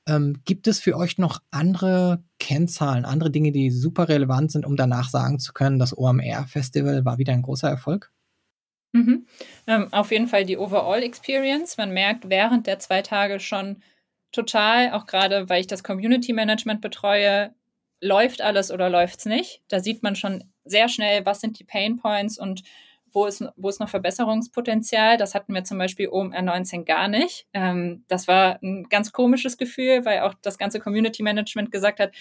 Ähm, 0.07 0.41
gibt 0.45 0.67
es 0.67 0.81
für 0.81 0.97
euch 0.97 1.19
noch 1.19 1.41
andere 1.51 2.25
Kennzahlen, 2.39 3.05
andere 3.05 3.31
Dinge, 3.31 3.53
die 3.53 3.71
super 3.71 4.09
relevant 4.09 4.51
sind, 4.51 4.67
um 4.67 4.77
danach 4.77 5.09
sagen 5.11 5.39
zu 5.39 5.53
können, 5.53 5.79
das 5.79 5.97
OMR-Festival 5.97 7.05
war 7.05 7.19
wieder 7.19 7.33
ein 7.33 7.43
großer 7.43 7.69
Erfolg? 7.69 8.11
Mhm. 8.93 9.27
Ähm, 9.67 9.93
auf 9.93 10.11
jeden 10.11 10.27
Fall 10.27 10.45
die 10.45 10.57
Overall 10.57 11.03
Experience. 11.03 11.77
Man 11.77 11.93
merkt 11.93 12.29
während 12.29 12.67
der 12.67 12.79
zwei 12.79 13.03
Tage 13.03 13.39
schon 13.39 13.83
total, 14.33 14.93
auch 14.93 15.07
gerade 15.07 15.49
weil 15.49 15.61
ich 15.61 15.67
das 15.67 15.85
Community 15.85 16.33
Management 16.33 16.81
betreue, 16.81 17.55
läuft 18.01 18.41
alles 18.43 18.71
oder 18.71 18.89
läuft 18.89 19.21
es 19.21 19.27
nicht. 19.27 19.63
Da 19.69 19.81
sieht 19.81 20.03
man 20.03 20.17
schon 20.17 20.45
sehr 20.65 20.89
schnell, 20.89 21.27
was 21.27 21.41
sind 21.41 21.59
die 21.59 21.65
Pain 21.65 21.99
Points 21.99 22.39
und 22.39 22.63
wo 23.13 23.27
ist, 23.27 23.45
wo 23.57 23.69
ist 23.69 23.81
noch 23.81 23.89
Verbesserungspotenzial. 23.89 25.17
Das 25.17 25.35
hatten 25.35 25.53
wir 25.53 25.65
zum 25.65 25.79
Beispiel 25.79 26.09
OMR 26.09 26.43
19 26.43 26.85
gar 26.85 27.09
nicht. 27.09 27.47
Ähm, 27.53 28.05
das 28.09 28.29
war 28.29 28.59
ein 28.63 28.85
ganz 28.89 29.13
komisches 29.13 29.59
Gefühl, 29.59 30.05
weil 30.05 30.21
auch 30.21 30.35
das 30.43 30.59
ganze 30.59 30.81
Community 30.81 31.23
Management 31.23 31.73
gesagt 31.73 32.01
hat, 32.01 32.13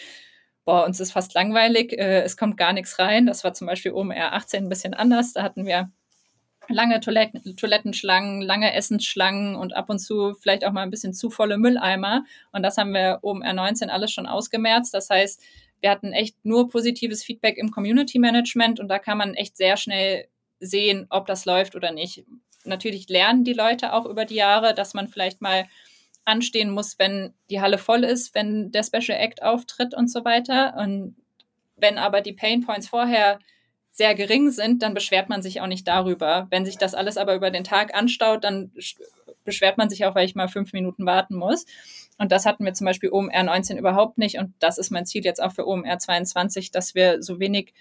boah, 0.65 0.86
uns 0.86 1.00
ist 1.00 1.12
fast 1.12 1.34
langweilig, 1.34 1.94
äh, 1.94 2.22
es 2.22 2.38
kommt 2.38 2.58
gar 2.58 2.74
nichts 2.74 3.00
rein. 3.00 3.26
Das 3.26 3.44
war 3.44 3.54
zum 3.54 3.68
Beispiel 3.68 3.92
OMR 3.92 4.34
18 4.34 4.65
ein 4.65 4.70
bisschen 4.70 4.94
anders. 4.94 5.34
Da 5.34 5.44
hatten 5.44 5.65
wir 5.65 5.92
lange 6.68 7.00
Toiletten, 7.00 7.56
Toilettenschlangen, 7.56 8.42
lange 8.42 8.74
Essensschlangen 8.74 9.56
und 9.56 9.76
ab 9.76 9.89
und 9.89 10.00
zu 10.00 10.36
vielleicht 10.39 10.65
auch 10.65 10.72
mal 10.72 10.84
ein 10.84 10.92
bisschen 10.92 11.13
zu 11.13 11.30
volle 11.30 11.58
Mülleimer. 11.58 12.24
Und 12.52 12.63
das 12.63 12.78
haben 12.78 12.94
wir 12.94 13.20
OMR 13.22 13.54
19 13.54 13.89
alles 13.89 14.12
schon 14.12 14.28
ausgemerzt. 14.28 14.94
Das 14.94 15.10
heißt, 15.10 15.42
wir 15.82 15.89
hatten 15.89 16.13
echt 16.13 16.36
nur 16.44 16.70
positives 16.70 17.24
Feedback 17.24 17.58
im 17.58 17.72
Community 17.72 18.20
Management 18.20 18.80
und 18.80 18.88
da 18.88 19.00
kann 19.00 19.18
man 19.18 19.34
echt 19.36 19.58
sehr 19.58 19.78
schnell 19.78 20.28
sehen, 20.60 21.08
ob 21.10 21.26
das 21.26 21.46
läuft 21.46 21.76
oder 21.76 21.92
nicht. 21.92 22.26
Natürlich 22.65 23.08
lernen 23.10 23.44
die 23.44 23.54
Leute 23.54 23.94
auch 23.94 24.06
über 24.06 24.26
die 24.26 24.36
Jahre, 24.36 24.74
dass 24.74 24.94
man 24.94 25.08
vielleicht 25.08 25.42
mal 25.42 25.65
anstehen 26.26 26.70
muss, 26.70 27.00
wenn 27.00 27.34
die 27.50 27.62
Halle 27.62 27.78
voll 27.78 28.04
ist, 28.04 28.36
wenn 28.36 28.72
der 28.72 28.84
Special 28.84 29.18
Act 29.18 29.42
auftritt 29.42 29.94
und 29.94 30.12
so 30.12 30.26
weiter. 30.26 30.76
Und 30.78 31.15
wenn 31.76 31.98
aber 31.98 32.22
die 32.22 32.34
Pain 32.34 32.62
Points 32.62 32.88
vorher 32.88 33.39
sehr 33.92 34.15
gering 34.15 34.52
sind, 34.52 34.82
dann 34.84 34.94
beschwert 34.94 35.30
man 35.30 35.42
sich 35.42 35.62
auch 35.62 35.68
nicht 35.68 35.88
darüber. 35.88 36.48
Wenn 36.52 36.65
sich 36.65 36.78
das 36.78 36.94
alles 36.94 37.18
aber 37.18 37.36
über 37.36 37.52
den 37.52 37.63
Tag 37.63 37.96
anstaut, 37.96 38.44
dann 38.44 38.72
beschwert 39.44 39.78
man 39.78 39.89
sich 39.89 40.06
auch, 40.06 40.15
weil 40.15 40.26
ich 40.26 40.36
mal 40.36 40.48
fünf 40.48 40.74
Minuten 40.74 41.06
warten 41.06 41.36
muss. 41.36 41.65
Und 42.19 42.32
das 42.32 42.45
hatten 42.45 42.65
wir 42.65 42.73
zum 42.73 42.86
Beispiel 42.86 43.12
OMR 43.12 43.43
19 43.43 43.77
überhaupt 43.77 44.17
nicht. 44.17 44.38
Und 44.38 44.53
das 44.60 44.77
ist 44.77 44.91
mein 44.91 45.05
Ziel 45.05 45.23
jetzt 45.23 45.41
auch 45.41 45.53
für 45.53 45.65
OMR 45.65 45.97
22, 45.97 46.69
dass 46.69 46.93
wir 46.93 47.23
so 47.23 47.39
wenig 47.39 47.73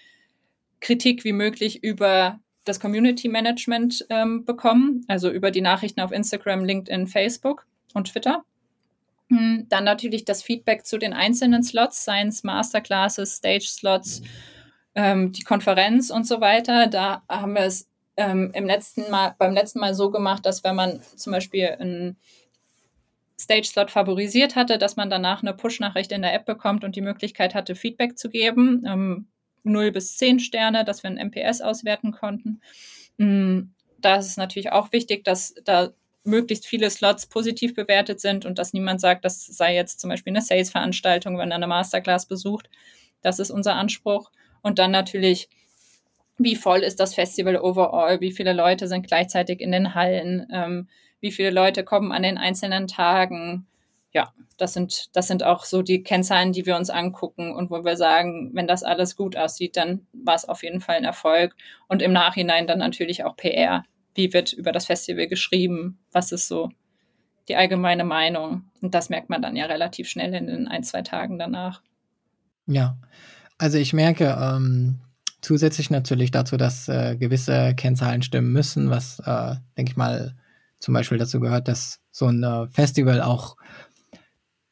Kritik 0.81 1.25
wie 1.25 1.33
möglich 1.33 1.83
über 1.83 2.39
das 2.65 2.79
Community 2.79 3.29
Management 3.29 4.07
ähm, 4.11 4.45
bekommen, 4.45 5.05
also 5.09 5.31
über 5.31 5.51
die 5.51 5.61
Nachrichten 5.61 6.01
auf 6.01 6.13
Instagram, 6.13 6.65
LinkedIn, 6.65 7.09
Facebook 7.09 7.67
und 7.95 8.13
Twitter. 8.13 8.45
Hm, 9.29 9.67
dann 9.69 9.85
natürlich 9.85 10.25
das 10.25 10.43
Feedback 10.43 10.87
zu 10.87 10.99
den 10.99 11.13
einzelnen 11.13 11.65
Slots, 11.65 12.05
seien 12.05 12.29
es 12.29 12.45
Masterclasses, 12.45 13.37
Stage-Slots, 13.37 14.23
ähm, 14.95 15.33
die 15.33 15.43
Konferenz 15.43 16.11
und 16.11 16.27
so 16.27 16.41
weiter. 16.41 16.87
Da 16.87 17.23
haben 17.29 17.55
wir 17.55 17.63
es 17.63 17.89
ähm, 18.17 18.53
im 18.55 18.67
letzten 18.67 19.11
Mal, 19.11 19.35
beim 19.37 19.53
letzten 19.53 19.81
Mal 19.81 19.95
so 19.95 20.11
gemacht, 20.11 20.47
dass 20.47 20.63
wenn 20.63 20.77
man 20.77 21.01
zum 21.17 21.33
Beispiel 21.33 21.77
ein 21.81 22.17
Stage-Slot 23.41 23.91
favorisiert 23.91 24.57
hatte, 24.57 24.79
dass 24.79 24.97
man 24.97 25.11
danach 25.11 25.43
eine 25.43 25.55
Push-Nachricht 25.55 26.13
in 26.13 26.23
der 26.23 26.35
App 26.35 26.45
bekommt 26.45 26.85
und 26.85 26.97
die 26.97 27.01
Möglichkeit 27.01 27.55
hatte, 27.55 27.75
Feedback 27.75 28.19
zu 28.19 28.29
geben. 28.29 28.85
Ähm, 28.87 29.29
0 29.65 29.93
bis 29.93 30.17
10 30.17 30.41
Sterne, 30.41 30.85
dass 30.85 31.03
wir 31.03 31.11
ein 31.11 31.19
MPS 31.19 31.61
auswerten 31.61 32.13
konnten. 32.13 32.61
Mm, 33.19 33.71
da 33.99 34.17
ist 34.17 34.27
es 34.27 34.37
natürlich 34.37 34.73
auch 34.73 34.93
wichtig, 34.93 35.25
dass 35.25 35.55
da 35.65 35.91
möglichst 36.25 36.67
viele 36.67 36.91
Slots 36.91 37.27
positiv 37.27 37.75
bewertet 37.75 38.21
sind 38.21 38.45
und 38.45 38.59
dass 38.59 38.73
niemand 38.73 39.01
sagt, 39.01 39.25
das 39.25 39.47
sei 39.47 39.75
jetzt 39.75 40.01
zum 40.01 40.11
Beispiel 40.11 40.33
eine 40.33 40.43
Sales-Veranstaltung, 40.43 41.39
wenn 41.39 41.51
er 41.51 41.57
eine 41.57 41.67
Masterclass 41.67 42.27
besucht. 42.27 42.69
Das 43.23 43.39
ist 43.39 43.51
unser 43.51 43.75
Anspruch. 43.75 44.31
Und 44.63 44.79
dann 44.79 44.91
natürlich, 44.91 45.49
wie 46.37 46.57
voll 46.57 46.81
ist 46.81 47.01
das 47.01 47.15
Festival 47.15 47.57
overall? 47.57 48.21
Wie 48.21 48.33
viele 48.33 48.53
Leute 48.53 48.89
sind 48.89 49.07
gleichzeitig 49.07 49.61
in 49.61 49.73
den 49.73 49.95
Hallen? 49.95 50.47
Ähm, 50.53 50.89
wie 51.21 51.33
viele 51.33 51.51
Leute 51.51 51.85
kommen 51.85 52.13
an 52.13 52.23
den 52.23 52.39
einzelnen 52.39 52.87
Tagen? 52.87 53.67
Ja, 54.13 54.33
das 54.57 54.73
sind, 54.73 55.15
das 55.15 55.29
sind 55.29 55.45
auch 55.45 55.65
so 55.65 55.83
die 55.83 56.03
Kennzahlen, 56.03 56.53
die 56.53 56.67
wir 56.67 56.77
uns 56.77 56.91
angucken 56.91 57.55
und 57.55 57.71
wo 57.71 57.85
wir 57.85 57.97
sagen, 57.97 58.51
wenn 58.55 58.67
das 58.67 58.83
alles 58.83 59.17
gut 59.17 59.37
aussieht, 59.37 59.77
dann 59.77 60.07
war 60.13 60.35
es 60.35 60.49
auf 60.49 60.63
jeden 60.63 60.81
Fall 60.81 60.97
ein 60.97 61.05
Erfolg. 61.05 61.55
Und 61.89 62.03
im 62.03 62.13
Nachhinein 62.13 62.67
dann 62.67 62.79
natürlich 62.79 63.25
auch 63.25 63.37
PR. 63.37 63.85
Wie 64.15 64.33
wird 64.33 64.53
über 64.53 64.73
das 64.73 64.87
Festival 64.87 65.29
geschrieben? 65.29 65.99
Was 66.11 66.33
ist 66.33 66.49
so 66.49 66.71
die 67.49 67.57
allgemeine 67.57 68.05
Meinung? 68.05 68.65
Und 68.81 68.95
das 68.95 69.11
merkt 69.11 69.31
man 69.31 69.43
dann 69.43 69.57
ja 69.57 69.67
relativ 69.67 70.09
schnell 70.09 70.35
in 70.35 70.47
den 70.47 70.69
ein, 70.69 70.83
zwei 70.83 71.03
Tagen 71.03 71.39
danach. 71.39 71.83
Ja, 72.67 72.99
also 73.59 73.79
ich 73.79 73.93
merke 73.93 74.37
ähm, 74.41 75.01
zusätzlich 75.41 75.91
natürlich 75.91 76.31
dazu, 76.31 76.57
dass 76.57 76.89
äh, 76.89 77.17
gewisse 77.17 77.75
Kennzahlen 77.75 78.23
stimmen 78.23 78.53
müssen, 78.53 78.91
was, 78.91 79.21
äh, 79.21 79.57
denke 79.77 79.93
ich 79.93 79.97
mal, 79.97 80.35
zum 80.79 80.95
Beispiel 80.95 81.19
dazu 81.19 81.41
gehört, 81.41 81.69
dass 81.69 82.01
so 82.11 82.27
ein 82.27 82.43
äh, 82.43 82.69
Festival 82.69 83.23
auch 83.23 83.57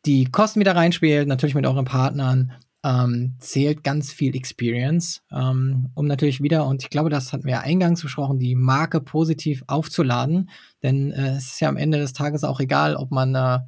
die 0.04 0.26
Kosten 0.26 0.60
wieder 0.60 0.76
reinspielt, 0.76 1.26
natürlich 1.26 1.54
mit 1.54 1.66
euren 1.66 1.84
Partnern, 1.84 2.52
ähm, 2.84 3.34
zählt 3.40 3.82
ganz 3.82 4.12
viel 4.12 4.36
Experience, 4.36 5.22
ähm, 5.32 5.90
um 5.94 6.06
natürlich 6.06 6.40
wieder, 6.40 6.66
und 6.66 6.82
ich 6.82 6.90
glaube, 6.90 7.10
das 7.10 7.32
hatten 7.32 7.44
wir 7.44 7.60
eingangs 7.60 8.02
besprochen, 8.02 8.38
die 8.38 8.54
Marke 8.54 9.00
positiv 9.00 9.64
aufzuladen. 9.66 10.50
Denn 10.84 11.10
äh, 11.10 11.36
es 11.36 11.46
ist 11.52 11.60
ja 11.60 11.68
am 11.68 11.76
Ende 11.76 11.98
des 11.98 12.12
Tages 12.12 12.44
auch 12.44 12.60
egal, 12.60 12.94
ob 12.94 13.10
man 13.10 13.34
äh, 13.34 13.58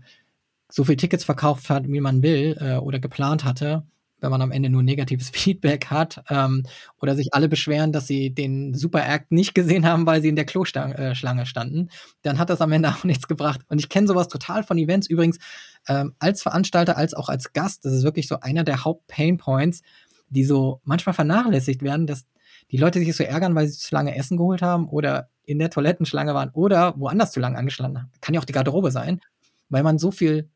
so 0.70 0.84
viele 0.84 0.98
Tickets 0.98 1.24
verkauft 1.24 1.68
hat, 1.70 1.88
wie 1.88 2.00
man 2.00 2.22
will 2.22 2.56
äh, 2.60 2.76
oder 2.76 3.00
geplant 3.00 3.44
hatte 3.44 3.84
wenn 4.20 4.30
man 4.30 4.42
am 4.42 4.50
Ende 4.50 4.68
nur 4.70 4.82
negatives 4.82 5.30
Feedback 5.34 5.86
hat 5.86 6.22
ähm, 6.28 6.64
oder 7.00 7.14
sich 7.14 7.32
alle 7.32 7.48
beschweren, 7.48 7.92
dass 7.92 8.06
sie 8.06 8.30
den 8.30 8.74
Super 8.74 9.06
Act 9.06 9.32
nicht 9.32 9.54
gesehen 9.54 9.86
haben, 9.86 10.06
weil 10.06 10.22
sie 10.22 10.28
in 10.28 10.36
der 10.36 10.44
Kloschlange 10.44 10.96
äh, 10.96 11.14
standen, 11.46 11.90
dann 12.22 12.38
hat 12.38 12.50
das 12.50 12.60
am 12.60 12.72
Ende 12.72 12.88
auch 12.96 13.04
nichts 13.04 13.28
gebracht. 13.28 13.60
Und 13.68 13.78
ich 13.78 13.88
kenne 13.88 14.06
sowas 14.06 14.28
total 14.28 14.62
von 14.62 14.78
Events 14.78 15.06
übrigens 15.06 15.38
ähm, 15.88 16.14
als 16.18 16.42
Veranstalter 16.42 16.96
als 16.96 17.14
auch 17.14 17.28
als 17.28 17.52
Gast. 17.52 17.84
Das 17.84 17.92
ist 17.92 18.04
wirklich 18.04 18.28
so 18.28 18.40
einer 18.40 18.64
der 18.64 18.84
Haupt-Pain-Points, 18.84 19.82
die 20.28 20.44
so 20.44 20.80
manchmal 20.84 21.14
vernachlässigt 21.14 21.82
werden, 21.82 22.06
dass 22.06 22.26
die 22.70 22.76
Leute 22.76 22.98
sich 22.98 23.16
so 23.16 23.24
ärgern, 23.24 23.54
weil 23.54 23.66
sie 23.68 23.78
zu 23.78 23.94
lange 23.94 24.14
Essen 24.14 24.36
geholt 24.36 24.62
haben 24.62 24.88
oder 24.88 25.30
in 25.44 25.58
der 25.58 25.70
Toilettenschlange 25.70 26.34
waren 26.34 26.50
oder 26.50 26.94
woanders 26.98 27.32
zu 27.32 27.40
lange 27.40 27.56
angestanden 27.56 28.02
haben. 28.02 28.12
Kann 28.20 28.34
ja 28.34 28.40
auch 28.40 28.44
die 28.44 28.52
Garderobe 28.52 28.90
sein, 28.90 29.20
weil 29.70 29.82
man 29.82 29.98
so 29.98 30.10
viel 30.10 30.50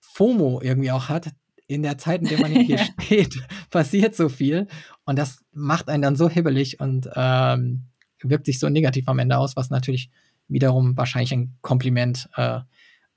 FOMO 0.00 0.60
irgendwie 0.62 0.90
auch 0.90 1.08
hat, 1.08 1.30
in 1.66 1.82
der 1.82 1.98
Zeit, 1.98 2.22
in 2.22 2.28
der 2.28 2.40
man 2.40 2.52
hier 2.60 2.78
steht, 2.78 3.36
passiert 3.70 4.14
so 4.14 4.28
viel. 4.28 4.66
Und 5.04 5.18
das 5.18 5.44
macht 5.52 5.88
einen 5.88 6.02
dann 6.02 6.16
so 6.16 6.28
hibbelig 6.28 6.80
und 6.80 7.08
ähm, 7.14 7.86
wirkt 8.22 8.46
sich 8.46 8.58
so 8.58 8.68
negativ 8.68 9.08
am 9.08 9.18
Ende 9.18 9.38
aus, 9.38 9.56
was 9.56 9.70
natürlich 9.70 10.10
wiederum 10.48 10.96
wahrscheinlich 10.96 11.32
ein 11.32 11.56
Kompliment 11.60 12.28
äh, 12.36 12.60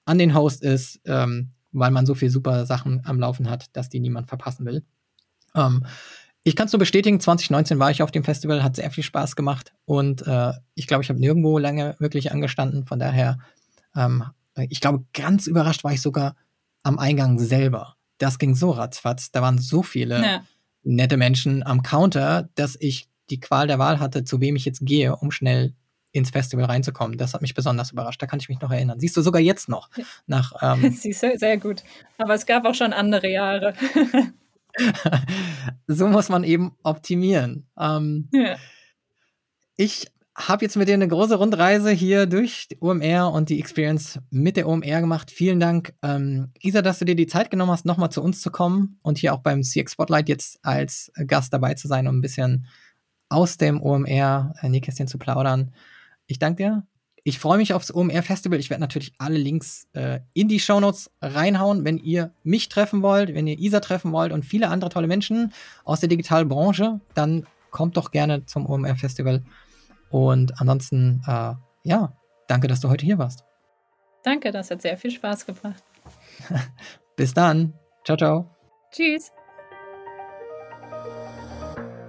an 0.06 0.18
den 0.18 0.34
Host 0.34 0.64
ist, 0.64 1.00
ähm, 1.06 1.52
weil 1.72 1.92
man 1.92 2.06
so 2.06 2.16
viele 2.16 2.32
super 2.32 2.66
Sachen 2.66 3.02
am 3.06 3.20
Laufen 3.20 3.50
hat, 3.50 3.76
dass 3.76 3.90
die 3.90 4.00
niemand 4.00 4.28
verpassen 4.28 4.66
will. 4.66 4.84
Ähm, 5.56 5.86
ich 6.44 6.56
kann 6.56 6.68
es 6.68 6.74
nur 6.74 6.80
bestätigen, 6.80 7.20
2019 7.20 7.80
war 7.80 7.92
ich 7.92 8.02
auf 8.02 8.12
dem 8.12 8.24
Festival, 8.24 8.64
hat 8.64 8.76
sehr 8.76 8.90
viel 8.90 9.04
Spaß 9.04 9.36
gemacht 9.36 9.74
und 9.86 10.26
äh, 10.26 10.54
ich 10.74 10.88
glaube, 10.88 11.04
ich 11.04 11.10
habe 11.10 11.20
nirgendwo 11.20 11.58
lange 11.60 11.96
wirklich 12.00 12.32
angestanden. 12.32 12.86
Von 12.86 12.98
daher, 12.98 13.40
ähm, 13.96 14.24
ich 14.56 14.82
glaube, 14.82 15.06
ganz 15.14 15.48
überrascht 15.48 15.84
war 15.84 15.94
ich 15.94 16.02
sogar 16.02 16.36
am 16.82 16.98
Eingang 16.98 17.38
selber 17.40 17.98
das 18.20 18.38
ging 18.38 18.54
so 18.54 18.72
ratzfatz. 18.72 19.32
Da 19.32 19.42
waren 19.42 19.58
so 19.58 19.82
viele 19.82 20.22
ja. 20.22 20.44
nette 20.84 21.18
Menschen 21.18 21.64
am 21.64 21.82
Counter, 21.82 22.50
dass 22.56 22.78
ich 22.80 23.10
die 23.30 23.40
Qual 23.40 23.68
der 23.68 23.80
Wahl 23.80 24.00
hatte, 24.00 24.24
zu 24.24 24.40
wem 24.42 24.56
ich 24.56 24.66
jetzt 24.66 24.86
gehe, 24.86 25.16
um 25.16 25.32
schnell 25.32 25.74
ins 26.12 26.32
Festival 26.32 26.66
reinzukommen. 26.66 27.18
Das 27.18 27.34
hat 27.34 27.42
mich 27.42 27.54
besonders 27.54 27.92
überrascht. 27.92 28.22
Da 28.22 28.28
kann 28.28 28.40
ich 28.40 28.50
mich 28.50 28.60
noch 28.62 28.72
erinnern. 28.72 29.00
Siehst 29.00 29.16
du 29.16 29.22
sogar 29.22 29.42
jetzt 29.42 29.70
noch. 29.70 29.90
Nach, 30.26 30.54
ähm 30.62 30.92
Siehst 30.96 31.24
du, 31.24 31.38
sehr 31.38 31.58
gut. 31.58 31.84
Aber 32.18 32.34
es 32.34 32.46
gab 32.46 32.66
auch 32.66 32.76
schon 32.76 32.94
andere 32.94 33.30
Jahre. 33.30 33.74
so 35.88 36.08
muss 36.08 36.30
man 36.30 36.44
eben 36.44 36.76
optimieren. 36.84 37.68
Ähm, 37.78 38.28
ja. 38.32 38.56
Ich 39.78 40.08
habe 40.48 40.64
jetzt 40.64 40.78
mit 40.78 40.88
dir 40.88 40.94
eine 40.94 41.08
große 41.08 41.36
Rundreise 41.36 41.92
hier 41.92 42.26
durch 42.26 42.70
die 42.70 42.78
OMR 42.80 43.32
und 43.32 43.50
die 43.50 43.60
Experience 43.60 44.20
mit 44.30 44.56
der 44.56 44.68
OMR 44.70 45.02
gemacht. 45.02 45.32
Vielen 45.32 45.60
Dank, 45.60 45.94
ähm, 46.02 46.54
Isa, 46.62 46.82
dass 46.82 47.00
du 47.00 47.06
dir 47.06 47.16
die 47.16 47.28
Zeit 47.28 47.52
genommen 47.52 47.72
hast, 47.72 47.86
nochmal 47.86 48.10
zu 48.10 48.24
uns 48.24 48.40
zu 48.40 48.50
kommen 48.50 49.00
und 49.02 49.18
hier 49.18 49.34
auch 49.34 49.40
beim 49.40 49.64
CX 49.64 49.92
Spotlight 49.92 50.30
jetzt 50.30 50.60
als 50.64 51.12
Gast 51.28 51.52
dabei 51.52 51.74
zu 51.74 51.90
sein, 51.90 52.08
um 52.08 52.18
ein 52.18 52.22
bisschen 52.22 52.68
aus 53.28 53.58
dem 53.58 53.82
OMR 53.82 54.54
äh, 54.62 54.70
Nähkästchen 54.70 55.08
zu 55.08 55.18
plaudern. 55.18 55.74
Ich 56.26 56.40
danke 56.40 56.64
dir. 56.64 56.84
Ich 57.26 57.38
freue 57.38 57.58
mich 57.58 57.74
aufs 57.74 57.94
OMR 57.94 58.24
Festival. 58.24 58.60
Ich 58.60 58.70
werde 58.70 58.82
natürlich 58.82 59.14
alle 59.18 59.38
Links 59.38 59.88
äh, 59.92 60.22
in 60.34 60.48
die 60.48 60.62
Shownotes 60.62 61.12
reinhauen, 61.22 61.84
wenn 61.84 61.98
ihr 61.98 62.32
mich 62.44 62.70
treffen 62.70 63.02
wollt, 63.02 63.34
wenn 63.34 63.46
ihr 63.46 63.60
Isa 63.60 63.82
treffen 63.82 64.14
wollt 64.14 64.32
und 64.32 64.46
viele 64.46 64.70
andere 64.70 64.90
tolle 64.90 65.08
Menschen 65.08 65.52
aus 65.84 66.00
der 66.00 66.08
Digitalbranche, 66.08 67.02
dann 67.14 67.46
kommt 67.72 67.98
doch 67.98 68.12
gerne 68.12 68.46
zum 68.46 68.66
OMR 68.66 68.96
Festival. 68.96 69.44
Und 70.10 70.60
ansonsten, 70.60 71.22
äh, 71.28 71.54
ja, 71.84 72.14
danke, 72.48 72.68
dass 72.68 72.80
du 72.80 72.90
heute 72.90 73.06
hier 73.06 73.18
warst. 73.18 73.44
Danke, 74.24 74.52
das 74.52 74.72
hat 74.72 74.82
sehr 74.82 74.98
viel 74.98 75.12
Spaß 75.12 75.46
gebracht. 75.46 75.84
Bis 77.16 77.34
dann. 77.34 77.74
Ciao, 78.04 78.18
ciao. 78.18 78.50
Tschüss. 78.92 79.32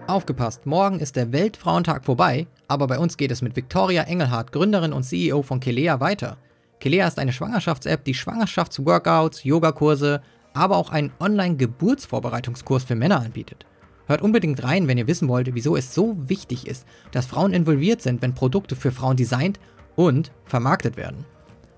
Aufgepasst, 0.07 0.67
morgen 0.67 0.99
ist 0.99 1.15
der 1.15 1.31
Weltfrauentag 1.31 2.05
vorbei, 2.05 2.49
aber 2.67 2.89
bei 2.89 2.99
uns 2.99 3.17
geht 3.17 3.31
es 3.31 3.43
mit 3.43 3.55
Victoria 3.55 4.03
Engelhardt, 4.03 4.51
Gründerin 4.51 4.93
und 4.93 5.05
CEO 5.05 5.43
von 5.43 5.61
Kelea, 5.61 6.01
weiter. 6.01 6.37
Kelea 6.81 7.07
ist 7.07 7.21
eine 7.21 7.33
Schwangerschafts-App, 7.33 8.05
die 8.05 8.15
Schwangerschaftsworkouts, 8.15 9.45
Yogakurse, 9.45 10.21
aber 10.53 10.79
auch 10.79 10.91
einen 10.91 11.13
Online-Geburtsvorbereitungskurs 11.21 12.83
für 12.83 12.97
Männer 12.97 13.21
anbietet. 13.21 13.67
Hört 14.11 14.23
unbedingt 14.23 14.63
rein, 14.65 14.89
wenn 14.89 14.99
ihr 14.99 15.07
wissen 15.07 15.29
wollt, 15.29 15.55
wieso 15.55 15.77
es 15.77 15.95
so 15.95 16.17
wichtig 16.27 16.67
ist, 16.67 16.85
dass 17.13 17.27
Frauen 17.27 17.53
involviert 17.53 18.03
sind, 18.03 18.23
wenn 18.23 18.35
Produkte 18.35 18.75
für 18.75 18.91
Frauen 18.91 19.17
designt 19.17 19.61
und 19.95 20.33
vermarktet 20.47 20.97
werden. 20.97 21.25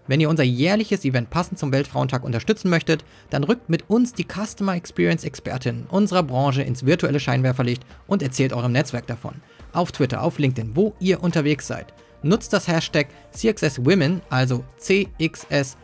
Wenn 0.07 0.19
ihr 0.19 0.31
unser 0.31 0.43
jährliches 0.43 1.05
Event 1.05 1.29
passend 1.29 1.59
zum 1.59 1.73
Weltfrauentag 1.73 2.25
unterstützen 2.25 2.71
möchtet, 2.71 3.05
dann 3.29 3.45
rückt 3.45 3.69
mit 3.69 3.91
uns 3.91 4.15
die 4.15 4.25
Customer 4.25 4.75
Experience 4.75 5.25
Expertin 5.25 5.85
unserer 5.91 6.23
Branche 6.23 6.63
ins 6.63 6.87
virtuelle 6.87 7.21
Scheinwerferlicht 7.21 7.85
und 8.07 8.23
erzählt 8.23 8.55
eurem 8.55 8.73
Netzwerk 8.73 9.07
davon. 9.07 9.35
Auf 9.75 9.93
Twitter, 9.93 10.23
auf 10.23 10.39
LinkedIn, 10.39 10.75
wo 10.75 10.95
ihr 11.01 11.23
unterwegs 11.23 11.67
seid. 11.67 11.93
Nutzt 12.23 12.55
das 12.55 12.67
Hashtag 12.67 13.09
CXSWomen, 13.33 14.23
also 14.31 14.65
C-X-S-W-O-M-E-N. 14.79 15.75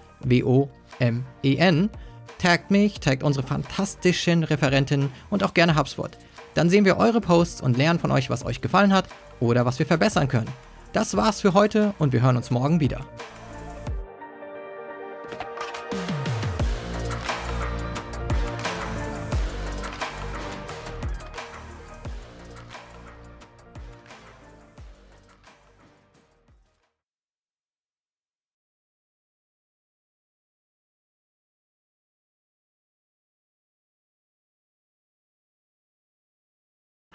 Taggt 2.39 2.71
mich, 2.71 3.01
taggt 3.01 3.23
unsere 3.23 3.47
fantastischen 3.47 4.45
Referentinnen 4.45 5.11
und 5.29 5.43
auch 5.43 5.53
gerne 5.53 5.77
HubSpot. 5.77 6.17
Dann 6.59 6.71
sehen 6.71 6.85
wir 6.85 6.97
eure 6.97 7.21
Posts 7.21 7.61
und 7.61 7.77
lernen 7.77 8.01
von 8.01 8.11
euch, 8.11 8.31
was 8.31 8.45
euch 8.45 8.61
gefallen 8.61 8.93
hat 8.93 9.05
oder 9.39 9.65
was 9.65 9.79
wir 9.79 9.87
verbessern 9.87 10.27
können. 10.27 10.49
Das 10.93 11.17
war's 11.17 11.41
für 11.41 11.55
heute 11.55 11.95
und 12.01 12.13
wir 12.13 12.21
hören 12.21 12.37
uns 12.37 12.51
morgen 12.51 12.81
wieder. 12.81 12.99